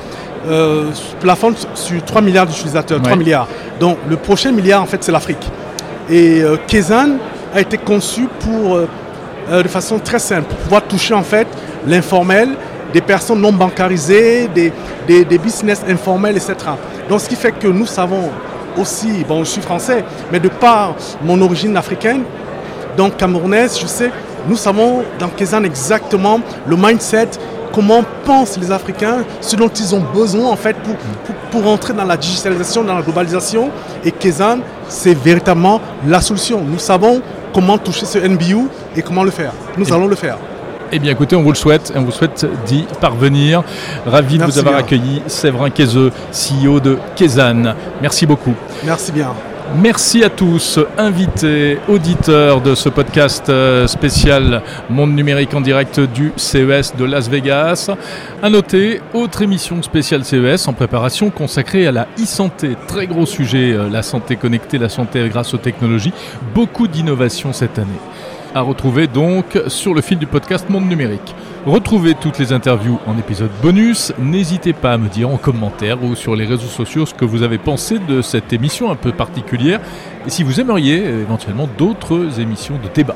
euh, 0.47 0.85
sur 1.75 2.03
3 2.03 2.21
milliards 2.21 2.47
d'utilisateurs, 2.47 3.01
3 3.01 3.17
milliards. 3.17 3.47
Donc 3.79 3.97
le 4.09 4.15
prochain 4.15 4.51
milliard, 4.53 4.81
en 4.81 4.85
fait, 4.85 5.03
c'est 5.03 5.11
l'Afrique. 5.11 5.51
Et 6.09 6.41
euh, 6.41 6.55
a 7.53 7.61
été 7.61 7.77
conçu 7.77 8.27
pour 8.39 8.79
de 9.51 9.67
façon 9.67 9.97
très 9.97 10.19
simple, 10.19 10.43
pour 10.43 10.57
pouvoir 10.57 10.83
toucher 10.83 11.13
en 11.13 11.23
fait 11.23 11.47
l'informel, 11.87 12.49
des 12.93 13.01
personnes 13.01 13.41
non 13.41 13.51
bancarisées, 13.51 14.47
des, 14.47 14.71
des, 15.07 15.37
business 15.37 15.81
informels, 15.87 16.37
etc. 16.37 16.55
Donc 17.07 17.21
ce 17.21 17.29
qui 17.29 17.35
fait 17.35 17.51
que 17.51 17.67
nous 17.67 17.85
savons 17.85 18.29
aussi, 18.77 19.23
bon 19.27 19.43
je 19.43 19.49
suis 19.49 19.61
français, 19.61 20.03
mais 20.31 20.39
de 20.39 20.49
par 20.49 20.95
mon 21.23 21.41
origine 21.41 21.75
africaine, 21.77 22.23
donc 22.97 23.17
camerounaise, 23.17 23.79
je 23.79 23.87
sais, 23.87 24.11
nous 24.47 24.55
savons 24.55 25.03
dans 25.19 25.29
Kézan 25.29 25.63
exactement 25.63 26.39
le 26.67 26.75
mindset, 26.75 27.29
comment 27.73 28.03
pensent 28.25 28.57
les 28.57 28.71
Africains, 28.71 29.23
ce 29.41 29.55
dont 29.55 29.67
ils 29.69 29.95
ont 29.95 30.03
besoin 30.13 30.49
en 30.49 30.55
fait 30.55 30.75
pour, 30.77 30.95
pour, 31.51 31.71
entrer 31.71 31.93
dans 31.93 32.05
la 32.05 32.17
digitalisation, 32.17 32.83
dans 32.83 32.95
la 32.95 33.01
globalisation. 33.01 33.69
Et 34.03 34.11
Kézan, 34.11 34.59
c'est 34.87 35.13
véritablement 35.17 35.81
la 36.07 36.21
solution. 36.21 36.61
Nous 36.63 36.79
savons 36.79 37.21
comment 37.53 37.77
toucher 37.77 38.05
ce 38.05 38.19
NBU 38.19 38.67
et 38.95 39.01
comment 39.01 39.23
le 39.23 39.31
faire. 39.31 39.53
Nous 39.77 39.91
allons 39.93 40.07
le 40.07 40.15
faire. 40.15 40.37
Eh 40.91 40.97
bien 40.97 41.11
écoutez, 41.11 41.35
on 41.35 41.43
vous 41.43 41.51
le 41.51 41.55
souhaite 41.55 41.91
et 41.93 41.99
on 41.99 42.03
vous 42.03 42.11
souhaite 42.11 42.47
d'y 42.65 42.85
parvenir. 42.99 43.63
Ravi 44.05 44.39
de 44.39 44.43
vous 44.43 44.57
avoir 44.57 44.75
accueilli, 44.75 45.21
Séverin 45.27 45.69
Kézeux, 45.69 46.11
CEO 46.31 46.79
de 46.79 46.97
Kézanne. 47.15 47.75
Merci 48.01 48.25
beaucoup. 48.25 48.55
Merci 48.83 49.11
bien. 49.11 49.29
Merci 49.75 50.23
à 50.23 50.29
tous, 50.29 50.79
invités, 50.97 51.77
auditeurs 51.87 52.59
de 52.59 52.73
ce 52.73 52.89
podcast 52.89 53.49
euh, 53.49 53.85
spécial 53.85 54.63
Monde 54.89 55.13
numérique 55.13 55.53
en 55.53 55.61
direct 55.61 55.99
du 55.99 56.33
CES 56.37 56.95
de 56.97 57.05
Las 57.05 57.29
Vegas. 57.29 57.91
À 58.41 58.49
noter, 58.49 58.99
autre 59.13 59.43
émission 59.43 59.81
spéciale 59.83 60.25
CES 60.25 60.67
en 60.67 60.73
préparation 60.73 61.29
consacrée 61.29 61.85
à 61.85 61.91
la 61.91 62.07
e-santé. 62.19 62.75
Très 62.87 63.05
gros 63.05 63.27
sujet, 63.27 63.73
euh, 63.73 63.89
la 63.89 64.01
santé 64.01 64.37
connectée, 64.37 64.79
la 64.79 64.89
santé 64.89 65.29
grâce 65.29 65.53
aux 65.53 65.57
technologies. 65.57 66.13
Beaucoup 66.55 66.87
d'innovations 66.87 67.53
cette 67.53 67.77
année 67.77 67.87
à 68.55 68.61
retrouver 68.61 69.07
donc 69.07 69.61
sur 69.67 69.93
le 69.93 70.01
fil 70.01 70.17
du 70.17 70.25
podcast 70.25 70.69
Monde 70.69 70.87
Numérique. 70.87 71.35
Retrouvez 71.65 72.15
toutes 72.15 72.39
les 72.39 72.53
interviews 72.53 72.99
en 73.05 73.17
épisode 73.17 73.51
bonus. 73.61 74.13
N'hésitez 74.17 74.73
pas 74.73 74.93
à 74.93 74.97
me 74.97 75.09
dire 75.09 75.29
en 75.29 75.37
commentaire 75.37 76.03
ou 76.03 76.15
sur 76.15 76.35
les 76.35 76.45
réseaux 76.45 76.67
sociaux 76.67 77.05
ce 77.05 77.13
que 77.13 77.25
vous 77.25 77.43
avez 77.43 77.57
pensé 77.57 77.99
de 77.99 78.21
cette 78.21 78.53
émission 78.53 78.91
un 78.91 78.95
peu 78.95 79.11
particulière 79.11 79.79
et 80.25 80.29
si 80.29 80.43
vous 80.43 80.59
aimeriez 80.59 81.01
euh, 81.03 81.21
éventuellement 81.21 81.67
d'autres 81.77 82.39
émissions 82.39 82.75
de 82.75 82.89
débat. 82.93 83.15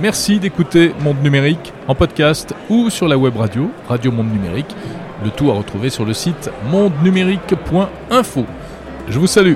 Merci 0.00 0.38
d'écouter 0.38 0.92
Monde 1.02 1.22
Numérique 1.22 1.72
en 1.86 1.94
podcast 1.94 2.54
ou 2.68 2.90
sur 2.90 3.08
la 3.08 3.18
web 3.18 3.36
radio, 3.36 3.70
Radio 3.88 4.10
Monde 4.10 4.32
Numérique. 4.32 4.74
Le 5.24 5.30
tout 5.30 5.50
à 5.50 5.54
retrouver 5.54 5.90
sur 5.90 6.04
le 6.04 6.14
site 6.14 6.50
mondenumérique.info. 6.70 8.46
Je 9.08 9.18
vous 9.18 9.26
salue. 9.26 9.54